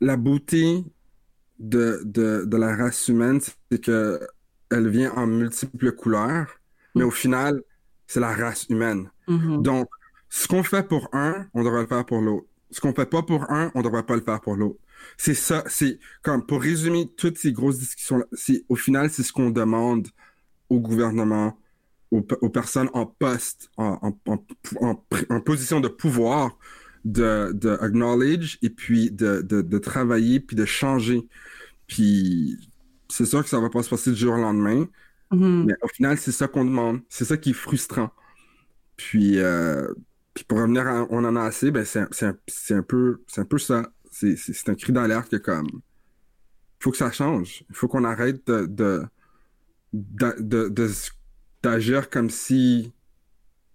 la 0.00 0.16
beauté 0.16 0.82
de, 1.58 2.00
de, 2.04 2.44
de 2.46 2.56
la 2.56 2.74
race 2.74 3.08
humaine, 3.08 3.40
c'est 3.70 3.80
que 3.82 4.20
elle 4.70 4.88
vient 4.88 5.12
en 5.12 5.26
multiples 5.26 5.92
couleurs, 5.92 6.46
mais 6.94 7.04
au 7.04 7.10
final, 7.10 7.62
c'est 8.06 8.20
la 8.20 8.34
race 8.34 8.66
humaine. 8.70 9.10
Mm-hmm. 9.28 9.62
Donc, 9.62 9.88
ce 10.28 10.48
qu'on 10.48 10.62
fait 10.62 10.86
pour 10.86 11.08
un, 11.12 11.46
on 11.54 11.62
devrait 11.64 11.82
le 11.82 11.86
faire 11.86 12.06
pour 12.06 12.20
l'autre. 12.20 12.46
Ce 12.70 12.80
qu'on 12.80 12.94
fait 12.94 13.06
pas 13.06 13.22
pour 13.22 13.50
un, 13.50 13.70
on 13.74 13.82
devrait 13.82 14.04
pas 14.04 14.14
le 14.14 14.22
faire 14.22 14.40
pour 14.40 14.54
l'autre. 14.54 14.78
C'est 15.16 15.34
ça, 15.34 15.64
c'est 15.66 15.98
comme 16.22 16.46
pour 16.46 16.62
résumer 16.62 17.08
toutes 17.16 17.38
ces 17.38 17.52
grosses 17.52 17.78
discussions, 17.78 18.24
c'est 18.32 18.64
au 18.68 18.76
final 18.76 19.10
c'est 19.10 19.22
ce 19.22 19.32
qu'on 19.32 19.50
demande 19.50 20.08
au 20.68 20.80
gouvernement, 20.80 21.58
aux, 22.10 22.22
personnes 22.22 22.90
en 22.92 23.06
poste, 23.06 23.70
en, 23.76 24.14
en, 24.26 25.40
position 25.40 25.80
de 25.80 25.88
pouvoir, 25.88 26.58
de, 27.04 27.52
de 27.52 27.70
acknowledge 27.80 28.58
et 28.62 28.70
puis 28.70 29.10
de, 29.10 29.42
de, 29.42 29.62
de 29.62 29.78
travailler 29.78 30.40
puis 30.40 30.56
de 30.56 30.64
changer. 30.64 31.26
Puis 31.86 32.56
c'est 33.08 33.26
sûr 33.26 33.42
que 33.42 33.48
ça 33.48 33.60
va 33.60 33.68
pas 33.68 33.82
se 33.82 33.90
passer 33.90 34.12
du 34.12 34.16
jour 34.16 34.34
au 34.34 34.38
lendemain, 34.38 34.88
mm-hmm. 35.32 35.64
mais 35.66 35.74
au 35.82 35.88
final 35.88 36.18
c'est 36.18 36.32
ça 36.32 36.48
qu'on 36.48 36.64
demande, 36.64 37.00
c'est 37.08 37.24
ça 37.24 37.36
qui 37.36 37.50
est 37.50 37.54
frustrant. 37.54 38.10
Puis, 38.96 39.38
euh, 39.38 39.88
puis 40.34 40.44
pour 40.44 40.58
revenir 40.58 40.86
à 40.86 41.06
on 41.10 41.24
en 41.24 41.34
a 41.36 41.42
assez, 41.42 41.70
ben 41.70 41.84
c'est 41.84 42.00
un, 42.00 42.08
un, 42.70 42.82
peu 42.82 43.22
c'est 43.26 43.40
un 43.40 43.44
peu 43.44 43.58
ça 43.58 43.90
c'est 44.36 44.68
un 44.68 44.74
cri 44.74 44.92
d'alerte 44.92 45.30
que 45.30 45.36
comme 45.36 45.68
il 45.72 46.84
faut 46.84 46.90
que 46.90 46.96
ça 46.96 47.10
change. 47.10 47.62
Il 47.68 47.74
faut 47.74 47.88
qu'on 47.88 48.04
arrête 48.04 48.46
de 48.46 49.06
d'agir 51.62 52.08
comme 52.08 52.30
si 52.30 52.92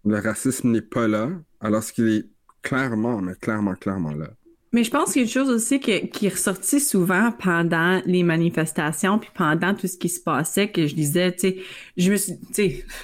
le 0.06 0.20
racisme 0.20 0.72
n'est 0.72 0.82
pas 0.82 1.08
là, 1.08 1.30
alors 1.60 1.84
qu'il 1.84 2.08
est 2.08 2.26
clairement, 2.62 3.22
mais 3.22 3.36
clairement, 3.36 3.76
clairement 3.76 4.14
là. 4.14 4.30
Mais 4.72 4.84
je 4.84 4.92
pense 4.92 5.14
qu'il 5.14 5.22
y 5.22 5.26
a 5.26 5.28
une 5.28 5.32
chose 5.32 5.50
aussi 5.50 5.80
qui 5.80 5.92
est 5.92 6.30
ressortie 6.30 6.82
souvent 6.82 7.32
pendant 7.32 8.02
les 8.06 8.24
manifestations, 8.24 9.20
puis 9.20 9.30
pendant 9.34 9.74
tout 9.74 9.88
ce 9.88 9.98
qui 9.98 10.10
se 10.10 10.20
passait, 10.20 10.70
que 10.70 10.86
je 10.86 10.96
disais, 10.96 11.32
tu 11.32 11.40
sais, 11.40 11.58
je 11.96 12.12
me 12.12 12.18
suis, 12.18 12.40
tu 12.40 12.54
sais, 12.54 12.86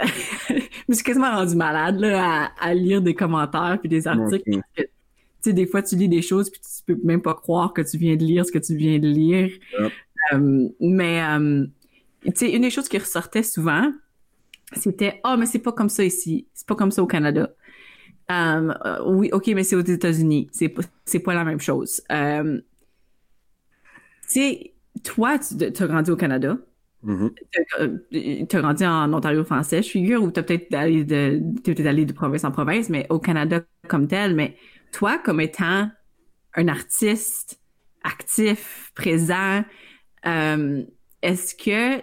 je 0.00 0.54
me 0.88 0.94
suis 0.94 1.02
quasiment 1.02 1.32
rendu 1.32 1.56
malade 1.56 1.98
là, 1.98 2.52
à, 2.60 2.74
lire 2.74 3.02
des 3.02 3.14
commentaires 3.14 3.78
puis 3.80 3.88
des 3.88 4.06
articles 4.06 4.60
sais, 5.44 5.52
des 5.52 5.66
fois, 5.66 5.82
tu 5.82 5.96
lis 5.96 6.08
des 6.08 6.22
choses 6.22 6.50
puis 6.50 6.60
tu 6.60 6.94
peux 6.94 7.00
même 7.04 7.22
pas 7.22 7.34
croire 7.34 7.72
que 7.72 7.82
tu 7.82 7.98
viens 7.98 8.16
de 8.16 8.24
lire 8.24 8.44
ce 8.44 8.52
que 8.52 8.58
tu 8.58 8.76
viens 8.76 8.98
de 8.98 9.08
lire. 9.08 9.50
Euh, 10.32 10.68
mais, 10.80 11.22
euh, 11.22 11.66
tu 12.24 12.32
sais, 12.34 12.52
une 12.52 12.62
des 12.62 12.70
choses 12.70 12.88
qui 12.88 12.98
ressortait 12.98 13.42
souvent, 13.42 13.92
c'était 14.72 15.20
«Ah, 15.24 15.34
oh, 15.34 15.38
mais 15.38 15.46
c'est 15.46 15.58
pas 15.58 15.72
comme 15.72 15.88
ça 15.88 16.04
ici. 16.04 16.46
C'est 16.54 16.66
pas 16.66 16.74
comme 16.74 16.90
ça 16.90 17.02
au 17.02 17.06
Canada. 17.06 17.50
Euh, 18.30 18.72
oui, 19.06 19.30
OK, 19.32 19.48
mais 19.48 19.64
c'est 19.64 19.76
aux 19.76 19.80
États-Unis. 19.80 20.48
C'est 20.52 20.68
pas, 20.68 20.82
c'est 21.04 21.20
pas 21.20 21.34
la 21.34 21.44
même 21.44 21.60
chose. 21.60 22.02
tu 22.08 22.62
sais, 24.26 24.72
toi, 25.02 25.38
tu 25.38 25.64
as 25.64 25.86
grandi 25.86 26.10
au 26.10 26.16
Canada. 26.16 26.56
Mm-hmm. 27.04 28.46
Tu 28.48 28.56
as 28.56 28.60
grandi 28.60 28.86
en 28.86 29.12
Ontario 29.12 29.44
français, 29.44 29.82
je 29.82 29.90
figure, 29.90 30.22
ou 30.22 30.30
tu 30.30 30.40
as 30.40 30.42
peut-être 30.42 30.72
allé 30.74 31.04
de, 31.04 31.40
peut 31.62 31.86
allé 31.86 32.06
de 32.06 32.12
province 32.12 32.44
en 32.44 32.50
province, 32.50 32.88
mais 32.88 33.06
au 33.10 33.18
Canada 33.18 33.62
comme 33.88 34.08
tel, 34.08 34.34
mais 34.34 34.56
toi, 34.94 35.18
comme 35.18 35.40
étant 35.40 35.90
un 36.54 36.68
artiste 36.68 37.60
actif, 38.04 38.92
présent, 38.94 39.64
euh, 40.26 40.84
est-ce 41.20 41.54
que 41.54 42.00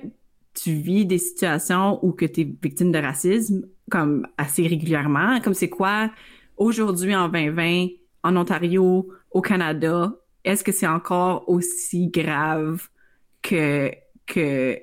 tu 0.54 0.74
vis 0.74 1.06
des 1.06 1.18
situations 1.18 2.04
où 2.06 2.12
que 2.12 2.26
tu 2.26 2.42
es 2.42 2.56
victime 2.62 2.92
de 2.92 3.00
racisme 3.00 3.66
comme 3.90 4.28
assez 4.38 4.68
régulièrement? 4.68 5.40
Comme 5.40 5.54
c'est 5.54 5.70
quoi 5.70 6.12
aujourd'hui 6.58 7.16
en 7.16 7.30
2020 7.30 7.88
en 8.24 8.36
Ontario, 8.36 9.08
au 9.32 9.42
Canada, 9.42 10.14
est-ce 10.44 10.64
que 10.64 10.72
c'est 10.72 10.88
encore 10.88 11.48
aussi 11.48 12.10
grave 12.10 12.88
que 13.42 13.92
que 14.26 14.78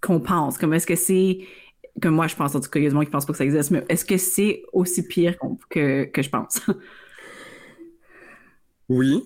qu'on 0.00 0.20
pense? 0.20 0.58
Comme 0.58 0.74
est-ce 0.74 0.86
que 0.86 0.96
c'est 0.96 1.46
que 2.00 2.08
moi 2.08 2.26
je 2.26 2.36
pense 2.36 2.54
en 2.54 2.60
tout 2.60 2.70
cas, 2.70 2.80
il 2.80 2.84
y 2.84 2.88
a 2.88 3.04
qui 3.04 3.10
pensent 3.10 3.26
pas 3.26 3.32
que 3.32 3.38
ça 3.38 3.44
existe, 3.44 3.70
mais 3.70 3.84
est-ce 3.88 4.04
que 4.04 4.16
c'est 4.16 4.62
aussi 4.72 5.06
pire 5.06 5.36
que, 5.70 6.04
que 6.04 6.22
je 6.22 6.30
pense? 6.30 6.60
oui. 8.88 9.22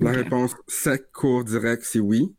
La 0.00 0.12
réponse 0.12 0.54
sec, 0.68 1.10
court, 1.12 1.42
direct, 1.42 1.82
c'est 1.84 1.98
oui. 1.98 2.32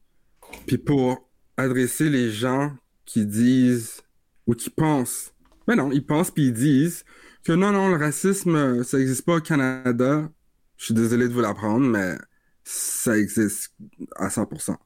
Puis 0.66 0.78
pour 0.78 1.30
adresser 1.58 2.10
les 2.10 2.32
gens 2.32 2.74
qui 3.06 3.26
disent 3.26 4.02
ou 4.48 4.54
qui 4.54 4.70
pensent, 4.70 5.34
ben 5.68 5.76
non, 5.76 5.92
ils 5.92 6.06
pensent 6.06 6.32
puis 6.32 6.48
ils 6.48 6.54
disent 6.54 7.04
que 7.44 7.52
non, 7.52 7.72
non, 7.72 7.90
le 7.90 7.98
racisme, 7.98 8.84
ça 8.84 8.98
n'existe 8.98 9.26
pas 9.26 9.36
au 9.36 9.42
Canada. 9.42 10.32
Je 10.78 10.86
suis 10.86 10.94
désolé 10.94 11.28
de 11.28 11.34
vous 11.34 11.42
l'apprendre, 11.42 11.86
mais 11.86 12.16
ça 12.64 13.18
existe 13.18 13.76
à 14.16 14.30
100%. 14.30 14.78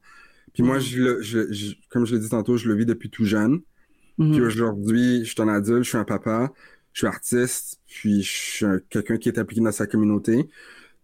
Puis 0.52 0.62
moi, 0.62 0.78
je, 0.78 1.20
je, 1.20 1.52
je, 1.52 1.74
comme 1.90 2.06
je 2.06 2.14
l'ai 2.14 2.20
dit 2.20 2.28
tantôt, 2.28 2.56
je 2.56 2.68
le 2.68 2.74
vis 2.74 2.86
depuis 2.86 3.10
tout 3.10 3.24
jeune. 3.24 3.60
Puis 4.18 4.26
mhm. 4.26 4.46
aujourd'hui, 4.46 5.24
je 5.24 5.32
suis 5.32 5.42
un 5.42 5.48
adulte, 5.48 5.84
je 5.84 5.88
suis 5.88 5.98
un 5.98 6.04
papa, 6.04 6.52
je 6.92 7.00
suis 7.00 7.06
artiste, 7.06 7.80
puis 7.86 8.22
je 8.22 8.30
suis 8.30 8.66
quelqu'un 8.88 9.16
qui 9.16 9.28
est 9.28 9.38
impliqué 9.38 9.60
dans 9.60 9.72
sa 9.72 9.86
communauté. 9.86 10.48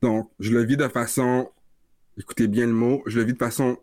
Donc, 0.03 0.31
je 0.38 0.53
le 0.53 0.64
vis 0.64 0.77
de 0.77 0.87
façon, 0.88 1.51
écoutez 2.16 2.46
bien 2.46 2.66
le 2.66 2.73
mot, 2.73 3.03
je 3.07 3.18
le 3.18 3.25
vis 3.25 3.33
de 3.33 3.38
façon 3.38 3.79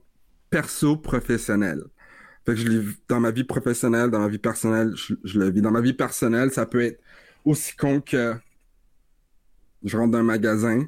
perso-professionnelle. 0.50 1.84
Fait 2.46 2.54
que 2.54 2.62
je 2.62 2.68
le 2.68 2.86
dans 3.10 3.20
ma 3.20 3.32
vie 3.32 3.44
professionnelle, 3.44 4.10
dans 4.10 4.20
ma 4.20 4.30
vie 4.30 4.38
personnelle, 4.38 4.94
je, 4.96 5.38
le 5.38 5.50
vis. 5.52 5.62
Dans 5.62 5.72
ma 5.72 5.82
vie 5.82 5.94
personnelle, 5.94 6.50
ça 6.52 6.66
peut 6.66 6.82
être 6.82 7.02
aussi 7.44 7.76
con 7.76 8.00
que 8.00 8.36
je 9.84 9.98
rentre 9.98 10.12
dans 10.12 10.20
un 10.20 10.24
magasin, 10.24 10.86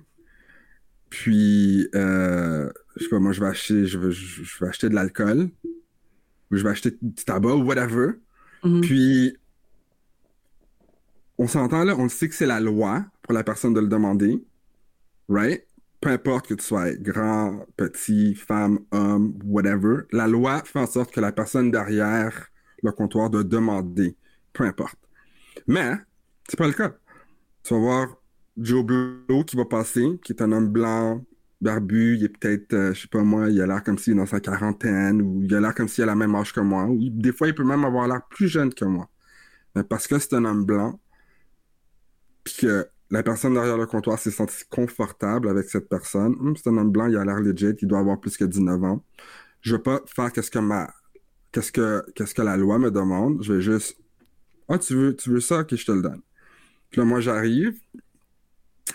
puis 1.10 1.90
euh, 1.96 2.70
je 2.96 3.04
sais 3.04 3.10
pas, 3.10 3.20
moi 3.20 3.34
je 3.34 3.42
vais 3.42 3.48
acheter, 3.48 3.86
je 3.86 4.00
vais, 4.00 4.12
je 4.12 4.60
vais 4.60 4.70
acheter 4.70 4.88
de 4.88 4.96
l'alcool, 4.96 5.50
ou 6.52 6.56
je 6.56 6.64
vais 6.64 6.70
acheter 6.70 6.98
du 7.02 7.24
tabac 7.26 7.56
ou 7.56 7.64
whatever. 7.64 8.14
Mhm. 8.64 8.82
Puis, 8.82 9.38
on 11.38 11.48
s'entend 11.48 11.84
là, 11.84 11.96
on 11.98 12.10
sait 12.10 12.28
que 12.28 12.36
c'est 12.36 12.46
la 12.46 12.60
loi 12.60 13.06
pour 13.22 13.34
la 13.34 13.44
personne 13.44 13.74
de 13.74 13.80
le 13.80 13.88
demander, 13.88 14.44
right? 15.30 15.66
Peu 16.02 16.10
importe 16.10 16.48
que 16.48 16.54
tu 16.54 16.64
sois 16.64 16.94
grand, 16.94 17.66
petit, 17.78 18.36
femme, 18.36 18.80
homme, 18.92 19.38
whatever, 19.44 20.04
la 20.12 20.28
loi 20.28 20.62
fait 20.64 20.80
en 20.80 20.88
sorte 20.88 21.12
que 21.12 21.20
la 21.20 21.32
personne 21.32 21.72
derrière 21.72 22.48
le 22.84 22.92
comptoir 22.92 23.30
doit 23.30 23.44
demander, 23.44 24.16
peu 24.54 24.64
importe. 24.64 24.98
Mais, 25.68 25.94
c'est 26.48 26.58
pas 26.58 26.68
le 26.68 26.74
cas. 26.74 26.94
Tu 27.64 27.74
vas 27.74 27.80
voir 27.80 28.18
Joe 28.58 28.84
Blow 28.84 29.44
qui 29.46 29.56
va 29.56 29.66
passer, 29.66 30.20
qui 30.24 30.34
est 30.34 30.42
un 30.42 30.52
homme 30.52 30.70
blanc, 30.70 31.24
barbu, 31.62 32.16
il 32.18 32.24
est 32.26 32.30
peut-être, 32.30 32.74
euh, 32.74 32.94
je 32.94 33.02
sais 33.02 33.08
pas 33.08 33.24
moi, 33.24 33.50
il 33.50 33.62
a 33.62 33.68
l'air 33.68 33.84
comme 33.84 33.98
s'il 33.98 34.14
est 34.14 34.16
dans 34.18 34.26
sa 34.26 34.40
quarantaine, 34.40 35.22
ou 35.22 35.42
il 35.44 35.54
a 35.56 35.60
l'air 35.60 35.76
comme 35.76 35.88
s'il 35.88 36.04
a 36.04 36.08
la 36.08 36.16
même 36.16 36.36
âge 36.36 36.54
que 36.54 36.62
moi, 36.62 36.86
ou 36.86 36.98
des 37.10 37.34
fois 37.34 37.48
il 37.48 37.56
peut 37.56 37.64
même 37.64 37.84
avoir 37.84 38.08
l'air 38.08 38.22
plus 38.30 38.48
jeune 38.48 38.74
que 38.74 38.86
moi. 38.86 39.10
Mais 39.76 39.84
parce 39.84 40.08
que 40.08 40.20
c'est 40.20 40.34
un 40.34 40.46
homme 40.46 40.66
blanc, 40.66 41.00
puis 42.44 42.56
que 42.62 42.88
la 43.12 43.24
personne 43.24 43.54
derrière 43.54 43.78
le 43.78 43.86
comptoir 43.88 44.20
s'est 44.20 44.32
sentie 44.32 44.64
confortable 44.70 45.50
avec 45.50 45.70
cette 45.70 45.90
personne, 45.90 46.36
hum, 46.40 46.56
c'est 46.56 46.70
un 46.70 46.78
homme 46.78 46.92
blanc, 46.92 47.08
il 47.08 47.18
a 47.18 47.26
l'air 47.26 47.40
legit, 47.40 47.76
il 47.82 47.88
doit 47.88 48.00
avoir 48.00 48.20
plus 48.20 48.38
que 48.38 48.46
19 48.46 48.84
ans. 48.84 49.04
Je 49.62 49.76
vais 49.76 49.82
pas 49.82 50.02
faire 50.08 50.32
qu'est-ce 50.32 50.52
que 50.52 50.60
ma, 50.60 50.94
qu'est-ce 51.52 51.72
que, 51.72 52.06
qu'est-ce 52.16 52.34
que 52.36 52.42
la 52.42 52.58
loi 52.58 52.80
me 52.80 52.92
demande, 52.92 53.44
je 53.44 53.54
vais 53.54 53.62
juste, 53.62 53.98
ah, 54.70 54.78
tu 54.78 54.94
veux, 54.96 55.16
tu 55.16 55.32
veux 55.32 55.40
ça, 55.40 55.60
ok, 55.62 55.76
je 55.76 55.86
te 55.86 55.92
le 55.92 56.02
donne. 56.02 56.22
Puis 56.90 57.00
là, 57.02 57.06
moi, 57.06 57.20
j'arrive. 57.20 57.80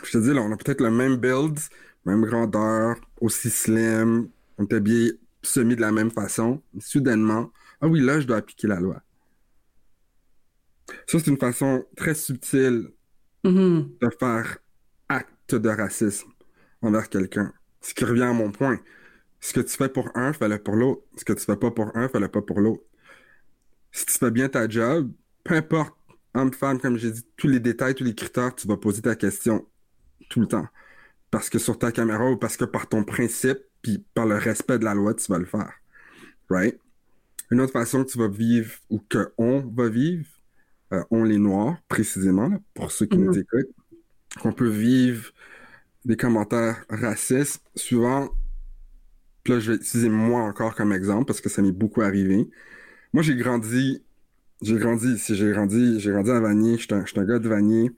Je 0.02 0.10
te 0.12 0.18
dis, 0.18 0.32
là, 0.32 0.42
on 0.42 0.52
a 0.52 0.56
peut-être 0.56 0.80
le 0.80 0.90
même 0.90 1.16
build, 1.16 1.58
même 2.04 2.24
grandeur, 2.24 2.96
aussi 3.20 3.50
slim, 3.50 4.28
on 4.58 4.64
est 4.66 4.72
habillé 4.74 5.12
semi 5.42 5.76
de 5.76 5.80
la 5.80 5.92
même 5.92 6.10
façon. 6.10 6.62
soudainement, 6.78 7.52
ah 7.80 7.88
oui, 7.88 8.00
là, 8.00 8.20
je 8.20 8.26
dois 8.26 8.38
appliquer 8.38 8.66
la 8.68 8.80
loi. 8.80 9.02
Ça, 11.06 11.18
c'est 11.18 11.28
une 11.28 11.38
façon 11.38 11.84
très 11.96 12.14
subtile 12.14 12.90
Mm-hmm. 13.44 13.98
de 14.00 14.10
faire 14.18 14.56
acte 15.10 15.54
de 15.54 15.68
racisme 15.68 16.30
envers 16.80 17.10
quelqu'un. 17.10 17.52
Ce 17.82 17.92
qui 17.92 18.04
revient 18.06 18.22
à 18.22 18.32
mon 18.32 18.50
point. 18.50 18.80
Ce 19.40 19.52
que 19.52 19.60
tu 19.60 19.76
fais 19.76 19.90
pour 19.90 20.10
un, 20.16 20.32
fais-le 20.32 20.58
pour 20.58 20.76
l'autre. 20.76 21.02
Ce 21.18 21.26
que 21.26 21.34
tu 21.34 21.44
fais 21.44 21.56
pas 21.56 21.70
pour 21.70 21.94
un, 21.94 22.08
fais-le 22.08 22.28
pas 22.28 22.40
pour 22.40 22.60
l'autre. 22.60 22.82
Si 23.92 24.06
tu 24.06 24.14
fais 24.14 24.30
bien 24.30 24.48
ta 24.48 24.66
job, 24.66 25.12
peu 25.44 25.54
importe, 25.54 25.94
homme, 26.34 26.54
femme, 26.54 26.80
comme 26.80 26.96
j'ai 26.96 27.10
dit, 27.10 27.22
tous 27.36 27.48
les 27.48 27.60
détails, 27.60 27.94
tous 27.94 28.04
les 28.04 28.14
critères, 28.14 28.54
tu 28.54 28.66
vas 28.66 28.78
poser 28.78 29.02
ta 29.02 29.14
question 29.14 29.66
tout 30.30 30.40
le 30.40 30.46
temps. 30.46 30.66
Parce 31.34 31.50
que 31.50 31.58
sur 31.58 31.76
ta 31.76 31.90
caméra 31.90 32.30
ou 32.30 32.36
parce 32.36 32.56
que 32.56 32.64
par 32.64 32.88
ton 32.88 33.02
principe, 33.02 33.58
puis 33.82 34.04
par 34.14 34.24
le 34.24 34.36
respect 34.36 34.78
de 34.78 34.84
la 34.84 34.94
loi, 34.94 35.14
tu 35.14 35.32
vas 35.32 35.38
le 35.40 35.44
faire. 35.44 35.72
Right? 36.48 36.78
Une 37.50 37.60
autre 37.60 37.72
façon 37.72 38.04
que 38.04 38.10
tu 38.10 38.18
vas 38.18 38.28
vivre 38.28 38.72
ou 38.88 39.00
que 39.00 39.32
on 39.36 39.58
va 39.62 39.88
vivre, 39.88 40.28
euh, 40.92 41.02
on 41.10 41.24
les 41.24 41.38
noirs 41.38 41.76
précisément, 41.88 42.46
là, 42.46 42.60
pour 42.72 42.92
ceux 42.92 43.06
qui 43.06 43.18
nous 43.18 43.36
écoutent, 43.36 43.74
qu'on 44.40 44.52
peut 44.52 44.68
vivre 44.68 45.32
des 46.04 46.16
commentaires 46.16 46.84
racistes. 46.88 47.64
Souvent, 47.74 48.28
puis 49.42 49.54
là, 49.54 49.58
je 49.58 49.72
vais 49.72 49.76
utiliser 49.78 50.10
moi 50.10 50.42
encore 50.42 50.76
comme 50.76 50.92
exemple 50.92 51.24
parce 51.24 51.40
que 51.40 51.48
ça 51.48 51.62
m'est 51.62 51.72
beaucoup 51.72 52.02
arrivé. 52.02 52.48
Moi, 53.12 53.24
j'ai 53.24 53.34
grandi, 53.34 54.04
j'ai 54.62 54.78
grandi 54.78 55.08
ici, 55.14 55.34
j'ai 55.34 55.50
grandi, 55.50 55.98
j'ai 55.98 56.12
grandi 56.12 56.30
à 56.30 56.38
Vanier, 56.38 56.78
j'étais 56.78 56.94
un, 56.94 57.04
j'étais 57.04 57.18
un 57.18 57.24
gars 57.24 57.40
de 57.40 57.48
Vanier. 57.48 57.90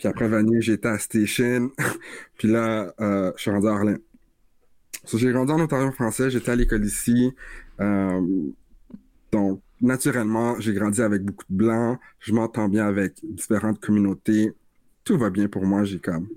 Puis 0.00 0.08
après 0.08 0.28
Vanier, 0.28 0.58
été 0.66 0.88
à 0.88 0.98
Station. 0.98 1.70
puis 2.38 2.48
là, 2.48 2.94
euh, 3.00 3.32
je 3.36 3.42
suis 3.42 3.50
rendu 3.50 3.68
à. 3.68 3.98
So, 5.04 5.18
j'ai 5.18 5.30
grandi 5.30 5.52
en 5.52 5.60
Ontario 5.60 5.92
français, 5.92 6.30
j'étais 6.30 6.50
à 6.50 6.56
l'école 6.56 6.86
ici. 6.86 7.34
Euh, 7.80 8.20
donc, 9.30 9.60
naturellement, 9.82 10.58
j'ai 10.58 10.72
grandi 10.72 11.02
avec 11.02 11.22
beaucoup 11.22 11.44
de 11.50 11.54
blancs. 11.54 11.98
Je 12.18 12.32
m'entends 12.32 12.70
bien 12.70 12.86
avec 12.86 13.12
différentes 13.22 13.78
communautés. 13.78 14.52
Tout 15.04 15.18
va 15.18 15.28
bien 15.28 15.48
pour 15.48 15.66
moi. 15.66 15.84
J'ai 15.84 15.98
comme. 15.98 16.28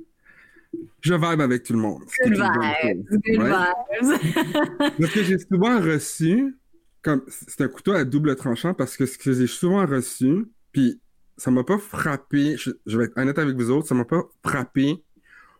Je 0.99 1.13
vibe 1.13 1.39
avec 1.39 1.63
tout 1.63 1.71
le 1.71 1.79
monde. 1.79 2.03
Good 2.21 2.33
vibes, 2.33 3.05
good 3.09 3.21
vibes. 3.25 3.47
Parce 4.99 5.13
que 5.13 5.23
j'ai 5.23 5.37
souvent 5.39 5.79
reçu, 5.79 6.53
comme 7.01 7.23
c'est 7.29 7.61
un 7.61 7.69
couteau 7.69 7.93
à 7.93 8.03
double 8.03 8.35
tranchant, 8.35 8.73
parce 8.73 8.97
que 8.97 9.05
ce 9.05 9.17
que 9.17 9.31
j'ai 9.31 9.47
souvent 9.47 9.85
reçu, 9.85 10.47
puis 10.73 10.99
ça 11.37 11.51
m'a 11.51 11.63
pas 11.63 11.77
frappé, 11.77 12.55
je, 12.57 12.97
vais 12.97 13.05
être 13.05 13.17
honnête 13.17 13.39
avec 13.39 13.55
vous 13.55 13.71
autres, 13.71 13.87
ça 13.87 13.95
m'a 13.95 14.05
pas 14.05 14.23
frappé 14.45 15.03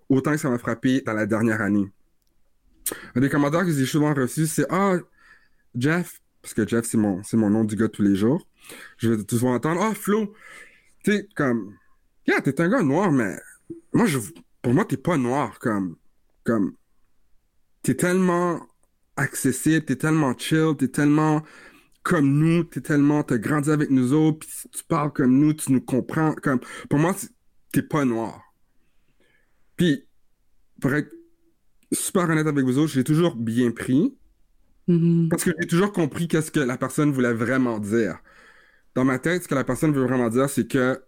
autant 0.10 0.32
que 0.32 0.38
ça 0.38 0.50
m'a 0.50 0.58
frappé 0.58 1.02
dans 1.02 1.14
la 1.14 1.26
dernière 1.26 1.62
année. 1.62 1.92
Un 3.16 3.22
des 3.22 3.30
commentaires 3.30 3.66
que 3.66 3.72
j'ai 3.72 3.86
souvent 3.86 4.14
reçus, 4.14 4.48
c'est 4.48 4.66
Ah, 4.70 4.98
Jeff, 5.76 6.22
parce 6.42 6.54
que 6.54 6.68
Jeff, 6.68 6.86
c'est 6.86 6.98
mon, 6.98 7.22
mon 7.34 7.50
nom 7.50 7.64
du 7.64 7.76
gars 7.76 7.88
tous 7.88 8.02
les 8.02 8.16
jours. 8.16 8.48
Je 8.98 9.12
vais 9.12 9.24
souvent 9.30 9.56
entendre 9.56 9.82
Ah, 9.82 9.94
Flo, 9.94 10.34
tu 11.04 11.28
comme, 11.36 11.76
yeah, 12.28 12.42
t'es 12.42 12.60
un 12.62 12.70
gars 12.70 12.84
noir, 12.84 13.12
mais 13.12 13.38
moi, 13.94 14.06
je, 14.06 14.20
pour 14.62 14.74
moi, 14.74 14.86
t'es 14.86 14.98
pas 14.98 15.18
noir, 15.18 15.60
comme, 15.60 15.96
comme, 16.44 16.76
t'es 17.82 17.96
tellement 17.96 18.66
accessible, 19.16 19.86
t'es 19.86 19.96
tellement 19.96 20.38
chill, 20.38 20.76
t'es 20.78 20.88
tellement 20.88 21.44
comme 22.04 22.28
nous, 22.40 22.64
t'es 22.66 22.82
tellement, 22.82 23.24
t'as 23.24 23.38
grandi 23.38 23.72
avec 23.72 23.90
nous 23.90 24.14
autres, 24.14 24.40
puis 24.40 24.50
tu 24.72 24.84
parles 24.84 25.12
comme 25.14 25.40
nous, 25.40 25.54
tu 25.54 25.72
nous 25.72 25.82
comprends, 25.82 26.34
comme, 26.36 26.60
pour 26.90 27.00
moi, 27.00 27.16
t'es 27.72 27.82
pas 27.84 28.06
noir. 28.06 28.42
Puis, 29.78 30.06
pour 30.82 30.94
être 30.94 31.12
super 31.94 32.30
honnête 32.30 32.48
avec 32.48 32.66
vous 32.66 32.78
autres, 32.80 32.94
j'ai 32.94 33.04
toujours 33.04 33.36
bien 33.36 33.72
pris, 33.72 34.16
Mhm. 34.88 35.30
parce 35.30 35.44
que 35.46 35.52
j'ai 35.60 35.68
toujours 35.68 35.94
compris 35.94 36.28
qu'est-ce 36.28 36.52
que 36.52 36.60
la 36.60 36.78
personne 36.78 37.12
voulait 37.12 37.34
vraiment 37.34 37.80
dire. 37.80 38.20
Dans 38.96 39.06
ma 39.06 39.20
tête, 39.20 39.44
ce 39.44 39.48
que 39.48 39.56
la 39.56 39.64
personne 39.64 39.94
veut 39.94 40.04
vraiment 40.04 40.30
dire, 40.30 40.50
c'est 40.50 40.68
que 40.68 41.02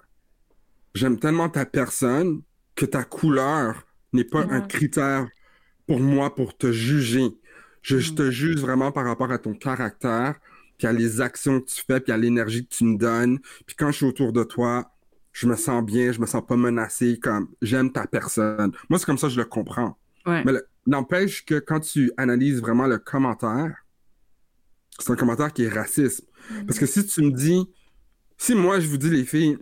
j'aime 0.94 1.20
tellement 1.20 1.50
ta 1.50 1.66
personne 1.66 2.42
que 2.76 2.86
ta 2.86 3.04
couleur 3.04 3.86
n'est 4.14 4.24
pas 4.24 4.46
un 4.50 4.62
Ouais. 4.62 4.68
critère 4.68 5.28
pour 5.88 6.00
moi 6.00 6.34
pour 6.36 6.58
te 6.58 6.72
juger. 6.72 7.30
Je, 7.82 8.00
je 8.00 8.12
Mm. 8.12 8.16
te 8.16 8.32
juge 8.32 8.58
vraiment 8.62 8.92
par 8.92 9.06
rapport 9.06 9.32
à 9.32 9.38
ton 9.40 9.54
caractère, 9.54 10.36
puis 10.78 10.88
à 10.88 10.94
les 10.94 11.22
actions 11.22 11.62
que 11.62 11.66
tu 11.66 11.84
fais, 11.86 12.00
puis 12.00 12.12
à 12.12 12.18
l'énergie 12.18 12.66
que 12.66 12.74
tu 12.74 12.84
me 12.84 12.98
donnes. 12.98 13.40
Puis 13.66 13.76
quand 13.76 13.92
je 13.92 13.98
suis 13.98 14.06
autour 14.06 14.34
de 14.34 14.44
toi, 14.44 14.92
je 15.32 15.48
me 15.48 15.56
sens 15.56 15.84
bien, 15.84 16.12
je 16.12 16.20
me 16.20 16.26
sens 16.26 16.44
pas 16.48 16.56
menacé, 16.56 17.20
comme 17.20 17.50
j'aime 17.62 17.92
ta 17.92 18.08
personne. 18.08 18.72
Moi, 18.90 19.00
c'est 19.00 19.06
comme 19.06 19.18
ça 19.18 19.28
que 19.28 19.34
je 19.34 19.40
le 19.40 19.46
comprends. 19.46 19.98
Ouais. 20.26 20.44
Mais 20.46 20.54
n'empêche 20.88 21.46
que 21.46 21.60
quand 21.60 21.82
tu 21.82 22.12
analyses 22.18 22.62
vraiment 22.62 22.88
le 22.88 22.98
commentaire, 22.98 23.86
c'est 25.00 25.12
un 25.12 25.16
commentaire 25.16 25.52
qui 25.52 25.64
est 25.64 25.70
raciste. 25.70 26.26
Parce 26.68 26.80
que 26.80 26.86
si 26.86 27.06
tu 27.06 27.22
me 27.22 27.32
dis, 27.32 27.68
si 28.38 28.56
moi 28.56 28.80
je 28.80 28.88
vous 28.88 28.98
dis 28.98 29.10
les 29.10 29.26
filles, 29.26 29.58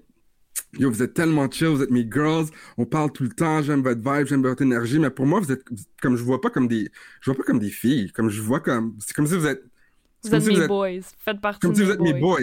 yo, 0.73 0.91
vous 0.91 1.01
êtes 1.01 1.13
tellement 1.13 1.49
chill, 1.49 1.69
vous 1.69 1.81
êtes 1.83 1.91
mes 1.91 2.07
girls, 2.09 2.47
on 2.77 2.85
parle 2.85 3.11
tout 3.11 3.23
le 3.23 3.29
temps, 3.29 3.61
j'aime 3.61 3.81
votre 3.81 3.99
vibe, 3.99 4.27
j'aime 4.27 4.43
votre 4.43 4.61
énergie, 4.61 4.99
mais 4.99 5.09
pour 5.09 5.25
moi, 5.25 5.39
vous 5.39 5.51
êtes 5.51 5.63
comme 6.01 6.15
je 6.15 6.23
vois 6.23 6.41
pas 6.41 6.49
comme 6.49 6.67
des, 6.67 6.89
je 7.21 7.31
vois 7.31 7.37
pas 7.37 7.43
comme 7.43 7.59
des 7.59 7.69
filles, 7.69 8.11
comme 8.11 8.29
je 8.29 8.41
vois 8.41 8.59
comme, 8.59 8.95
c'est 8.99 9.15
comme 9.15 9.27
si 9.27 9.35
vous 9.35 9.47
êtes, 9.47 9.63
Vous 10.23 10.29
comme 10.29 10.37
êtes 10.39 10.43
si 10.43 10.49
mes 10.49 10.55
vous 10.55 10.61
êtes, 10.61 10.67
boys. 10.67 11.01
Faites 11.19 11.41
partie 11.41 11.59
comme 11.59 11.71
de 11.71 11.75
si 11.75 11.81
vous 11.83 11.87
mes 11.89 11.93
êtes 11.93 12.01
mes 12.15 12.19
boys. 12.19 12.39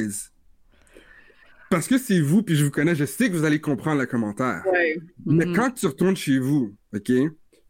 Parce 1.70 1.86
que 1.86 1.98
c'est 1.98 2.20
vous, 2.20 2.42
puis 2.42 2.56
je 2.56 2.64
vous 2.64 2.70
connais, 2.70 2.94
je 2.96 3.04
sais 3.04 3.30
que 3.30 3.36
vous 3.36 3.44
allez 3.44 3.60
comprendre 3.60 4.00
le 4.00 4.06
commentaire. 4.06 4.62
Ouais. 4.72 4.98
Mais 5.24 5.46
Mhm. 5.46 5.54
quand 5.54 5.70
tu 5.70 5.86
retournes 5.86 6.16
chez 6.16 6.38
vous, 6.38 6.74
OK, 6.94 7.12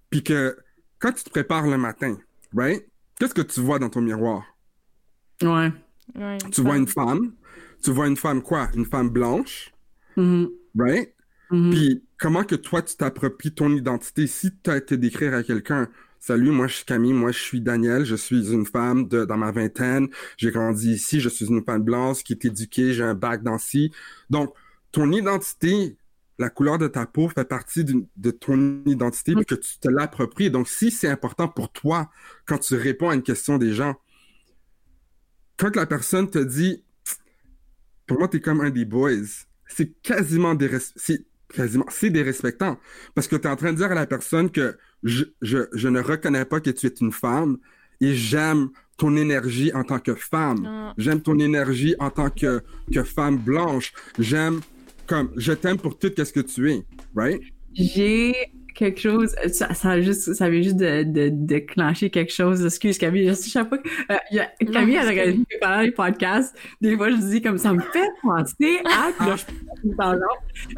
puis 0.08 0.22
que 0.22 0.56
quand 0.98 1.12
tu 1.12 1.22
te 1.24 1.30
prépares 1.30 1.66
le 1.66 1.76
matin, 1.76 2.18
right, 2.56 2.86
qu'est-ce 3.18 3.34
que 3.34 3.42
tu 3.42 3.60
vois 3.60 3.78
dans 3.78 3.90
ton 3.90 4.00
miroir? 4.00 4.44
Ouais. 5.42 5.70
Ouais, 6.16 6.38
Tu 6.50 6.60
vois 6.62 6.76
une 6.76 6.88
femme, 6.88 7.34
tu 7.84 7.90
vois 7.92 8.08
une 8.08 8.16
femme 8.16 8.42
quoi? 8.42 8.68
Une 8.74 8.84
femme 8.86 9.10
blanche, 9.10 9.70
Mhm. 10.16 10.48
right? 10.78 11.14
Mhm. 11.50 11.70
Puis 11.70 12.02
comment 12.18 12.42
que 12.44 12.54
toi, 12.56 12.80
tu 12.82 12.96
t'appropries 12.96 13.52
ton 13.52 13.70
identité? 13.70 14.26
Si 14.26 14.50
tu 14.62 14.70
as 14.70 14.78
été 14.78 14.96
décrire 14.96 15.34
à 15.34 15.42
quelqu'un? 15.42 15.88
Salut, 16.22 16.50
moi 16.50 16.66
je 16.66 16.74
suis 16.74 16.84
Camille, 16.84 17.14
moi 17.14 17.32
je 17.32 17.38
suis 17.38 17.62
Daniel, 17.62 18.04
je 18.04 18.14
suis 18.14 18.52
une 18.52 18.66
femme 18.66 19.08
de, 19.08 19.24
dans 19.24 19.38
ma 19.38 19.52
vingtaine, 19.52 20.08
j'ai 20.36 20.50
grandi 20.50 20.92
ici, 20.92 21.18
je 21.18 21.30
suis 21.30 21.46
une 21.46 21.64
femme 21.64 21.82
blanche 21.82 22.22
qui 22.22 22.34
est 22.34 22.44
éduquée, 22.44 22.92
j'ai 22.92 23.02
un 23.02 23.14
bac 23.14 23.42
dans 23.42 23.56
ci. 23.56 23.90
Donc, 24.28 24.54
ton 24.92 25.10
identité, 25.12 25.96
la 26.38 26.50
couleur 26.50 26.76
de 26.76 26.88
ta 26.88 27.06
peau 27.06 27.30
fait 27.30 27.46
partie 27.46 27.84
de 27.84 28.30
ton 28.30 28.82
identité 28.84 29.34
puis 29.34 29.46
que 29.46 29.54
tu 29.54 29.78
te 29.78 29.88
l'appropries. 29.88 30.50
Donc, 30.50 30.68
si 30.68 30.90
c'est 30.90 31.08
important 31.08 31.48
pour 31.48 31.72
toi 31.72 32.10
quand 32.44 32.58
tu 32.58 32.74
réponds 32.74 33.08
à 33.08 33.14
une 33.14 33.22
question 33.22 33.56
des 33.56 33.72
gens, 33.72 33.94
quand 35.56 35.74
la 35.74 35.86
personne 35.86 36.28
te 36.28 36.38
dit, 36.38 36.84
pour 38.06 38.18
moi, 38.18 38.28
t'es 38.28 38.40
comme 38.40 38.60
un 38.60 38.70
des 38.70 38.84
boys, 38.84 39.24
c'est 39.66 39.90
quasiment 40.02 40.54
des 40.54 40.68
c'est 40.96 41.24
quasiment, 41.54 41.86
c'est 41.88 42.10
des 42.10 42.22
respectants. 42.22 42.78
Parce 43.14 43.28
que 43.28 43.36
tu 43.36 43.46
es 43.46 43.50
en 43.50 43.56
train 43.56 43.72
de 43.72 43.76
dire 43.78 43.90
à 43.90 43.94
la 43.94 44.06
personne 44.06 44.50
que 44.50 44.76
je, 45.02 45.24
je, 45.42 45.58
je 45.72 45.88
ne 45.88 46.00
reconnais 46.00 46.44
pas 46.44 46.60
que 46.60 46.70
tu 46.70 46.86
es 46.86 46.94
une 47.00 47.12
femme 47.12 47.58
et 48.00 48.14
j'aime 48.14 48.70
ton 48.96 49.16
énergie 49.16 49.72
en 49.74 49.84
tant 49.84 49.98
que 49.98 50.14
femme. 50.14 50.64
Ah. 50.66 50.94
J'aime 50.98 51.22
ton 51.22 51.38
énergie 51.38 51.94
en 51.98 52.10
tant 52.10 52.30
que, 52.30 52.62
que 52.92 53.02
femme 53.02 53.38
blanche. 53.38 53.92
J'aime 54.18 54.60
comme 55.06 55.32
je 55.36 55.52
t'aime 55.52 55.76
pour 55.76 55.98
tout 55.98 56.12
ce 56.16 56.32
que 56.32 56.40
tu 56.40 56.70
es, 56.70 56.84
right? 57.16 57.40
J'ai 57.74 58.34
quelque 58.80 59.00
chose, 59.00 59.34
ça, 59.52 59.74
ça, 59.74 59.90
a 59.90 60.00
juste, 60.00 60.32
ça 60.32 60.48
vient 60.48 60.62
juste 60.62 60.76
de, 60.78 61.02
de, 61.02 61.28
de 61.30 61.58
clencher 61.58 62.08
quelque 62.08 62.32
chose. 62.32 62.64
Excuse 62.64 62.96
Camille, 62.98 63.28
je 63.28 63.34
sais 63.34 63.60
que 63.60 63.74
euh, 64.12 64.16
y 64.32 64.40
a- 64.40 64.46
Camille, 64.72 64.94
Non, 64.96 65.00
elle 65.02 65.06
c'est 65.06 65.10
regarde 65.10 65.36
pendant 65.60 65.80
les 65.82 65.90
podcasts, 65.90 66.56
des 66.80 66.96
fois 66.96 67.10
je 67.10 67.16
dis 67.16 67.42
comme 67.42 67.58
ça 67.58 67.74
me 67.74 67.80
fait 67.80 68.08
penser 68.22 68.78
à, 68.86 69.10
puis 69.18 69.28
là, 69.28 69.36
je 69.36 69.90
dans 69.96 70.18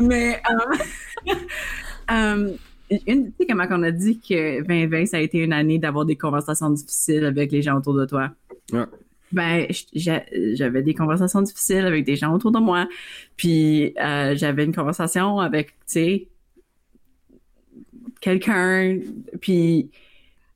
mais 0.07 0.41
euh, 0.51 1.33
euh, 2.11 2.51
une, 3.07 3.27
tu 3.27 3.33
sais 3.39 3.47
comment 3.49 3.65
on 3.71 3.83
a 3.85 3.91
dit 3.93 4.19
que 4.21 4.63
2020 4.63 5.07
ça 5.07 5.19
a 5.19 5.21
été 5.21 5.39
une 5.39 5.53
année 5.53 5.79
d'avoir 5.79 6.05
des 6.05 6.17
conversations 6.17 6.71
difficiles 6.71 7.25
avec 7.25 7.53
les 7.53 7.63
gens 7.63 7.77
autour 7.79 7.95
de 7.95 8.05
toi? 8.05 8.31
Ouais. 8.73 8.85
Ben, 9.31 9.67
j'avais 9.95 10.83
des 10.83 10.93
conversations 10.93 11.41
difficiles 11.41 11.87
avec 11.87 12.05
des 12.05 12.17
gens 12.17 12.35
autour 12.35 12.51
de 12.53 12.59
moi. 12.59 12.87
Puis 13.37 13.95
euh, 13.99 14.35
j'avais 14.37 14.65
une 14.65 14.75
conversation 14.75 15.39
avec, 15.39 15.69
tu 15.69 15.75
sais, 15.87 16.29
quelqu'un, 18.23 18.99
puis 19.43 19.91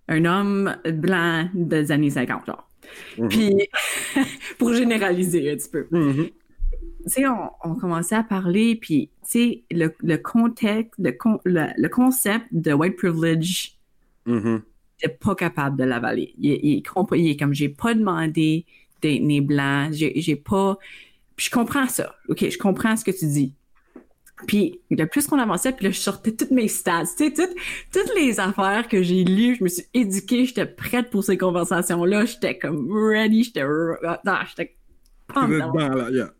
un 0.08 0.24
homme 0.24 0.76
blanc 0.94 1.50
des 1.52 1.92
années 1.92 2.10
50, 2.10 2.46
genre. 2.46 2.70
Mhm. 3.18 3.28
Puis, 3.28 3.68
pour 4.58 4.72
généraliser 4.72 5.50
un 5.50 5.56
petit 5.56 5.68
peu. 5.68 5.86
Mhm. 5.90 6.28
Tu 7.04 7.12
sais, 7.12 7.26
on, 7.26 7.50
on 7.62 7.74
commençait 7.74 8.14
à 8.16 8.22
parler, 8.22 8.76
puis, 8.76 9.10
tu 9.22 9.30
sais, 9.30 9.64
le, 9.70 9.94
le 10.00 10.16
contexte, 10.16 10.94
le, 10.98 11.12
con- 11.12 11.40
le, 11.44 11.66
le 11.76 11.88
concept 11.88 12.46
de 12.52 12.72
white 12.72 12.96
privilege 12.96 13.76
n'était 15.02 15.14
pas 15.14 15.34
capable 15.34 15.76
de 15.76 15.84
l'avaler. 15.84 16.34
Il, 16.38 16.52
il, 16.52 16.82
il 17.14 17.28
est 17.28 17.36
comme, 17.38 17.52
j'ai 17.54 17.68
pas 17.68 17.94
demandé 17.94 18.64
d'être 19.02 19.22
né 19.22 19.40
blanc, 19.40 19.88
j'ai 19.92 20.20
j'ai 20.20 20.36
pas... 20.36 20.78
Puis 21.36 21.46
je 21.46 21.50
comprends 21.50 21.86
ça, 21.86 22.14
OK, 22.28 22.48
je 22.48 22.58
comprends 22.58 22.96
ce 22.96 23.04
que 23.04 23.10
tu 23.10 23.26
dis. 23.26 23.52
Puis 24.47 24.80
le 24.91 25.07
plus 25.07 25.26
qu'on 25.26 25.39
avançait, 25.39 25.72
puis 25.72 25.87
là, 25.87 25.91
je 25.91 25.99
sortais 25.99 26.32
toutes 26.32 26.51
mes 26.51 26.68
stats, 26.68 27.05
tu 27.16 27.24
sais, 27.24 27.32
toutes, 27.32 27.57
toutes 27.93 28.14
les 28.16 28.39
affaires 28.39 28.87
que 28.87 29.03
j'ai 29.03 29.24
lues, 29.24 29.57
je 29.57 29.64
me 29.64 29.68
suis 29.68 29.84
éduquée, 29.95 30.45
j'étais 30.45 30.66
prête 30.66 31.09
pour 31.11 31.24
ces 31.24 31.39
conversations-là, 31.39 32.26
j'étais 32.26 32.59
comme 32.59 32.93
ready, 32.93 33.45
j'étais... 33.45 33.64
Non, 33.64 34.34
j'étais... 34.47 34.76
Yeah. 35.34 36.32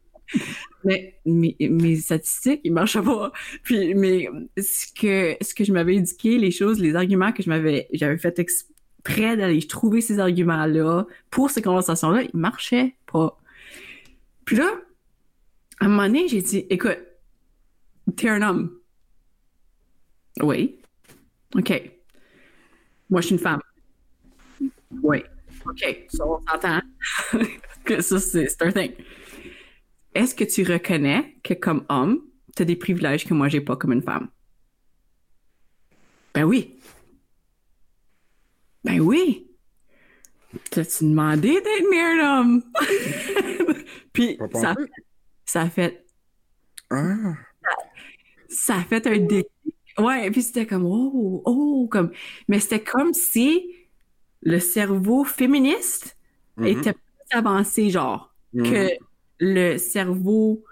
Mais 0.84 1.18
mes, 1.24 1.57
mes 1.61 1.97
statistiques, 1.97 2.61
ils 2.64 2.72
marchaient 2.72 3.03
pas. 3.03 3.32
Puis, 3.62 3.94
mais 3.94 4.28
ce 4.59 4.86
que, 4.92 5.36
ce 5.40 5.55
que 5.55 5.64
je 5.64 5.72
m'avais 5.72 5.97
éduqué, 5.97 6.38
les 6.38 6.51
choses, 6.51 6.78
les 6.80 6.94
arguments 6.94 7.32
que 7.32 7.42
je 7.42 7.49
m'avais, 7.49 7.88
j'avais 7.92 8.18
fait 8.18 8.38
exprès 8.38 9.36
d'aller 9.36 9.62
trouver 9.62 10.01
ces 10.01 10.18
arguments-là 10.18 11.07
pour 11.30 11.51
ces 11.51 11.62
conversations-là, 11.62 12.22
ils 12.22 12.38
marchaient 12.38 12.94
pas. 13.11 13.38
Puis 14.44 14.57
là, 14.57 14.68
à 15.80 15.86
un 15.86 15.88
moment 15.88 16.07
donné, 16.07 16.28
j'ai 16.28 16.42
dit, 16.42 16.66
écoute, 16.70 16.99
t'es 18.14 18.28
un 18.28 18.42
homme. 18.42 18.78
Oui. 20.42 20.80
OK. 21.54 21.90
Moi, 23.09 23.20
je 23.20 23.26
suis 23.26 23.34
une 23.36 23.40
femme. 23.40 23.61
Oui. 25.02 25.22
OK. 25.64 26.07
Ça, 26.09 26.26
on 26.26 26.40
s'entend. 26.46 26.80
que 27.84 28.00
ça, 28.00 28.18
c'est 28.18 28.62
un 28.62 28.72
thing 28.72 28.92
est-ce 30.16 30.34
que 30.34 30.44
tu 30.44 30.62
reconnais 30.62 31.36
que 31.42 31.52
comme 31.52 31.84
homme, 31.90 32.22
tu 32.57 32.62
as 32.62 32.64
des 32.64 32.76
privilèges 32.76 33.26
que 33.26 33.34
moi 33.34 33.48
j'ai 33.48 33.61
pas 33.61 33.76
comme 33.76 33.92
une 33.92 34.02
femme? 34.02 34.28
Ben 36.34 36.44
oui. 36.44 36.80
Ben 38.82 39.00
oui. 39.00 39.46
T'as-tu 40.70 41.04
demandé 41.04 41.61
d'être 41.61 41.92
un 41.92 42.40
homme? 42.40 42.62
Puis 44.12 44.38
ça, 44.54 44.74
ça 45.44 45.62
a 45.62 45.70
fait. 45.70 46.07
Ah. 46.90 47.34
Ça 48.57 48.76
a 48.76 48.82
fait 48.82 49.07
un 49.07 49.18
déclic. 49.18 49.46
Ouais, 49.98 50.30
puis 50.30 50.42
c'était 50.42 50.66
comme 50.66 50.84
oh, 50.84 51.42
oh, 51.44 51.88
comme. 51.90 52.11
Mais 52.48 52.61
c'était 52.61 52.82
comme 52.82 53.14
si 53.14 53.70
le 54.42 54.59
cerveau 54.59 55.24
féministe 55.24 56.16
mm-hmm. 56.59 56.66
était 56.66 56.92
plus 56.92 57.38
avancé, 57.38 57.90
genre, 57.90 58.34
que 58.54 58.61
mm-hmm 58.61 58.98
le 59.38 59.78
cerveau 59.78 60.64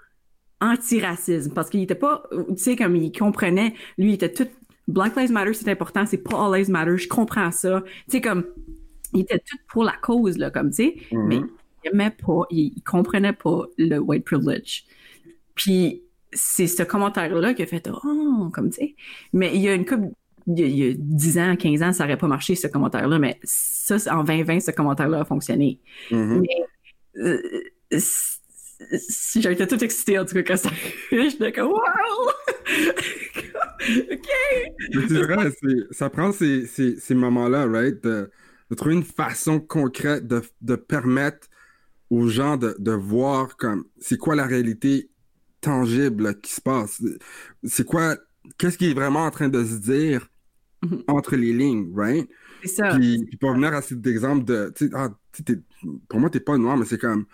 anti-racisme 0.61 1.53
parce 1.53 1.69
qu'il 1.69 1.81
était 1.81 1.95
pas, 1.95 2.23
tu 2.31 2.57
sais, 2.57 2.75
comme 2.75 2.95
il 2.95 3.11
comprenait, 3.11 3.73
lui, 3.97 4.11
il 4.11 4.13
était 4.13 4.31
tout, 4.31 4.47
Black 4.87 5.15
Lives 5.15 5.31
Matter, 5.31 5.53
c'est 5.53 5.69
important, 5.69 6.05
c'est 6.05 6.17
pas 6.17 6.45
All 6.45 6.57
Lives 6.57 6.69
Matter, 6.69 6.97
je 6.97 7.07
comprends 7.07 7.51
ça. 7.51 7.83
Tu 8.09 8.17
sais, 8.17 8.21
comme, 8.21 8.45
il 9.13 9.21
était 9.21 9.39
tout 9.39 9.57
pour 9.67 9.83
la 9.83 9.95
cause, 10.01 10.37
là, 10.37 10.51
comme, 10.51 10.69
tu 10.69 10.75
sais, 10.75 10.95
mm-hmm. 11.11 11.27
mais 11.27 11.41
il 11.83 11.91
aimait 11.91 12.11
pas, 12.11 12.43
il, 12.49 12.81
comprenait 12.83 13.33
pas 13.33 13.65
le 13.77 13.99
white 13.99 14.25
privilege. 14.25 14.85
Puis, 15.55 16.01
c'est 16.35 16.67
ce 16.67 16.83
commentaire-là 16.83 17.53
qui 17.53 17.63
a 17.63 17.65
fait, 17.65 17.89
oh, 18.03 18.49
comme, 18.53 18.69
tu 18.69 18.75
sais. 18.75 18.95
Mais 19.33 19.55
il 19.55 19.61
y 19.61 19.69
a 19.69 19.73
une 19.73 19.85
couple, 19.85 20.09
il 20.47 20.59
y, 20.59 20.89
a, 20.89 20.93
10 20.95 21.39
ans, 21.39 21.55
15 21.55 21.81
ans, 21.81 21.93
ça 21.93 22.03
aurait 22.03 22.17
pas 22.17 22.27
marché, 22.27 22.55
ce 22.55 22.67
commentaire-là, 22.67 23.17
mais 23.17 23.39
ça, 23.43 23.95
en 24.15 24.23
2020, 24.23 24.59
ce 24.59 24.71
commentaire-là 24.71 25.21
a 25.21 25.25
fonctionné. 25.25 25.79
Mm-hmm. 26.11 26.41
Mais, 26.41 27.21
euh, 27.21 27.99
j'étais 29.35 29.67
toute 29.67 29.83
excitée 29.83 30.19
en 30.19 30.25
tout 30.25 30.33
cas 30.33 30.43
quand 30.43 30.57
ça 30.57 30.69
J'étais 31.11 31.53
comme 31.53 31.69
wow! 31.69 31.77
OK! 34.11 34.29
c'est 35.07 35.21
vrai, 35.21 35.51
ça 35.91 36.09
prend 36.09 36.31
ces, 36.31 36.65
ces, 36.67 36.97
ces 36.97 37.15
moments-là, 37.15 37.67
right? 37.67 38.03
De, 38.03 38.29
de, 38.69 38.75
trouver 38.75 38.95
une 38.95 39.03
façon 39.03 39.59
concrète 39.59 40.27
de, 40.27 40.41
de 40.61 40.75
permettre 40.75 41.47
aux 42.09 42.27
gens 42.27 42.57
de, 42.57 42.75
de 42.79 42.91
voir 42.91 43.55
comme 43.57 43.85
c'est 43.97 44.17
quoi 44.17 44.35
la 44.35 44.45
réalité 44.45 45.09
tangible 45.65 46.39
qui 46.41 46.53
se 46.53 46.61
passe. 46.61 47.01
C'est 47.63 47.85
quoi, 47.85 48.15
qu'est-ce 48.57 48.77
qui 48.77 48.91
est 48.91 48.93
vraiment 48.93 49.25
en 49.25 49.31
train 49.31 49.49
de 49.49 49.63
se 49.65 49.75
dire 49.75 50.27
mm-hmm. 50.83 51.03
entre 51.07 51.35
les 51.35 51.53
lignes, 51.53 51.91
right? 51.95 52.29
C'est 52.63 52.69
ça. 52.69 52.95
Puis, 52.95 53.27
pour 53.39 53.53
venir 53.53 53.73
à 53.73 53.81
cet 53.81 54.05
exemple 54.05 54.45
de, 54.45 54.73
ah, 54.93 55.09
pour 56.07 56.19
moi, 56.19 56.29
t'es 56.29 56.39
pas 56.39 56.57
noir, 56.57 56.77
mais 56.77 56.85
c'est 56.85 56.99
comme, 56.99 57.25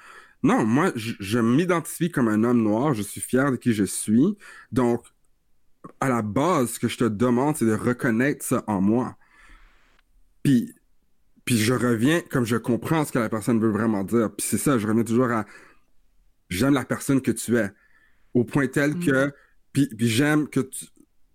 non, 0.44 0.66
moi, 0.66 0.92
je, 0.96 1.40
m'identifie 1.40 2.10
comme 2.10 2.28
un 2.28 2.44
homme 2.44 2.64
noir, 2.64 2.94
je 2.94 3.02
suis 3.02 3.22
fier 3.22 3.52
de 3.52 3.58
qui 3.58 3.74
je 3.74 3.84
suis. 3.84 4.38
Donc, 4.72 5.04
à 6.00 6.10
la 6.10 6.22
base, 6.22 6.72
ce 6.72 6.80
que 6.80 6.88
je 6.88 6.98
te 6.98 7.04
demande, 7.04 7.58
c'est 7.58 7.66
de 7.66 7.76
reconnaître 7.76 8.46
ça 8.46 8.64
en 8.68 8.82
moi. 8.82 9.18
Puis, 10.42 10.74
puis 11.44 11.58
je 11.58 11.74
reviens 11.74 12.22
comme 12.22 12.46
je 12.46 12.56
comprends 12.56 13.04
ce 13.04 13.12
que 13.12 13.20
la 13.20 13.30
personne 13.30 13.60
veut 13.60 13.72
vraiment 13.72 14.04
dire. 14.04 14.32
Puis 14.36 14.46
c'est 14.48 14.58
ça, 14.58 14.78
je 14.78 14.88
reviens 14.88 15.04
toujours 15.04 15.32
à 15.32 15.46
j'aime 16.50 16.74
la 16.74 16.86
personne 16.86 17.22
que 17.22 17.32
tu 17.32 17.58
es. 17.58 17.72
Au 18.34 18.44
point 18.44 18.68
tel 18.68 18.98
que, 19.00 19.28
mm. 19.28 19.32
puis, 19.74 19.88
puis 19.88 20.08
j'aime 20.08 20.48
que 20.48 20.62
tu, 20.62 20.86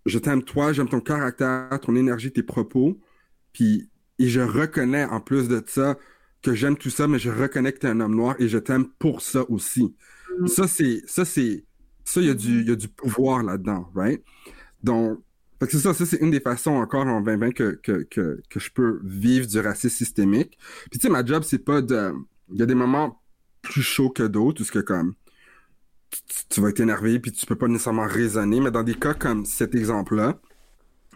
je 0.07 0.19
t'aime 0.19 0.43
toi, 0.43 0.73
j'aime 0.73 0.89
ton 0.89 1.01
caractère, 1.01 1.79
ton 1.81 1.95
énergie, 1.95 2.31
tes 2.31 2.43
propos. 2.43 2.99
Puis, 3.53 3.89
et 4.19 4.27
je 4.27 4.41
reconnais 4.41 5.05
en 5.05 5.19
plus 5.19 5.47
de 5.47 5.61
ça 5.67 5.97
que 6.41 6.53
j'aime 6.53 6.77
tout 6.77 6.89
ça, 6.89 7.07
mais 7.07 7.19
je 7.19 7.29
reconnais 7.29 7.73
que 7.73 7.79
tu 7.79 7.87
es 7.87 7.89
un 7.89 7.99
homme 7.99 8.15
noir 8.15 8.35
et 8.39 8.47
je 8.47 8.57
t'aime 8.57 8.87
pour 8.99 9.21
ça 9.21 9.43
aussi. 9.49 9.95
Mm. 10.39 10.47
Ça, 10.47 10.67
c'est. 10.67 11.01
Ça, 11.05 11.25
c'est. 11.25 11.65
Ça, 12.05 12.21
il 12.21 12.27
y, 12.27 12.29
a 12.29 12.33
du, 12.33 12.63
y 12.63 12.71
a 12.71 12.75
du 12.75 12.87
pouvoir 12.87 13.43
là-dedans, 13.43 13.91
right? 13.93 14.23
Donc, 14.81 15.19
c'est 15.61 15.79
ça, 15.79 15.93
ça, 15.93 16.05
c'est 16.05 16.21
une 16.21 16.31
des 16.31 16.39
façons 16.39 16.71
encore 16.71 17.05
en 17.05 17.19
2020 17.19 17.51
que, 17.51 17.79
que, 17.83 18.03
que, 18.03 18.41
que 18.49 18.59
je 18.61 18.71
peux 18.71 19.01
vivre 19.03 19.45
du 19.45 19.59
racisme 19.59 19.97
systémique. 19.97 20.57
Puis, 20.89 20.99
tu 20.99 21.07
sais, 21.07 21.09
ma 21.09 21.25
job, 21.25 21.43
c'est 21.43 21.59
pas 21.59 21.81
de. 21.81 22.13
Il 22.53 22.59
y 22.59 22.61
a 22.61 22.65
des 22.65 22.75
moments 22.75 23.21
plus 23.61 23.81
chauds 23.81 24.09
que 24.09 24.23
d'autres, 24.23 24.63
ce 24.63 24.71
que 24.71 24.79
comme. 24.79 25.15
Tu, 26.49 26.61
vas 26.61 26.69
être 26.69 26.79
énervé, 26.79 27.19
puis 27.19 27.31
tu 27.31 27.45
peux 27.45 27.55
pas 27.55 27.67
nécessairement 27.67 28.07
raisonner, 28.07 28.59
mais 28.59 28.71
dans 28.71 28.83
des 28.83 28.95
cas 28.95 29.13
comme 29.13 29.45
cet 29.45 29.75
exemple-là, 29.75 30.39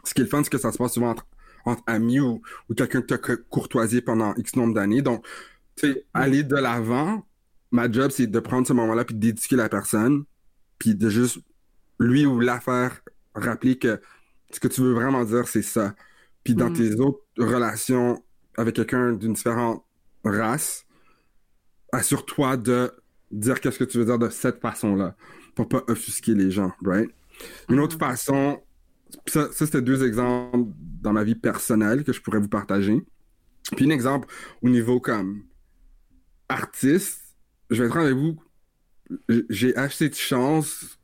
ce 0.03 0.13
qui 0.13 0.21
est 0.21 0.25
le 0.25 0.29
fun, 0.29 0.43
c'est 0.43 0.49
que 0.49 0.57
ça 0.57 0.71
se 0.71 0.77
passe 0.77 0.93
souvent 0.93 1.11
entre 1.11 1.25
entre 1.65 1.83
amis 1.87 2.19
ou, 2.19 2.41
quelqu'un 2.75 3.01
que 3.01 3.07
tu 3.07 3.13
as 3.13 3.37
courtoisé 3.49 4.01
pendant 4.01 4.33
X 4.35 4.55
nombre 4.55 4.73
d'années. 4.73 5.01
Donc, 5.01 5.25
tu 5.75 5.93
sais, 5.93 6.05
aller 6.13 6.43
de 6.43 6.55
l'avant, 6.55 7.25
ma 7.71 7.91
job, 7.91 8.11
c'est 8.11 8.27
de 8.27 8.39
prendre 8.39 8.67
ce 8.67 8.73
moment-là 8.73 9.05
puis 9.05 9.15
d'éduquer 9.15 9.55
la 9.55 9.69
personne, 9.69 10.25
puis 10.77 10.95
de 10.95 11.09
juste 11.09 11.39
lui 11.99 12.25
ou 12.25 12.39
la 12.39 12.59
faire 12.59 13.01
rappeler 13.35 13.77
que 13.77 14.01
ce 14.51 14.59
que 14.59 14.67
tu 14.67 14.81
veux 14.81 14.93
vraiment 14.93 15.23
dire, 15.23 15.47
c'est 15.47 15.61
ça. 15.61 15.95
Puis 16.43 16.55
dans 16.55 16.69
mm. 16.69 16.73
tes 16.73 16.99
autres 16.99 17.21
relations 17.37 18.23
avec 18.57 18.75
quelqu'un 18.75 19.13
d'une 19.13 19.33
différente 19.33 19.85
race, 20.23 20.85
assure-toi 21.91 22.57
de 22.57 22.91
dire 23.31 23.59
qu'est-ce 23.59 23.79
que 23.79 23.83
tu 23.83 23.97
veux 23.97 24.05
dire 24.05 24.19
de 24.19 24.29
cette 24.29 24.59
façon-là 24.59 25.15
pour 25.55 25.67
pas 25.67 25.83
offusquer 25.87 26.33
les 26.33 26.51
gens, 26.51 26.71
right? 26.83 27.09
Une 27.69 27.79
autre 27.79 27.95
mm. 27.95 27.99
façon, 27.99 28.61
ça, 29.27 29.49
c'était 29.51 29.81
deux 29.81 30.05
exemples 30.05 30.69
dans 31.01 31.13
ma 31.13 31.23
vie 31.23 31.35
personnelle 31.35 32.03
que 32.03 32.13
je 32.13 32.21
pourrais 32.21 32.39
vous 32.39 32.47
partager. 32.47 33.01
Puis 33.75 33.85
un 33.85 33.89
exemple 33.89 34.27
au 34.61 34.69
niveau 34.69 34.99
comme 34.99 35.43
artiste, 36.49 37.35
je 37.69 37.81
vais 37.81 37.89
être 37.89 37.97
avec 37.97 38.15
vous, 38.15 38.37
j'ai 39.49 39.75
assez 39.75 40.09
de 40.09 40.15
chance 40.15 40.99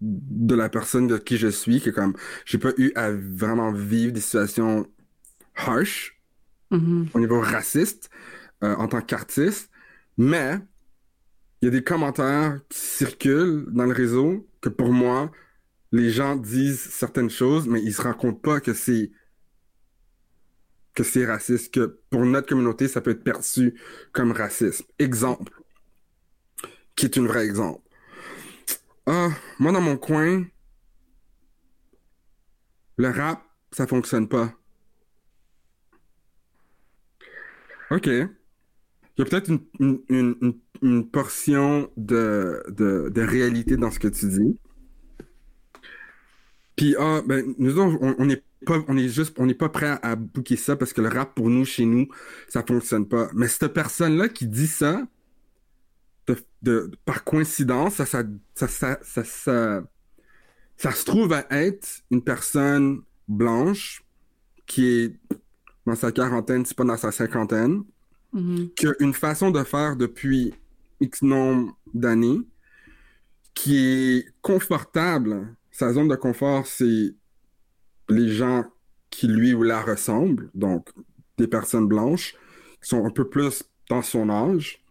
de 0.00 0.54
la 0.54 0.68
personne 0.68 1.06
de 1.06 1.18
qui 1.18 1.38
je 1.38 1.48
suis, 1.48 1.80
que 1.80 1.90
comme 1.90 2.14
j'ai 2.44 2.58
pas 2.58 2.72
eu 2.76 2.92
à 2.94 3.10
vraiment 3.12 3.72
vivre 3.72 4.12
des 4.12 4.20
situations 4.20 4.86
harsh 5.54 6.20
mm-hmm. 6.70 7.08
au 7.14 7.20
niveau 7.20 7.40
raciste 7.40 8.10
euh, 8.62 8.74
en 8.76 8.88
tant 8.88 9.00
qu'artiste, 9.00 9.70
mais 10.16 10.58
il 11.60 11.66
y 11.66 11.68
a 11.68 11.70
des 11.70 11.84
commentaires 11.84 12.60
qui 12.68 12.78
circulent 12.78 13.66
dans 13.68 13.84
le 13.86 13.92
réseau 13.92 14.48
que 14.60 14.68
pour 14.68 14.92
moi 14.92 15.30
les 15.92 16.10
gens 16.10 16.36
disent 16.36 16.80
certaines 16.80 17.30
choses, 17.30 17.66
mais 17.66 17.82
ils 17.82 17.94
se 17.94 18.02
rendent 18.02 18.16
compte 18.18 18.42
pas 18.42 18.60
que 18.60 18.74
c'est 18.74 19.10
que 20.94 21.04
c'est 21.04 21.26
raciste, 21.26 21.72
que 21.72 22.00
pour 22.10 22.24
notre 22.24 22.48
communauté, 22.48 22.88
ça 22.88 23.00
peut 23.00 23.12
être 23.12 23.22
perçu 23.22 23.80
comme 24.12 24.32
racisme. 24.32 24.84
Exemple, 24.98 25.52
qui 26.96 27.06
est 27.06 27.18
un 27.18 27.26
vrai 27.26 27.44
exemple. 27.44 27.82
Ah, 29.06 29.30
moi 29.58 29.72
dans 29.72 29.80
mon 29.80 29.96
coin, 29.96 30.44
le 32.96 33.10
rap, 33.10 33.42
ça 33.72 33.86
fonctionne 33.86 34.28
pas. 34.28 34.52
Ok. 37.90 38.08
Il 39.18 39.22
y 39.22 39.26
a 39.26 39.30
peut-être 39.30 39.50
une, 39.80 41.10
portion 41.10 41.90
de, 41.96 43.12
réalité 43.16 43.76
dans 43.76 43.90
ce 43.90 43.98
que 43.98 44.06
tu 44.06 44.28
dis. 44.28 44.56
Puis 46.76 46.94
ah 46.96 47.22
ben 47.26 47.54
nous 47.58 47.80
on, 47.80 48.14
on 48.18 48.30
est 48.30 48.44
pas 48.64 48.78
on 48.86 48.96
est 48.96 49.08
juste 49.08 49.34
on 49.40 49.46
n'est 49.46 49.54
pas 49.54 49.68
prêt 49.68 49.98
à, 50.00 50.14
bouquer 50.14 50.54
ça 50.54 50.76
parce 50.76 50.92
que 50.92 51.00
le 51.00 51.08
rap 51.08 51.34
pour 51.34 51.50
nous 51.50 51.64
chez 51.64 51.84
nous 51.84 52.06
ça 52.48 52.62
fonctionne 52.62 53.08
pas. 53.08 53.28
Mais 53.34 53.48
cette 53.48 53.74
personne 53.74 54.16
là 54.16 54.28
qui 54.28 54.46
dit 54.46 54.68
ça 54.68 55.02
par 57.04 57.24
coïncidence 57.24 57.94
ça 57.94 58.24
ça 60.76 60.92
se 60.92 61.04
trouve 61.04 61.32
à 61.32 61.44
être 61.50 62.02
une 62.12 62.22
personne 62.22 63.02
blanche 63.26 64.04
qui 64.66 64.86
est 64.86 65.16
dans 65.86 65.96
sa 65.96 66.12
quarantaine, 66.12 66.64
c'est 66.64 66.76
pas 66.76 66.84
dans 66.84 66.96
sa 66.96 67.10
cinquantaine, 67.10 67.82
mm-hmm. 68.34 68.74
qui 68.74 68.86
a 68.86 68.92
une 69.00 69.14
façon 69.14 69.50
de 69.50 69.62
faire 69.64 69.96
depuis 69.96 70.54
X 71.00 71.22
nombre 71.22 71.76
d'années, 71.94 72.40
qui 73.54 73.76
est 73.76 74.26
confortable. 74.42 75.54
Sa 75.70 75.92
zone 75.92 76.08
de 76.08 76.16
confort, 76.16 76.66
c'est 76.66 77.14
les 78.08 78.28
gens 78.28 78.64
qui 79.10 79.28
lui 79.28 79.54
ou 79.54 79.62
la 79.62 79.80
ressemblent, 79.80 80.50
donc 80.54 80.90
des 81.38 81.46
personnes 81.46 81.86
blanches, 81.86 82.34
qui 82.82 82.88
sont 82.88 83.04
un 83.04 83.10
peu 83.10 83.28
plus 83.28 83.64
dans 83.88 84.02
son 84.02 84.28
âge. 84.28 84.84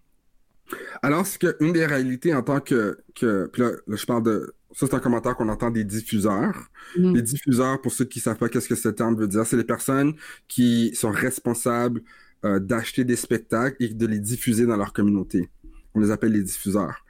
Alors, 1.01 1.25
c'est 1.25 1.39
qu'une 1.39 1.71
des 1.71 1.85
réalités 1.85 2.33
en 2.33 2.41
tant 2.41 2.59
que, 2.59 2.97
que 3.15 3.49
puis 3.53 3.61
là, 3.61 3.71
je 3.87 4.05
parle 4.05 4.23
de, 4.23 4.53
ça 4.73 4.85
c'est 4.87 4.95
un 4.95 4.99
commentaire 4.99 5.35
qu'on 5.35 5.49
entend 5.49 5.71
des 5.71 5.83
diffuseurs. 5.83 6.69
Mm. 6.97 7.15
Les 7.15 7.21
diffuseurs, 7.21 7.81
pour 7.81 7.91
ceux 7.91 8.05
qui 8.05 8.19
savent 8.19 8.37
pas 8.37 8.49
qu'est-ce 8.49 8.67
que 8.67 8.75
ce 8.75 8.89
terme 8.89 9.15
veut 9.15 9.27
dire, 9.27 9.45
c'est 9.45 9.57
les 9.57 9.63
personnes 9.63 10.13
qui 10.47 10.93
sont 10.95 11.11
responsables 11.11 12.01
euh, 12.45 12.59
d'acheter 12.59 13.03
des 13.03 13.15
spectacles 13.15 13.83
et 13.83 13.89
de 13.89 14.05
les 14.05 14.19
diffuser 14.19 14.65
dans 14.65 14.77
leur 14.77 14.93
communauté. 14.93 15.49
On 15.93 15.99
les 15.99 16.11
appelle 16.11 16.33
les 16.33 16.43
diffuseurs. 16.43 17.03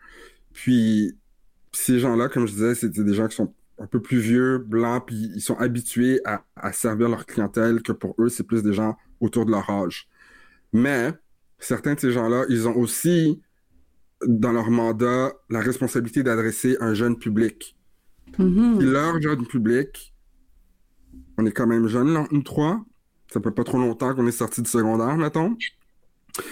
Puis, 0.54 1.16
ces 1.72 2.00
gens-là, 2.00 2.30
comme 2.30 2.48
je 2.48 2.54
disais, 2.54 2.76
c'était 2.76 3.04
des 3.04 3.14
gens 3.14 3.28
qui 3.28 3.36
sont 3.36 3.54
un 3.80 3.88
peu 3.88 4.02
plus 4.02 4.20
vieux, 4.20 4.58
blancs, 4.58 5.06
puis 5.08 5.32
ils 5.36 5.42
sont 5.42 5.58
habitués 5.58 6.20
à, 6.26 6.44
à 6.56 6.72
servir 6.72 7.10
leur 7.10 7.26
clientèle 7.26 7.82
que 7.84 7.92
pour 7.92 8.16
eux, 8.20 8.30
c'est 8.30 8.44
plus 8.44 8.64
des 8.64 8.74
gens 8.74 8.98
autour 9.20 9.46
de 9.46 9.52
leur 9.52 9.70
âge. 9.70 10.08
Mais 10.74 11.14
certains 11.60 11.94
de 11.94 12.00
ces 12.00 12.12
gens-là, 12.12 12.46
ils 12.50 12.68
ont 12.68 12.76
aussi 12.76 13.42
dans 14.26 14.52
leur 14.52 14.70
mandat 14.72 15.34
la 15.50 15.60
responsabilité 15.60 16.24
d'adresser 16.24 16.78
un 16.80 16.94
jeune 16.94 17.18
public. 17.18 17.76
Puis 18.34 18.88
leur 18.88 19.22
jeune 19.22 19.46
public, 19.46 20.14
on 21.38 21.46
est 21.46 21.52
quand 21.52 21.68
même 21.68 21.88
jeunes, 21.88 22.14
là, 22.14 22.28
nous 22.32 22.42
trois. 22.42 22.84
Ça 23.32 23.42
fait 23.42 23.52
pas 23.52 23.64
trop 23.64 23.78
longtemps 23.78 24.14
qu'on 24.16 24.28
est 24.28 24.32
sorti 24.32 24.62
du 24.62 24.70
secondaire, 24.70 25.16
mettons. 25.18 25.56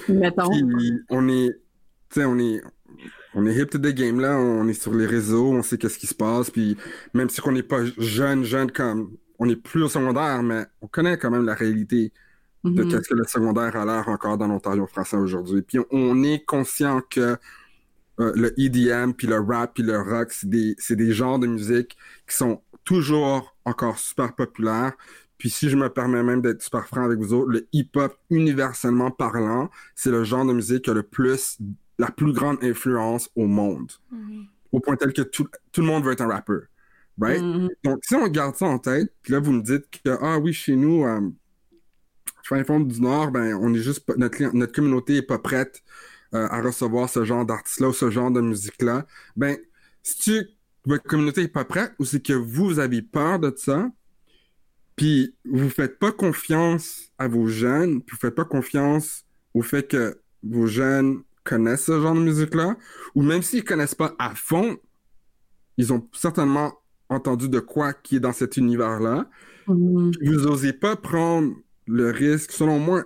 Mettons. 0.09 0.49
Puis 0.49 1.01
on 1.09 1.27
est, 1.29 1.51
tu 2.09 2.19
sais, 2.19 2.25
on 2.25 2.37
est, 2.37 2.61
on 3.33 3.45
est 3.45 3.55
hip 3.55 3.67
to 3.67 3.77
the 3.77 3.93
game 3.93 4.19
là, 4.19 4.37
on 4.37 4.67
est 4.67 4.73
sur 4.73 4.93
les 4.93 5.05
réseaux, 5.05 5.51
on 5.51 5.61
sait 5.61 5.77
qu'est-ce 5.77 5.97
qui 5.97 6.07
se 6.07 6.15
passe. 6.15 6.49
Puis 6.49 6.77
même 7.13 7.29
si 7.29 7.39
on 7.45 7.51
n'est 7.51 7.63
pas 7.63 7.85
jeune, 7.97 8.43
jeune 8.43 8.71
comme, 8.71 9.15
on 9.39 9.49
est 9.49 9.55
plus 9.55 9.83
au 9.83 9.89
secondaire, 9.89 10.41
mais 10.43 10.65
on 10.81 10.87
connaît 10.87 11.17
quand 11.17 11.31
même 11.31 11.45
la 11.45 11.55
réalité 11.55 12.11
de 12.63 12.83
Mhm. 12.83 12.91
qu'est-ce 12.91 13.09
que 13.09 13.15
le 13.15 13.25
secondaire 13.25 13.75
a 13.75 13.85
l'air 13.85 14.09
encore 14.09 14.37
dans 14.37 14.47
l'Ontario 14.47 14.87
français 14.87 15.17
aujourd'hui. 15.17 15.61
Puis 15.61 15.79
on, 15.91 16.23
est 16.23 16.43
conscient 16.45 17.01
que 17.09 17.37
euh, 18.19 18.31
le 18.35 18.59
EDM, 18.59 19.11
puis 19.11 19.27
le 19.27 19.39
rap, 19.39 19.73
puis 19.75 19.83
le 19.83 19.99
rock, 19.99 20.31
c'est 20.31 20.49
des, 20.49 20.75
c'est 20.79 20.95
des 20.95 21.11
genres 21.11 21.37
de 21.37 21.47
musique 21.47 21.97
qui 22.27 22.35
sont 22.35 22.61
toujours 22.83 23.55
encore 23.65 23.99
super 23.99 24.33
populaires. 24.33 24.93
Puis 25.37 25.49
si 25.49 25.69
je 25.69 25.75
me 25.75 25.89
permets 25.89 26.23
même 26.23 26.41
d'être 26.41 26.61
super 26.61 26.87
franc 26.87 27.03
avec 27.03 27.19
vous 27.19 27.33
autres, 27.33 27.51
le 27.51 27.67
hip-hop, 27.73 28.17
universellement 28.29 29.11
parlant, 29.11 29.69
c'est 29.95 30.11
le 30.11 30.23
genre 30.23 30.45
de 30.45 30.53
musique 30.53 30.83
qui 30.83 30.89
a 30.89 30.93
le 30.93 31.03
plus, 31.03 31.57
la 31.99 32.09
plus 32.11 32.31
grande 32.33 32.57
influence 32.63 33.29
au 33.35 33.45
monde. 33.45 33.91
Mhm. 34.11 34.45
Au 34.71 34.79
point 34.79 34.95
tel 34.95 35.13
que 35.13 35.21
tout, 35.21 35.47
tout 35.71 35.81
le 35.81 35.87
monde 35.87 36.03
veut 36.03 36.13
être 36.13 36.21
un 36.21 36.27
rappeur. 36.27 36.61
Right? 37.19 37.41
Mhm. 37.41 37.69
Donc, 37.83 37.99
si 38.03 38.15
on 38.15 38.27
garde 38.27 38.55
ça 38.55 38.65
en 38.65 38.79
tête, 38.79 39.13
puis 39.21 39.33
là, 39.33 39.39
vous 39.39 39.51
me 39.51 39.61
dites 39.61 39.85
que, 40.03 40.17
ah 40.21 40.37
oui, 40.39 40.53
chez 40.53 40.75
nous, 40.75 41.05
euh, 41.05 41.21
fin 42.43 42.63
fond 42.63 42.79
du 42.79 43.01
Nord, 43.01 43.31
ben, 43.31 43.55
on 43.55 43.73
est 43.73 43.79
juste, 43.79 44.05
pas- 44.05 44.15
notre, 44.17 44.41
notre 44.55 44.73
communauté 44.73 45.17
est 45.17 45.21
pas 45.21 45.39
prête 45.39 45.81
euh, 46.33 46.47
à 46.49 46.61
recevoir 46.61 47.09
ce 47.09 47.23
genre 47.23 47.45
d'artiste-là 47.45 47.89
ou 47.89 47.93
ce 47.93 48.09
genre 48.09 48.31
de 48.31 48.41
musique-là. 48.41 49.05
Ben, 49.35 49.57
si 50.03 50.17
tu, 50.17 50.47
votre 50.85 51.03
communauté 51.03 51.43
est 51.43 51.47
pas 51.47 51.65
prête 51.65 51.93
ou 51.99 52.05
c'est 52.05 52.21
que 52.21 52.33
vous 52.33 52.79
avez 52.79 53.01
peur 53.01 53.39
de 53.39 53.53
ça, 53.55 53.89
puis 54.95 55.35
vous 55.45 55.69
faites 55.69 55.99
pas 55.99 56.11
confiance 56.11 57.11
à 57.17 57.27
vos 57.27 57.47
jeunes, 57.47 58.01
puis 58.01 58.15
vous 58.15 58.19
faites 58.21 58.35
pas 58.35 58.45
confiance 58.45 59.23
au 59.53 59.61
fait 59.61 59.87
que 59.87 60.19
vos 60.43 60.67
jeunes 60.67 61.21
connaissent 61.43 61.85
ce 61.85 62.01
genre 62.01 62.15
de 62.15 62.19
musique-là, 62.21 62.77
ou 63.13 63.21
même 63.21 63.41
s'ils 63.41 63.63
connaissent 63.63 63.95
pas 63.95 64.15
à 64.19 64.33
fond, 64.35 64.77
ils 65.77 65.91
ont 65.93 66.07
certainement 66.13 66.73
entendu 67.09 67.49
de 67.49 67.59
quoi 67.59 67.93
qui 67.93 68.15
est 68.15 68.19
dans 68.19 68.33
cet 68.33 68.57
univers-là. 68.57 69.29
Mhm. 69.67 70.11
Vous 70.23 70.47
osez 70.47 70.73
pas 70.73 70.95
prendre 70.95 71.53
le 71.87 72.09
risque. 72.11 72.51
Selon 72.51 72.79
moi, 72.79 73.03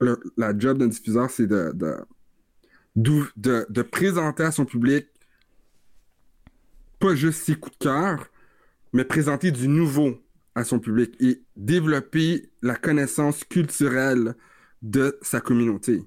le- 0.00 0.18
la 0.36 0.56
job 0.58 0.78
d'un 0.78 0.88
diffuseur, 0.88 1.30
c'est 1.30 1.46
de, 1.46 1.72
de, 1.74 1.94
de, 3.36 3.66
de 3.68 3.82
présenter 3.82 4.42
à 4.44 4.50
son 4.50 4.64
public 4.64 5.06
pas 6.98 7.14
juste 7.14 7.44
ses 7.44 7.54
coups 7.54 7.78
de 7.78 7.84
cœur, 7.84 8.26
mais 8.92 9.04
présenter 9.04 9.50
du 9.52 9.68
nouveau 9.68 10.20
à 10.58 10.64
son 10.64 10.80
public 10.80 11.14
et 11.20 11.42
développer 11.56 12.50
la 12.62 12.76
connaissance 12.76 13.44
culturelle 13.44 14.34
de 14.82 15.18
sa 15.22 15.40
communauté. 15.40 16.02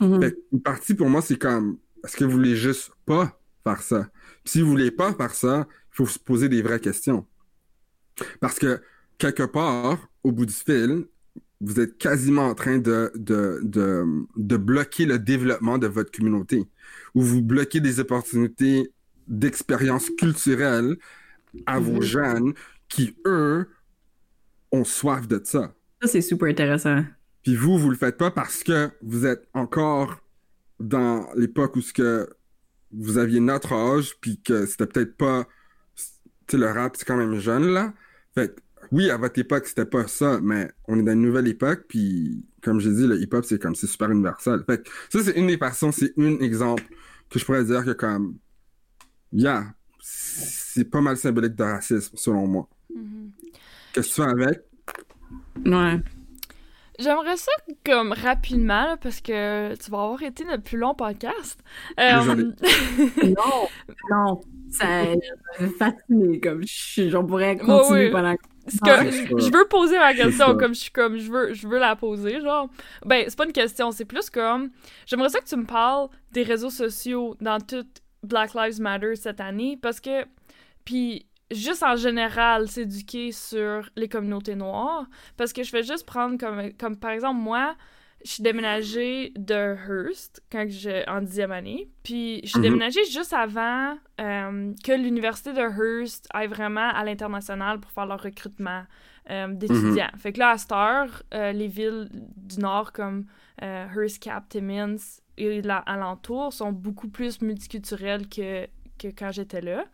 Mhm. 0.00 0.20
Fait 0.20 0.36
une 0.52 0.62
partie 0.62 0.94
pour 0.94 1.08
moi, 1.10 1.22
c'est 1.22 1.38
comme, 1.38 1.78
est-ce 2.04 2.16
que 2.16 2.24
vous 2.24 2.32
voulez 2.32 2.56
juste 2.56 2.92
pas 3.06 3.40
faire 3.64 3.82
ça? 3.82 4.08
Puis 4.44 4.52
si 4.52 4.62
vous 4.62 4.70
voulez 4.70 4.90
pas 4.90 5.14
faire 5.14 5.34
ça, 5.34 5.68
il 5.70 5.96
faut 5.96 6.06
se 6.06 6.18
poser 6.18 6.48
des 6.48 6.62
vraies 6.62 6.80
questions. 6.80 7.26
Parce 8.40 8.58
que, 8.58 8.80
quelque 9.18 9.42
part, 9.42 10.08
au 10.22 10.32
bout 10.32 10.46
du 10.46 10.54
fil, 10.54 11.06
vous 11.60 11.80
êtes 11.80 11.96
quasiment 11.98 12.46
en 12.48 12.54
train 12.54 12.78
de, 12.78 13.10
de, 13.14 13.60
de, 13.62 14.04
de 14.36 14.56
bloquer 14.56 15.06
le 15.06 15.18
développement 15.18 15.78
de 15.78 15.86
votre 15.86 16.10
communauté. 16.12 16.68
Ou 17.14 17.22
vous 17.22 17.42
bloquez 17.42 17.80
des 17.80 18.00
opportunités 18.00 18.92
d'expérience 19.28 20.10
culturelle 20.10 20.96
à 21.66 21.80
vos 21.80 22.00
Mhm. 22.00 22.02
jeunes 22.02 22.54
qui, 22.88 23.16
eux, 23.26 23.68
ont 24.72 24.84
soif 24.84 25.26
de 25.28 25.40
ça. 25.44 25.74
Ça, 26.02 26.08
c'est 26.08 26.20
super 26.20 26.48
intéressant. 26.48 27.04
Puis 27.42 27.56
vous, 27.56 27.78
vous 27.78 27.90
le 27.90 27.96
faites 27.96 28.16
pas 28.16 28.30
parce 28.30 28.62
que 28.62 28.90
vous 29.02 29.24
êtes 29.24 29.48
encore 29.54 30.20
dans 30.80 31.28
l'époque 31.36 31.76
où 31.76 31.80
ce 31.80 31.92
que 31.92 32.28
vous 32.92 33.18
aviez 33.18 33.40
notre 33.40 33.72
âge, 33.72 34.16
puis 34.20 34.40
que 34.40 34.66
c'était 34.66 34.86
peut-être 34.86 35.16
pas, 35.16 35.46
tu 35.96 36.04
sais, 36.50 36.58
le 36.58 36.66
rap, 36.70 36.96
c'est 36.96 37.04
quand 37.04 37.16
même 37.16 37.38
jeune, 37.38 37.68
là. 37.68 37.92
Fait 38.34 38.54
que, 38.54 38.60
oui, 38.92 39.10
à 39.10 39.16
votre 39.16 39.38
époque, 39.38 39.66
c'était 39.66 39.86
pas 39.86 40.06
ça, 40.06 40.38
mais 40.42 40.70
on 40.86 40.98
est 40.98 41.02
dans 41.02 41.12
une 41.12 41.22
nouvelle 41.22 41.48
époque, 41.48 41.84
puis 41.88 42.44
comme 42.62 42.80
j'ai 42.80 42.92
dit, 42.92 43.06
le 43.06 43.20
hip-hop, 43.20 43.44
c'est 43.44 43.60
comme, 43.60 43.74
c'est 43.74 43.86
super 43.86 44.10
universel. 44.10 44.62
Fait 44.66 44.82
que 44.82 44.90
ça, 45.10 45.22
c'est 45.22 45.38
une 45.38 45.46
des 45.48 45.58
façons, 45.58 45.92
c'est 45.92 46.12
un 46.18 46.38
exemple 46.40 46.84
que 47.30 47.38
je 47.38 47.44
pourrais 47.44 47.64
dire 47.64 47.84
que 47.84 47.92
comme, 47.92 48.36
yeah, 49.32 49.74
c'est 50.00 50.84
pas 50.84 51.00
mal 51.00 51.16
symbolique 51.16 51.54
de 51.54 51.64
racisme, 51.64 52.16
selon 52.16 52.46
moi. 52.46 52.68
Mhm. 52.94 53.30
Qu'est-ce 53.96 54.10
que 54.10 54.14
tu 54.14 54.22
fais 54.22 54.28
avec? 54.28 54.60
Ouais. 55.64 56.02
J'aimerais 56.98 57.38
ça 57.38 57.52
comme 57.82 58.12
rapidement, 58.12 58.84
là, 58.84 58.96
parce 58.98 59.22
que 59.22 59.74
tu 59.74 59.90
vas 59.90 60.02
avoir 60.02 60.22
été 60.22 60.44
notre 60.44 60.64
plus 60.64 60.76
long 60.76 60.94
podcast. 60.94 61.58
Euh. 61.98 62.52
Non, 63.24 63.68
non. 64.10 64.40
Ça 64.70 64.86
me 64.86 65.20
fait 65.56 65.68
fasciner, 65.78 66.40
comme 66.40 66.62
je, 66.66 67.08
j'en 67.08 67.24
pourrais 67.24 67.56
continuer 67.56 68.06
oui. 68.06 68.10
pendant... 68.10 68.34
Ah, 68.82 69.04
que 69.04 69.10
je, 69.10 69.50
veux 69.50 69.66
poser 69.68 69.98
ma 69.98 70.12
question, 70.12 70.58
comme 70.58 70.74
je 70.74 70.80
suis 70.80 70.90
comme 70.90 71.16
je 71.16 71.30
veux, 71.32 71.54
je 71.54 71.66
veux 71.66 71.78
la 71.78 71.96
poser, 71.96 72.42
genre. 72.42 72.68
Ben, 73.06 73.24
c'est 73.28 73.38
pas 73.38 73.46
une 73.46 73.52
question, 73.52 73.92
c'est 73.92 74.04
plus 74.04 74.28
comme 74.28 74.70
j'aimerais 75.06 75.30
ça 75.30 75.40
que 75.40 75.46
tu 75.46 75.56
me 75.56 75.64
parles 75.64 76.08
des 76.32 76.42
réseaux 76.42 76.68
sociaux 76.68 77.36
dans 77.40 77.60
tout 77.60 77.86
Black 78.24 78.52
Lives 78.54 78.80
Matter 78.80 79.14
cette 79.16 79.40
année, 79.40 79.78
parce 79.80 80.00
que 80.00 80.26
puis 80.84 81.26
juste 81.50 81.82
en 81.82 81.96
général 81.96 82.68
s'éduquer 82.68 83.32
sur 83.32 83.88
les 83.96 84.08
communautés 84.08 84.54
noires, 84.56 85.06
parce 85.36 85.52
que 85.52 85.62
je 85.62 85.72
vais 85.72 85.82
juste 85.82 86.06
prendre 86.06 86.38
comme 86.38 86.72
comme 86.78 86.96
par 86.96 87.10
exemple 87.12 87.40
moi. 87.40 87.74
Je 88.24 88.30
suis 88.32 88.42
déménagée 88.42 89.32
de 89.36 89.76
Hearst 89.76 90.42
quand 90.50 90.66
en 91.06 91.20
dixième 91.20 91.52
année. 91.52 91.88
Puis 92.02 92.40
je 92.42 92.48
suis 92.48 92.58
Mhm. 92.58 92.62
déménagée 92.64 93.04
juste 93.04 93.32
avant 93.34 93.96
euh, 94.20 94.72
que 94.82 94.92
l'université 94.92 95.52
de 95.52 95.60
Hearst 95.60 96.26
aille 96.32 96.48
vraiment 96.48 96.88
à 96.88 97.04
l'international 97.04 97.78
pour 97.78 97.90
faire 97.92 98.06
leur 98.06 98.20
recrutement 98.20 98.82
euh, 99.30 99.48
d'étudiants. 99.48 100.08
Fait 100.16 100.32
que 100.32 100.38
là, 100.40 100.50
à 100.50 100.58
cette 100.58 100.72
heure, 100.72 101.22
euh, 101.34 101.52
les 101.52 101.68
villes 101.68 102.08
du 102.12 102.58
nord 102.58 102.92
comme 102.92 103.26
Hearst, 103.60 104.20
Cap, 104.22 104.48
Timmins 104.48 104.96
et 105.36 105.60
là, 105.62 105.76
alentour 105.86 106.52
sont 106.52 106.72
beaucoup 106.72 107.08
plus 107.08 107.40
multiculturelles 107.42 108.28
que, 108.28 108.66
que 108.98 109.08
quand 109.08 109.30
j'étais 109.32 109.60
là. 109.60 109.84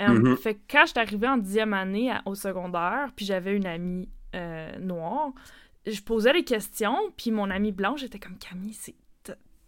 Euh, 0.00 0.08
Mhm. 0.08 0.36
Fait 0.36 0.54
que 0.54 0.60
quand 0.70 0.84
j'étais 0.86 1.00
arrivée 1.00 1.28
en 1.28 1.36
dixième 1.36 1.72
année 1.74 2.10
à- 2.10 2.22
au 2.26 2.34
secondaire, 2.34 3.10
puis 3.16 3.24
j'avais 3.26 3.56
une 3.56 3.66
amie 3.66 4.08
euh, 4.34 4.76
noire, 4.78 5.30
je 5.86 6.00
posais 6.02 6.32
des 6.32 6.42
questions, 6.44 6.96
puis 7.16 7.30
mon 7.30 7.50
amie 7.50 7.70
blanche 7.72 8.02
était 8.02 8.18
comme 8.18 8.36
Camille, 8.38 8.72
c'est 8.74 8.94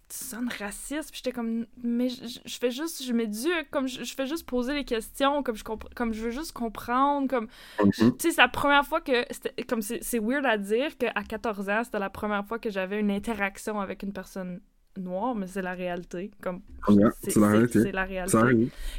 tu 0.09 0.17
sonnes 0.19 0.49
raciste, 0.61 1.11
puis 1.11 1.17
j'étais 1.23 1.33
comme 1.33 1.67
mais 1.83 2.09
je, 2.09 2.59
fais 2.61 2.71
juste 2.71 3.03
je 3.03 3.13
m'éduque 3.13 3.69
comme 3.73 3.89
je, 3.89 4.05
je 4.05 4.15
fais 4.15 4.25
juste 4.27 4.47
poser 4.47 4.73
les 4.73 4.85
questions 4.85 5.43
comme 5.43 5.57
je 5.57 5.65
comme 5.97 6.13
je 6.13 6.23
veux 6.23 6.31
juste 6.31 6.53
comprendre 6.53 7.27
comme 7.29 7.49
Mhm. 7.83 7.91
tu 7.91 8.03
sais 8.21 8.31
c'est 8.31 8.41
la 8.41 8.47
première 8.47 8.87
fois 8.87 9.01
que 9.01 9.25
comme 9.65 9.83
c'est 9.83 9.99
c'est 10.05 10.21
weird 10.21 10.47
à 10.47 10.59
dire 10.59 10.97
qu'à 10.97 11.13
14 11.13 11.69
ans 11.69 11.83
c'était 11.83 11.99
la 11.99 12.09
première 12.09 12.47
fois 12.47 12.61
que 12.61 12.71
j'avais 12.71 13.01
une 13.01 13.11
interaction 13.11 13.81
avec 13.81 14.05
une 14.05 14.13
personne 14.13 14.61
noire 14.99 15.35
mais 15.35 15.47
c'est 15.47 15.63
la 15.63 15.73
réalité 15.75 16.31
comme 16.43 16.61
Yeah, 16.89 17.11
c'est 17.23 17.37
la 17.37 17.49
réalité. 17.49 17.83
c'est 17.83 17.93
la 17.93 18.05
réalité 18.05 18.39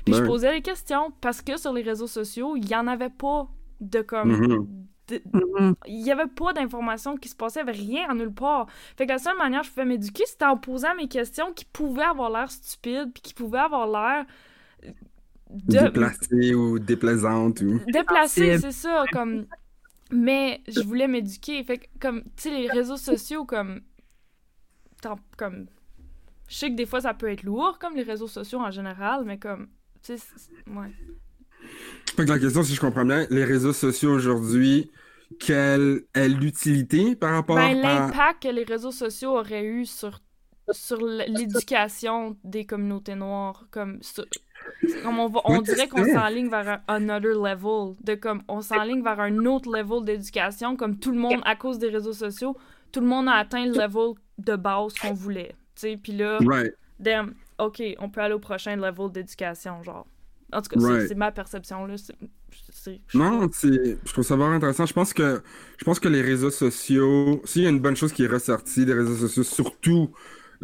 puis 0.05 0.13
je 0.13 0.19
Ben. 0.21 0.27
posais 0.27 0.51
des 0.53 0.61
questions 0.61 1.11
parce 1.21 1.41
que 1.41 1.57
sur 1.57 1.71
les 1.73 1.81
réseaux 1.83 2.07
sociaux, 2.07 2.55
il 2.55 2.67
y 2.69 2.75
en 2.75 2.87
avait 2.87 3.09
pas 3.09 3.47
de 3.79 4.01
comme. 4.01 4.31
Mhm. 4.31 4.67
de- 5.09 5.21
Mhm. 5.33 5.75
il 5.87 6.05
y 6.05 6.11
avait 6.11 6.27
pas 6.27 6.51
d'informations 6.51 7.15
qui 7.15 7.29
se 7.29 7.35
passaient, 7.35 7.59
il 7.61 7.69
avait 7.69 7.71
rien 7.79 8.09
en 8.11 8.15
nulle 8.15 8.33
part. 8.33 8.67
Fait 8.97 9.05
que 9.05 9.11
la 9.13 9.19
seule 9.19 9.37
manière 9.37 9.61
que 9.61 9.67
je 9.67 9.71
pouvais 9.71 9.85
m'éduquer, 9.85 10.23
c'était 10.25 10.43
en 10.45 10.57
posant 10.57 10.93
mes 10.95 11.07
questions 11.07 11.53
qui 11.53 11.63
pouvaient 11.63 12.03
avoir 12.03 12.29
l'air 12.29 12.51
stupides, 12.51 13.11
puis 13.13 13.21
qui 13.21 13.33
pouvaient 13.33 13.59
avoir 13.59 13.87
l'air. 13.87 14.25
de- 15.49 15.77
Déplacée 15.79 16.53
ou 16.55 16.77
déplaisante 16.77 17.61
ou... 17.61 17.79
déplacé, 17.89 18.57
c'est 18.57 18.73
ça, 18.73 19.05
comme... 19.13 19.45
Mais 20.11 20.61
je 20.67 20.81
voulais 20.81 21.07
m'éduquer, 21.07 21.63
fait 21.63 21.77
que, 21.77 21.85
comme, 22.01 22.23
tu 22.23 22.29
sais, 22.37 22.49
les 22.49 22.67
réseaux 22.69 22.97
sociaux, 22.97 23.45
comme... 23.45 23.79
comme... 25.37 25.67
Je 26.47 26.55
sais 26.55 26.69
que 26.69 26.75
des 26.75 26.85
fois, 26.85 27.01
ça 27.01 27.13
peut 27.13 27.29
être 27.29 27.43
lourd, 27.43 27.77
comme 27.79 27.95
les 27.95 28.03
réseaux 28.03 28.27
sociaux 28.27 28.59
en 28.59 28.71
général, 28.71 29.23
mais 29.25 29.37
comme... 29.37 29.67
Tu 30.03 30.17
sais, 30.17 30.23
ouais. 30.67 30.91
Fait 32.15 32.25
que 32.25 32.29
la 32.29 32.39
question, 32.39 32.63
si 32.63 32.73
je 32.75 32.79
comprends 32.79 33.05
bien, 33.05 33.27
les 33.29 33.43
réseaux 33.43 33.73
sociaux 33.73 34.11
aujourd'hui, 34.13 34.89
quelle 35.39 36.03
est 36.13 36.29
l'utilité 36.29 37.15
par 37.15 37.33
rapport 37.33 37.57
Ben, 37.57 37.77
à... 37.83 37.99
l'impact 37.99 38.43
que 38.43 38.47
les 38.47 38.63
réseaux 38.63 38.91
sociaux 38.91 39.31
auraient 39.37 39.65
eu 39.65 39.85
sur, 39.85 40.19
sur 40.71 41.05
l'éducation 41.05 42.37
des 42.43 42.65
communautés 42.65 43.15
noires, 43.15 43.65
comme, 43.71 44.01
sur- 44.01 44.25
comme 45.03 45.19
on, 45.19 45.27
va, 45.27 45.41
on 45.45 45.61
dirait 45.61 45.87
qu'on 45.89 46.05
s'enligne 46.05 46.49
vers 46.49 46.81
un 46.87 47.09
another 47.09 47.33
level, 47.33 47.95
de 48.03 48.15
comme, 48.15 48.43
on 48.47 48.61
s'enligne 48.61 49.03
vers 49.03 49.19
un 49.19 49.45
autre 49.45 49.69
level 49.75 50.05
d'éducation, 50.05 50.75
comme 50.77 50.97
tout 50.99 51.11
le 51.11 51.19
monde, 51.19 51.41
à 51.43 51.55
cause 51.55 51.77
des 51.79 51.89
réseaux 51.89 52.13
sociaux, 52.13 52.55
tout 52.91 53.01
le 53.01 53.07
monde 53.07 53.27
a 53.27 53.33
atteint 53.33 53.65
le 53.65 53.73
level 53.73 54.13
de 54.37 54.55
base 54.55 54.93
qu'on 54.93 55.13
voulait, 55.13 55.55
sais, 55.81 55.97
puis 56.01 56.13
là, 56.13 56.39
Right. 56.45 56.73
damn, 56.99 57.33
ok, 57.59 57.81
on 57.99 58.09
peut 58.09 58.21
aller 58.21 58.33
au 58.33 58.39
prochain 58.39 58.75
level 58.75 59.11
d'éducation, 59.11 59.83
genre. 59.83 60.05
En 60.53 60.61
tout 60.61 60.69
cas, 60.69 60.79
c'est- 60.79 60.85
Right. 60.87 61.07
c'est 61.09 61.15
ma 61.15 61.31
perception, 61.31 61.85
là, 61.85 61.95
Non, 63.13 63.49
je 63.51 64.11
trouve 64.13 64.23
ça 64.23 64.35
vraiment 64.35 64.55
intéressant. 64.55 64.85
Je 64.85 64.93
pense 64.93 65.13
que, 65.13 65.41
je 65.77 65.83
pense 65.83 65.99
que 65.99 66.07
les 66.07 66.21
réseaux 66.21 66.49
sociaux, 66.49 67.41
s'il 67.43 67.63
y 67.63 67.65
a 67.65 67.69
une 67.69 67.79
bonne 67.81 67.95
chose 67.97 68.13
qui 68.13 68.23
est 68.23 68.27
ressortie 68.27 68.85
des 68.85 68.93
réseaux 68.93 69.15
sociaux, 69.27 69.43
surtout 69.43 70.09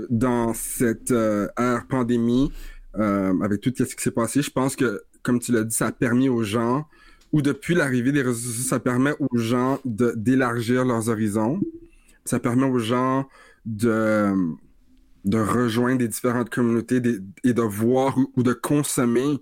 dans 0.10 0.54
cette 0.54 1.12
euh, 1.12 1.48
ère 1.58 1.86
pandémie, 1.88 2.52
euh, 2.96 3.34
avec 3.44 3.62
tout 3.62 3.74
ce 3.76 3.84
qui 3.84 4.02
s'est 4.02 4.12
passé, 4.12 4.42
je 4.42 4.52
pense 4.52 4.76
que, 4.76 5.02
comme 5.22 5.40
tu 5.40 5.52
l'as 5.52 5.64
dit, 5.64 5.76
ça 5.76 5.88
a 5.88 5.92
permis 5.92 6.30
aux 6.30 6.44
gens, 6.44 6.88
ou 7.34 7.42
depuis 7.42 7.76
l'arrivée 7.76 8.12
des 8.12 8.22
réseaux 8.22 8.40
sociaux, 8.48 8.64
ça 8.64 8.80
permet 8.80 9.14
aux 9.20 9.38
gens 9.38 9.80
d'élargir 9.86 10.86
leurs 10.86 11.10
horizons. 11.10 11.60
Ça 12.26 12.40
permet 12.40 12.66
aux 12.66 12.80
gens 12.80 13.28
de, 13.66 14.34
de 15.26 15.40
rejoindre 15.40 16.00
des 16.00 16.08
différentes 16.08 16.50
communautés 16.50 17.00
des- 17.00 17.20
et 17.44 17.54
de 17.54 17.62
voir 17.62 18.18
ou, 18.18 18.32
ou 18.36 18.44
de 18.44 18.54
consommer 18.54 19.40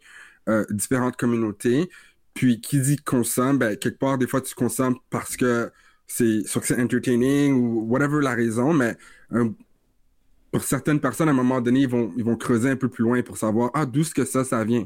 euh, 0.50 0.66
différentes 0.70 1.18
communautés. 1.18 1.90
Puis, 2.34 2.62
qui 2.62 2.80
dit 2.80 2.98
consomme, 2.98 3.58
ben, 3.58 3.76
quelque 3.78 4.00
part, 4.00 4.18
des 4.18 4.28
fois, 4.28 4.42
tu 4.42 4.56
consommes 4.56 4.96
parce 5.10 5.36
que 5.38 5.72
c'est, 6.08 6.44
soit 6.48 6.62
que 6.62 6.68
c'est 6.68 6.82
entertaining 6.82 7.54
ou 7.54 7.82
whatever 7.90 8.22
la 8.22 8.34
raison, 8.36 8.74
mais 8.74 8.96
euh, 9.34 9.50
pour 10.52 10.64
certaines 10.64 11.00
personnes, 11.00 11.30
à 11.30 11.32
un 11.32 11.36
moment 11.36 11.62
donné, 11.62 11.82
ils 11.82 11.88
vont, 11.90 12.12
ils 12.18 12.24
vont 12.26 12.36
creuser 12.36 12.70
un 12.70 12.76
peu 12.76 12.90
plus 12.90 13.04
loin 13.04 13.22
pour 13.22 13.38
savoir, 13.38 13.72
ah, 13.74 13.86
d'où 13.86 14.02
est-ce 14.02 14.14
que 14.14 14.26
ça, 14.26 14.44
ça 14.44 14.64
vient? 14.66 14.84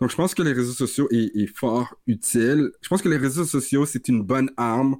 Donc, 0.00 0.10
je 0.10 0.16
pense 0.16 0.34
que 0.34 0.42
les 0.42 0.52
réseaux 0.52 0.72
sociaux 0.72 1.08
est, 1.12 1.30
est 1.36 1.46
fort 1.46 1.96
utile. 2.06 2.70
Je 2.82 2.88
pense 2.88 3.00
que 3.02 3.08
les 3.08 3.16
réseaux 3.16 3.44
sociaux, 3.44 3.86
c'est 3.86 4.08
une 4.08 4.22
bonne 4.22 4.50
arme 4.56 4.96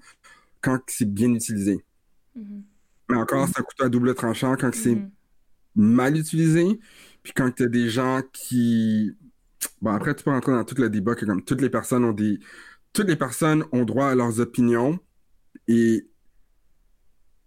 quand 0.60 0.78
c'est 0.86 1.12
bien 1.12 1.32
utilisé. 1.34 1.84
Mhm. 2.36 2.62
Mais 3.10 3.16
encore, 3.16 3.48
c'est 3.48 3.58
un 3.58 3.62
couteau 3.64 3.84
à 3.84 3.88
double 3.88 4.14
tranchant 4.14 4.56
quand 4.56 4.72
c'est 4.74 4.94
Mhm. 4.94 5.10
Mal 5.74 6.16
utilisé. 6.16 6.80
Puis 7.22 7.32
quand 7.32 7.50
tu 7.50 7.64
as 7.64 7.68
des 7.68 7.88
gens 7.88 8.22
qui... 8.32 9.12
Bon, 9.80 9.90
après, 9.92 10.14
tu 10.14 10.24
peux 10.24 10.30
rentrer 10.30 10.52
dans 10.52 10.64
tout 10.64 10.74
le 10.80 10.90
débat 10.90 11.14
que 11.14 11.24
comme 11.24 11.42
toutes 11.44 11.60
les 11.60 11.70
personnes 11.70 12.04
ont 12.04 12.12
des... 12.12 12.38
Toutes 12.92 13.08
les 13.08 13.16
personnes 13.16 13.64
ont 13.72 13.84
droit 13.84 14.08
à 14.08 14.14
leurs 14.14 14.40
opinions 14.40 14.98
et... 15.68 16.08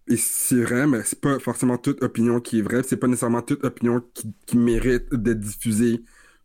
Et 0.09 0.15
c'est 0.15 0.61
vrai, 0.61 0.87
mais 0.87 1.03
c'est 1.03 1.19
pas 1.19 1.37
forcément 1.37 1.77
toute 1.77 2.01
opinion 2.01 2.39
qui 2.39 2.59
est 2.59 2.61
vraie. 2.61 2.81
C'est 2.83 2.95
pas 2.95 3.07
nécessairement 3.07 3.41
toute 3.41 3.65
opinion 3.65 4.01
qui, 4.13 4.33
qui 4.45 4.57
mérite 4.57 5.13
d'être 5.13 5.41
diffusée 5.41 6.01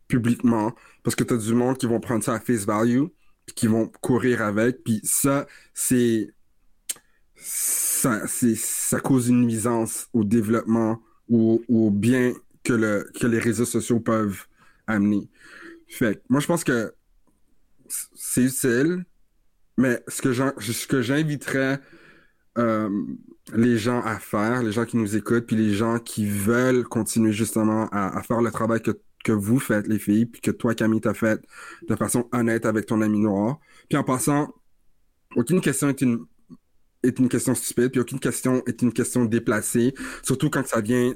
publiquement. 0.09 0.75
Parce 1.01 1.15
que 1.15 1.23
tu 1.23 1.33
as 1.33 1.37
du 1.37 1.53
monde 1.53 1.77
qui 1.77 1.85
vont 1.85 2.01
prendre 2.01 2.23
ça 2.23 2.33
à 2.33 2.39
face 2.41 2.65
value, 2.65 3.05
puis 3.45 3.55
qui 3.55 3.67
vont 3.67 3.87
courir 4.01 4.41
avec. 4.41 4.83
Puis 4.83 4.99
ça, 5.03 5.47
c'est... 5.73 6.33
Ça, 7.35 8.27
c'est, 8.27 8.55
ça 8.55 8.99
cause 8.99 9.29
une 9.29 9.41
nuisance 9.43 10.09
au 10.13 10.25
développement 10.25 11.01
ou 11.29 11.63
au 11.67 11.89
bien 11.89 12.33
que, 12.63 12.73
le, 12.73 13.09
que 13.19 13.27
les 13.27 13.39
réseaux 13.39 13.65
sociaux 13.65 13.99
peuvent 13.99 14.45
amener. 14.87 15.29
Fait 15.87 16.21
moi, 16.29 16.39
je 16.39 16.47
pense 16.47 16.63
que 16.63 16.93
c'est 17.87 18.43
utile, 18.43 19.05
mais 19.77 20.01
ce 20.07 20.21
que, 20.87 21.01
j'inviterais 21.01 21.79
euh, 22.57 22.89
les 23.53 23.77
gens 23.77 24.01
à 24.01 24.19
faire, 24.19 24.63
les 24.63 24.71
gens 24.71 24.85
qui 24.85 24.97
nous 24.97 25.15
écoutent, 25.15 25.45
puis 25.45 25.55
les 25.55 25.73
gens 25.73 25.99
qui 25.99 26.25
veulent 26.25 26.83
continuer 26.83 27.31
justement 27.31 27.87
à, 27.91 28.17
à 28.17 28.23
faire 28.23 28.41
le 28.41 28.51
travail 28.51 28.81
que, 28.81 28.91
que 29.23 29.31
vous 29.31 29.59
faites, 29.59 29.87
les 29.87 29.99
filles, 29.99 30.25
puis 30.25 30.41
que 30.41 30.51
toi, 30.51 30.75
Camille, 30.75 31.01
t'as 31.01 31.13
fait 31.13 31.41
de 31.87 31.95
façon 31.95 32.27
honnête 32.31 32.65
avec 32.65 32.85
ton 32.85 33.01
ami 33.01 33.19
noir. 33.19 33.59
Puis 33.89 33.97
en 33.97 34.03
passant, 34.03 34.53
aucune 35.35 35.61
question 35.61 35.89
est 35.89 36.01
une 36.01 36.25
est 37.03 37.19
une 37.19 37.29
question 37.29 37.53
stupide, 37.55 37.89
puis 37.89 37.99
aucune 37.99 38.19
question 38.19 38.63
est 38.65 38.81
une 38.81 38.93
question 38.93 39.25
déplacée, 39.25 39.93
surtout 40.23 40.49
quand 40.49 40.65
ça 40.65 40.81
vient 40.81 41.13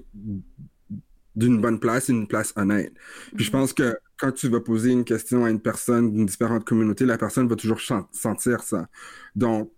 d'une 1.36 1.62
bonne 1.62 1.80
place, 1.80 2.10
une 2.10 2.28
place 2.28 2.54
honnête. 2.56 2.94
Puis 3.36 3.46
je 3.46 3.52
pense 3.52 3.74
que 3.74 3.96
quand 4.18 4.32
tu 4.32 4.50
vas 4.50 4.60
poser 4.60 4.92
une 4.92 5.06
question 5.06 5.46
à 5.46 5.50
une 5.50 5.62
personne 5.62 6.12
d'une 6.12 6.26
différente 6.26 6.66
communauté, 6.66 7.06
la 7.06 7.18
personne 7.18 7.48
va 7.48 7.56
toujours 7.56 7.80
sentir 8.12 8.64
ça. 8.64 8.88
Donc, 9.36 9.72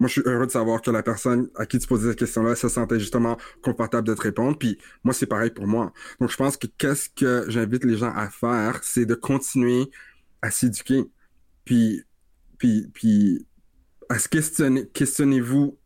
moi, 0.00 0.08
je 0.08 0.20
suis 0.20 0.22
heureux 0.28 0.46
de 0.46 0.50
savoir 0.50 0.82
que 0.82 0.90
la 0.90 1.02
personne 1.02 1.48
à 1.54 1.66
qui 1.66 1.78
tu 1.78 1.86
posais 1.86 2.10
cette 2.10 2.18
question-là 2.18 2.56
se 2.56 2.68
sentait 2.68 2.98
justement 2.98 3.36
confortable 3.62 4.06
de 4.06 4.14
te 4.14 4.22
répondre. 4.22 4.58
Puis 4.58 4.78
moi, 5.04 5.14
c'est 5.14 5.26
pareil 5.26 5.50
pour 5.50 5.66
moi. 5.66 5.92
Donc, 6.20 6.30
je 6.30 6.36
pense 6.36 6.56
que 6.56 6.66
qu'est-ce 6.66 7.08
que 7.10 7.44
j'invite 7.48 7.84
les 7.84 7.96
gens 7.96 8.12
à 8.12 8.28
faire, 8.28 8.80
c'est 8.82 9.06
de 9.06 9.14
continuer 9.14 9.90
à 10.42 10.50
s'éduquer. 10.50 11.04
Puis, 11.64 12.02
puis, 12.58 12.88
puis, 12.92 13.46
à 14.08 14.18
se 14.18 14.28
questionner, 14.28 14.86
questionnez-vous, 14.88 15.78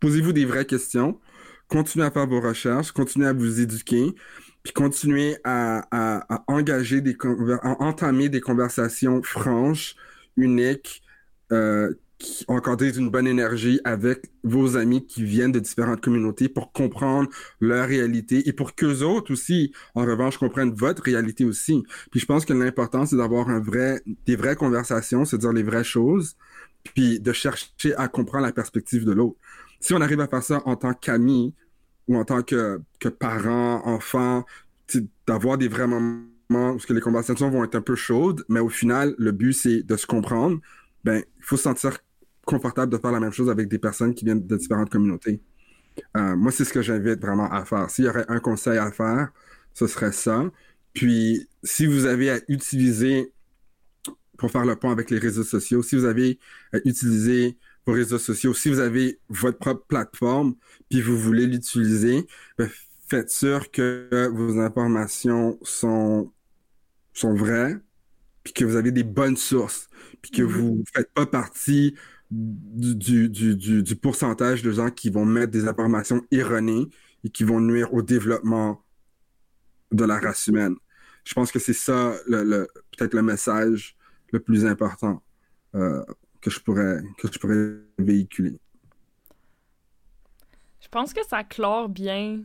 posez-vous 0.00 0.32
des 0.32 0.44
vraies 0.44 0.66
questions, 0.66 1.20
continuez 1.68 2.04
à 2.04 2.10
faire 2.10 2.26
vos 2.26 2.40
recherches, 2.40 2.92
continuez 2.92 3.26
à 3.26 3.32
vous 3.32 3.60
éduquer, 3.60 4.14
puis 4.62 4.72
continuez 4.72 5.36
à, 5.44 6.42
engager 6.46 7.00
des 7.00 7.16
à 7.62 7.82
entamer 7.82 8.28
des 8.28 8.40
conversations 8.40 9.22
franches, 9.22 9.96
uniques, 10.36 11.02
euh, 11.52 11.94
qui 12.18 12.44
encadrées 12.48 12.92
d'une 12.92 13.10
bonne 13.10 13.26
énergie 13.26 13.80
avec 13.84 14.30
vos 14.42 14.76
amis 14.76 15.06
qui 15.06 15.22
viennent 15.22 15.52
de 15.52 15.60
différentes 15.60 16.00
communautés 16.00 16.48
pour 16.48 16.72
comprendre 16.72 17.28
leur 17.60 17.86
réalité 17.86 18.48
et 18.48 18.52
pour 18.52 18.74
qu'eux 18.74 19.02
autres 19.02 19.32
aussi, 19.32 19.72
en 19.94 20.04
revanche, 20.04 20.38
comprennent 20.38 20.72
votre 20.72 21.02
réalité 21.02 21.44
aussi. 21.44 21.82
Puis 22.10 22.20
je 22.20 22.26
pense 22.26 22.44
que 22.46 22.52
l'important, 22.52 23.04
c'est 23.04 23.16
d'avoir 23.16 23.48
des 23.60 24.36
vraies 24.36 24.56
conversations, 24.56 25.24
c'est-à-dire 25.24 25.52
les 25.52 25.62
vraies 25.62 25.84
choses, 25.84 26.36
puis 26.94 27.20
de 27.20 27.32
chercher 27.32 27.94
à 27.96 28.08
comprendre 28.08 28.46
la 28.46 28.52
perspective 28.52 29.04
de 29.04 29.12
l'autre. 29.12 29.36
Si 29.80 29.94
on 29.94 30.00
arrive 30.00 30.20
à 30.20 30.28
faire 30.28 30.42
ça 30.42 30.62
en 30.64 30.76
tant 30.76 30.94
qu'ami 30.94 31.54
ou 32.08 32.16
en 32.16 32.24
tant 32.24 32.42
que, 32.42 32.80
que 33.00 33.08
parent, 33.08 33.82
enfant, 33.84 34.44
d'avoir 35.26 35.58
des 35.58 35.68
vrais 35.68 35.86
moments 35.86 36.72
où 36.72 36.78
ce 36.78 36.86
que 36.86 36.92
les 36.92 37.00
conversations 37.00 37.50
vont 37.50 37.64
être 37.64 37.74
un 37.74 37.80
peu 37.80 37.96
chaudes, 37.96 38.44
mais 38.48 38.60
au 38.60 38.68
final, 38.68 39.14
le 39.18 39.32
but, 39.32 39.52
c'est 39.52 39.82
de 39.82 39.96
se 39.96 40.06
comprendre. 40.06 40.60
Ben, 41.04 41.22
il 41.38 41.44
faut 41.44 41.56
se 41.56 41.64
sentir 41.64 41.98
confortable 42.44 42.92
de 42.92 42.98
faire 42.98 43.12
la 43.12 43.20
même 43.20 43.32
chose 43.32 43.50
avec 43.50 43.68
des 43.68 43.78
personnes 43.78 44.14
qui 44.14 44.24
viennent 44.24 44.46
de 44.46 44.56
différentes 44.56 44.90
communautés. 44.90 45.40
Euh, 46.16 46.36
moi, 46.36 46.52
c'est 46.52 46.64
ce 46.64 46.72
que 46.72 46.82
j'invite 46.82 47.20
vraiment 47.20 47.50
à 47.50 47.64
faire. 47.64 47.90
S'il 47.90 48.04
y 48.04 48.08
aurait 48.08 48.24
un 48.28 48.38
conseil 48.38 48.78
à 48.78 48.90
faire, 48.92 49.32
ce 49.74 49.86
serait 49.86 50.12
ça. 50.12 50.44
Puis, 50.92 51.48
si 51.62 51.86
vous 51.86 52.06
avez 52.06 52.30
à 52.30 52.40
utiliser 52.48 53.32
pour 54.38 54.50
faire 54.50 54.64
le 54.64 54.76
pont 54.76 54.90
avec 54.90 55.10
les 55.10 55.18
réseaux 55.18 55.44
sociaux, 55.44 55.82
si 55.82 55.96
vous 55.96 56.04
avez 56.04 56.38
à 56.72 56.78
utiliser 56.84 57.58
vos 57.86 57.92
réseaux 57.94 58.18
sociaux, 58.18 58.54
si 58.54 58.68
vous 58.68 58.80
avez 58.80 59.20
votre 59.28 59.58
propre 59.58 59.84
plateforme, 59.86 60.56
puis 60.90 61.00
vous 61.00 61.18
voulez 61.18 61.46
l'utiliser, 61.46 62.26
ben, 62.58 62.68
faites 63.08 63.30
sûr 63.30 63.70
que 63.70 64.28
vos 64.32 64.58
informations 64.60 65.58
sont, 65.62 66.32
sont 67.12 67.34
vraies, 67.34 67.76
puis 68.44 68.52
que 68.52 68.64
vous 68.64 68.76
avez 68.76 68.92
des 68.92 69.04
bonnes 69.04 69.36
sources, 69.36 69.88
puis 70.22 70.30
que 70.32 70.42
Mhm. 70.42 70.48
vous 70.48 70.84
faites 70.94 71.12
pas 71.14 71.26
partie 71.26 71.94
du, 72.30 72.94
du, 72.96 73.28
du, 73.30 73.56
du, 73.56 73.82
du 73.82 73.96
pourcentage 73.96 74.62
de 74.62 74.72
gens 74.72 74.90
qui 74.90 75.10
vont 75.10 75.26
mettre 75.26 75.52
des 75.52 75.68
informations 75.68 76.26
erronées 76.32 76.88
et 77.24 77.30
qui 77.30 77.44
vont 77.44 77.60
nuire 77.60 77.92
au 77.94 78.02
développement 78.02 78.84
de 79.92 80.04
la 80.04 80.18
race 80.18 80.46
humaine. 80.46 80.76
Je 81.24 81.34
pense 81.34 81.50
que 81.52 81.58
c'est 81.58 81.72
ça, 81.72 82.14
le, 82.26 82.42
le- 82.44 82.68
peut-être 82.96 83.14
le 83.14 83.22
message 83.22 83.96
le 84.32 84.40
plus 84.40 84.66
important 84.66 85.22
euh, 85.74 86.04
que 86.40 86.50
je 86.50 86.60
pourrais 86.60 87.00
que 87.18 87.32
je 87.32 87.38
pourrais 87.38 87.74
véhiculer. 87.98 88.58
Je 90.80 90.88
pense 90.88 91.12
que 91.12 91.26
ça 91.26 91.42
clore 91.42 91.88
bien 91.88 92.42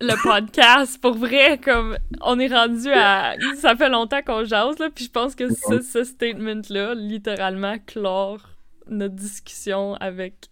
le 0.00 0.22
podcast. 0.22 1.00
Pour 1.00 1.14
vrai, 1.14 1.58
comme 1.58 1.96
on 2.20 2.38
est 2.38 2.52
rendu 2.52 2.90
à. 2.90 3.36
Ça 3.56 3.76
fait 3.76 3.88
longtemps 3.88 4.22
qu'on 4.22 4.44
jase, 4.44 4.78
là, 4.78 4.90
puis 4.90 5.04
je 5.04 5.10
pense 5.10 5.34
que 5.34 5.52
ce, 5.52 5.80
ce 5.80 6.04
statement-là, 6.04 6.94
littéralement, 6.94 7.78
clore 7.86 8.40
notre 8.88 9.14
discussion 9.14 9.94
avec 9.94 10.50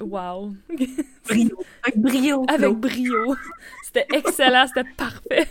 Wow. 0.00 0.54
Brio. 1.28 1.58
Avec 1.82 1.98
brio. 2.00 2.44
Avec 2.48 2.76
brio. 2.76 3.34
C'était 3.84 4.06
excellent, 4.12 4.66
c'était 4.66 4.88
parfait. 4.96 5.48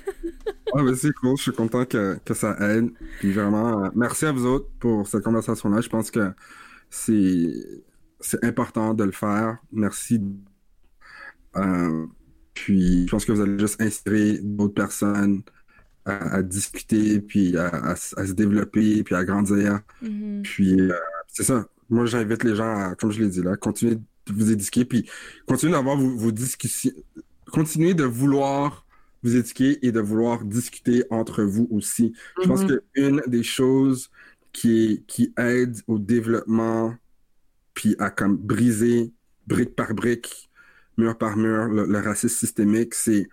Ah, 0.74 0.82
mais 0.82 0.96
c'est 0.96 1.12
cool, 1.14 1.38
je 1.38 1.44
suis 1.44 1.52
content 1.52 1.86
que, 1.86 2.18
que 2.26 2.34
ça 2.34 2.56
aide. 2.60 2.90
Puis 3.20 3.32
vraiment, 3.32 3.84
euh, 3.86 3.90
merci 3.96 4.26
à 4.26 4.32
vous 4.32 4.46
autres 4.46 4.70
pour 4.80 5.08
cette 5.08 5.24
conversation-là. 5.24 5.82
Je 5.82 5.90
pense 5.90 6.12
que 6.12 6.32
c'est 6.90 7.54
c'est 8.22 8.44
important 8.44 8.94
de 8.94 9.04
le 9.04 9.12
faire. 9.12 9.58
Merci. 9.72 10.22
Euh, 11.56 12.06
puis 12.54 13.06
je 13.06 13.12
pense 13.12 13.26
que 13.26 13.32
vous 13.32 13.42
allez 13.42 13.60
juste 13.60 13.82
inspirer 13.82 14.40
d'autres 14.42 14.74
personnes 14.74 15.42
à, 16.06 16.36
à 16.38 16.44
discuter, 16.44 17.22
puis 17.22 17.58
à, 17.58 17.68
à, 17.68 17.92
à 17.92 17.96
se 17.96 18.34
développer, 18.34 19.04
puis 19.04 19.16
à 19.16 19.24
grandir. 19.24 19.82
Mhm. 20.02 20.42
Puis 20.44 20.80
euh, 20.82 20.94
c'est 21.28 21.44
ça. 21.44 21.66
Moi, 21.90 22.06
j'invite 22.06 22.44
les 22.44 22.56
gens 22.56 22.70
à, 22.92 22.96
comme 22.96 23.12
je 23.12 23.22
l'ai 23.22 23.30
dit 23.30 23.42
là, 23.42 23.58
continuer 23.58 23.96
de 23.96 24.34
vous 24.34 24.52
éduquer, 24.52 24.86
puis 24.86 25.10
continuer 25.48 25.74
d'avoir 25.74 25.98
vos, 25.98 26.16
vos 26.16 26.32
discussions, 26.32 26.92
continuer 27.52 27.94
de 27.94 28.04
vouloir 28.04 28.86
vous 29.24 29.36
éduquer 29.36 29.86
et 29.86 29.92
de 29.92 30.00
vouloir 30.00 30.44
discuter 30.46 31.04
entre 31.10 31.44
vous 31.44 31.68
aussi. 31.72 32.14
Je 32.42 32.48
pense 32.48 32.64
Mhm. 32.64 32.80
qu'une 32.94 33.22
des 33.28 33.44
choses 33.44 34.10
qui, 34.54 35.04
qui 35.08 35.34
aide 35.38 35.78
au 35.88 36.00
développement, 36.00 36.96
puis 37.74 37.96
à 38.00 38.10
comme 38.12 38.38
briser 38.38 39.12
brique 39.48 39.76
par 39.76 39.94
brique, 39.94 40.50
mur 40.98 41.18
par 41.18 41.38
mur, 41.38 41.66
le, 41.70 41.86
le 41.86 42.00
racisme 42.00 42.36
systémique, 42.38 42.94
c'est 42.94 43.28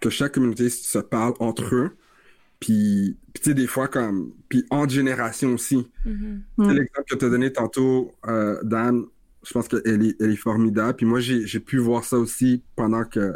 que 0.00 0.10
chaque 0.10 0.34
communauté 0.34 0.70
se 0.70 0.98
parle 0.98 1.34
entre 1.40 1.74
eux, 1.74 1.96
puis, 2.60 3.16
puis 3.32 3.42
tu 3.42 3.50
sais, 3.50 3.54
des 3.54 3.66
fois, 3.66 3.88
comme, 3.88 4.32
puis 4.48 4.64
en 4.70 4.88
génération 4.88 5.50
aussi. 5.54 5.88
Mhm. 6.04 6.42
Tu 6.58 6.64
sais, 6.64 6.70
Mm. 6.70 6.74
L'exemple 6.76 7.04
que 7.08 7.16
tu 7.16 7.24
as 7.24 7.28
donné 7.30 7.52
tantôt, 7.52 8.12
euh, 8.26 8.58
Dan, 8.64 9.04
je 9.44 9.52
pense 9.52 9.68
qu'elle 9.68 10.02
est, 10.04 10.16
elle 10.20 10.32
est 10.32 10.36
formidable. 10.36 10.94
Puis 10.96 11.06
moi, 11.06 11.20
j'ai 11.20 11.46
j'ai 11.46 11.60
pu 11.60 11.78
voir 11.78 12.04
ça 12.04 12.18
aussi 12.18 12.62
pendant 12.76 13.04
que 13.04 13.34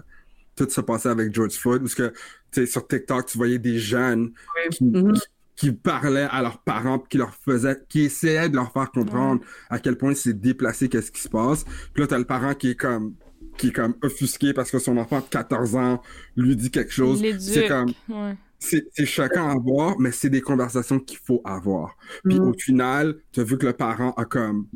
tout 0.56 0.68
se 0.68 0.80
passait 0.80 1.08
avec 1.08 1.34
George 1.34 1.52
Floyd, 1.54 1.80
parce 1.82 1.94
que 1.94 2.08
tu 2.50 2.60
sais, 2.60 2.66
sur 2.66 2.86
TikTok, 2.86 3.26
tu 3.26 3.38
voyais 3.38 3.58
des 3.58 3.78
jeunes 3.78 4.32
qui, 4.70 4.84
Mhm. 4.84 5.12
qui- 5.14 5.20
qui 5.54 5.70
parlaient 5.72 6.28
à 6.30 6.42
leurs 6.42 6.58
parents, 6.58 6.98
puis 6.98 7.08
qui 7.10 7.18
leur 7.18 7.34
faisaient, 7.36 7.78
qui 7.88 8.02
essayaient 8.02 8.48
de 8.48 8.56
leur 8.56 8.72
faire 8.72 8.90
comprendre 8.90 9.42
à 9.70 9.78
quel 9.78 9.96
point 9.96 10.12
c'est 10.14 10.32
déplacé, 10.38 10.88
qu'est-ce 10.88 11.12
qui 11.12 11.20
se 11.20 11.28
passe. 11.28 11.64
Puis 11.94 12.02
là, 12.02 12.06
t'as 12.08 12.18
le 12.18 12.24
parent 12.24 12.54
qui 12.54 12.70
est 12.70 12.74
comme 12.74 13.14
qui 13.58 13.68
est 13.68 13.72
comme 13.72 13.94
offusqué 14.02 14.54
parce 14.54 14.70
que 14.70 14.78
son 14.78 14.96
enfant 14.96 15.20
de 15.20 15.26
14 15.26 15.76
ans 15.76 16.02
lui 16.36 16.56
dit 16.56 16.70
quelque 16.70 16.90
chose. 16.92 17.20
Il 17.22 17.38
C'est 17.40 17.68
comme 17.68 17.90
Ouais. 18.08 18.34
C'est 18.92 19.06
choquant 19.06 19.48
à 19.48 19.56
voir, 19.58 19.98
mais 19.98 20.12
c'est 20.12 20.30
des 20.30 20.40
conversations 20.40 20.98
qu'il 21.00 21.18
faut 21.18 21.40
avoir. 21.44 21.96
Puis 22.24 22.38
Mm. 22.38 22.42
au 22.48 22.52
final, 22.52 23.16
tu 23.32 23.40
as 23.40 23.44
vu 23.44 23.58
que 23.58 23.66
le 23.66 23.72
parent 23.72 24.12
a 24.12 24.24
comme, 24.24 24.66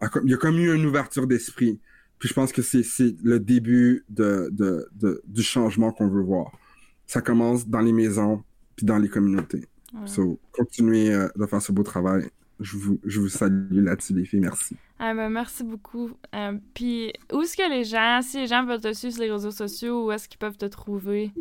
a 0.00 0.08
comme- 0.08 0.26
il 0.26 0.30
y 0.30 0.34
a 0.34 0.36
comme 0.36 0.56
eu 0.58 0.74
une 0.74 0.84
ouverture 0.86 1.26
d'esprit. 1.26 1.80
Puis 2.18 2.28
je 2.28 2.34
pense 2.34 2.52
que 2.52 2.62
c'est 2.62 2.82
c'est 2.82 3.14
le 3.22 3.38
début 3.40 4.04
de, 4.08 4.48
de, 4.52 4.88
de- 4.94 5.22
du 5.26 5.42
changement 5.42 5.92
qu'on 5.92 6.08
veut 6.08 6.22
voir. 6.22 6.50
Ça 7.06 7.20
commence 7.20 7.68
dans 7.68 7.80
les 7.80 7.92
maisons 7.92 8.42
puis 8.76 8.86
dans 8.86 8.98
les 8.98 9.08
communautés. 9.08 9.66
Ouais. 9.94 10.06
So, 10.06 10.38
continuez 10.52 11.12
euh, 11.12 11.28
de 11.36 11.46
faire 11.46 11.62
ce 11.62 11.70
beau 11.72 11.82
travail. 11.82 12.28
Je 12.60 12.76
vous, 12.76 12.98
je 13.04 13.20
vous 13.20 13.28
salue 13.28 13.82
là-dessus, 13.84 14.14
les 14.14 14.24
filles. 14.24 14.40
Merci. 14.40 14.76
Ah 14.98 15.12
ben, 15.12 15.28
merci 15.28 15.64
beaucoup. 15.64 16.10
Euh, 16.34 16.56
Puis, 16.72 17.12
où 17.32 17.42
est-ce 17.42 17.56
que 17.56 17.68
les 17.68 17.84
gens, 17.84 18.20
si 18.22 18.38
les 18.38 18.46
gens 18.46 18.64
veulent 18.64 18.80
te 18.80 18.92
suivre 18.92 19.12
sur 19.14 19.22
les 19.24 19.30
réseaux 19.30 19.50
sociaux, 19.50 20.06
où 20.06 20.12
est-ce 20.12 20.28
qu'ils 20.28 20.38
peuvent 20.38 20.56
te 20.56 20.66
trouver? 20.66 21.32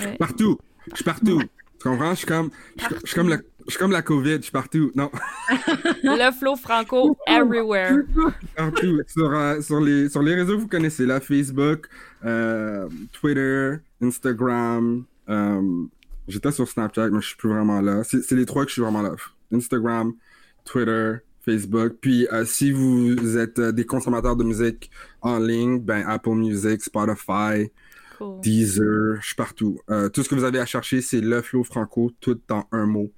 Euh, 0.00 0.14
Partout. 0.18 0.58
Je 0.90 0.96
suis 0.96 1.04
partout. 1.04 1.40
Tu 1.80 1.88
comprends? 1.88 2.10
Je 2.10 2.16
suis 2.16 2.26
comme, 2.26 2.50
je 2.76 2.84
suis- 2.84 2.94
je 3.02 3.06
suis 3.06 3.14
comme, 3.16 3.28
la, 3.28 3.36
je 3.66 3.70
suis 3.70 3.78
comme 3.78 3.92
la 3.92 4.02
COVID. 4.02 4.36
Je 4.38 4.42
suis 4.42 4.52
partout. 4.52 4.90
Non. 4.94 5.10
le 6.02 6.32
flow 6.32 6.56
franco 6.56 7.16
everywhere. 7.26 7.98
Partout, 8.56 9.00
sur, 9.06 9.32
euh, 9.32 9.60
sur, 9.60 9.80
les, 9.80 10.08
sur 10.08 10.22
les 10.22 10.34
réseaux 10.34 10.56
que 10.56 10.60
vous 10.62 10.68
connaissez, 10.68 11.06
là, 11.06 11.20
Facebook, 11.20 11.88
euh, 12.24 12.88
Twitter, 13.12 13.74
Instagram. 14.02 15.04
euh, 15.28 15.84
J'étais 16.26 16.52
sur 16.52 16.68
Snapchat, 16.68 17.08
mais 17.08 17.20
je 17.22 17.28
suis 17.28 17.36
plus 17.36 17.48
vraiment 17.48 17.80
là. 17.80 18.02
C'est 18.04 18.22
c'est 18.22 18.34
les 18.36 18.44
trois 18.44 18.64
que 18.64 18.68
je 18.68 18.74
suis 18.74 18.82
vraiment 18.82 19.00
là. 19.00 19.12
Instagram, 19.50 20.12
Twitter, 20.64 21.14
Facebook. 21.42 21.94
Puis 22.02 22.26
euh, 22.32 22.44
si 22.44 22.70
vous 22.70 23.38
êtes 23.38 23.58
euh, 23.58 23.72
des 23.72 23.86
consommateurs 23.86 24.36
de 24.36 24.44
musique 24.44 24.90
en 25.22 25.38
ligne, 25.38 25.78
ben 25.80 26.04
Apple 26.06 26.34
Music, 26.34 26.82
Spotify, 26.82 27.70
Cool. 28.18 28.40
Deezer, 28.40 29.20
je 29.20 29.26
suis 29.26 29.36
partout. 29.36 29.78
Euh, 29.90 30.08
tout 30.08 30.24
ce 30.24 30.28
que 30.28 30.34
vous 30.34 30.44
avez 30.44 30.58
à 30.58 30.66
chercher, 30.66 31.00
c'est 31.00 31.20
Le 31.20 31.40
Flow 31.40 31.62
Franco, 31.62 32.10
tout 32.20 32.40
en 32.50 32.66
un 32.72 32.86
mot. 32.86 33.12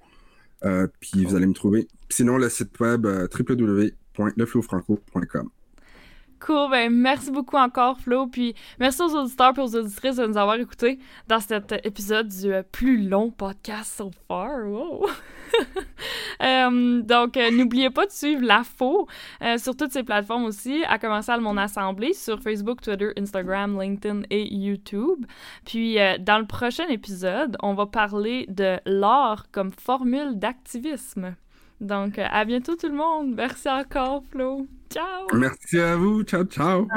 Euh, 0.63 0.85
puis 0.99 1.25
vous 1.25 1.33
allez 1.35 1.47
me 1.47 1.53
trouver. 1.53 1.87
Sinon, 2.09 2.37
le 2.37 2.49
site 2.49 2.79
web 2.79 3.07
euh, 3.07 3.27
www.leflowfranco.com. 3.27 5.49
Cool, 6.41 6.71
ben 6.71 6.91
merci 6.91 7.29
beaucoup 7.29 7.57
encore 7.57 7.99
Flo, 7.99 8.25
puis 8.25 8.55
merci 8.79 8.99
aux 9.03 9.13
auditeurs 9.15 9.53
et 9.55 9.61
aux 9.61 9.75
auditrices 9.75 10.15
de 10.15 10.25
nous 10.25 10.37
avoir 10.37 10.55
écoutés 10.55 10.97
dans 11.27 11.39
cet 11.39 11.71
épisode 11.85 12.29
du 12.29 12.51
euh, 12.51 12.63
plus 12.63 13.07
long 13.07 13.29
podcast 13.29 13.95
so 13.95 14.11
far. 14.27 14.65
Wow. 14.65 15.07
Euh, 16.41 17.01
donc 17.03 17.37
euh, 17.37 17.51
n'oubliez 17.51 17.91
pas 17.91 18.07
de 18.07 18.11
suivre 18.11 18.41
la 18.43 18.63
faux 18.63 19.07
sur 19.57 19.75
toutes 19.75 19.91
ces 19.91 20.01
plateformes 20.01 20.45
aussi, 20.45 20.83
à 20.87 20.97
commencer 20.97 21.31
à 21.31 21.37
mon 21.37 21.55
assemblée 21.55 22.13
sur 22.13 22.39
Facebook, 22.39 22.81
Twitter, 22.81 23.11
Instagram, 23.15 23.79
LinkedIn 23.79 24.21
et 24.31 24.51
YouTube. 24.51 25.25
Puis 25.65 25.97
dans 26.21 26.39
le 26.39 26.47
prochain 26.47 26.87
épisode, 26.87 27.57
on 27.61 27.75
va 27.75 27.85
parler 27.85 28.47
de 28.47 28.79
l'art 28.85 29.51
comme 29.51 29.71
formule 29.71 30.39
d'activisme. 30.39 31.35
Donc 31.79 32.17
à 32.17 32.43
bientôt 32.45 32.75
tout 32.75 32.87
le 32.87 32.95
monde. 32.95 33.35
Merci 33.35 33.69
encore 33.69 34.23
Flo. 34.31 34.65
Ciao. 34.91 35.27
Merci 35.33 35.79
à 35.79 35.95
vous. 35.95 36.23
Ciao, 36.23 36.43
ciao. 36.43 36.87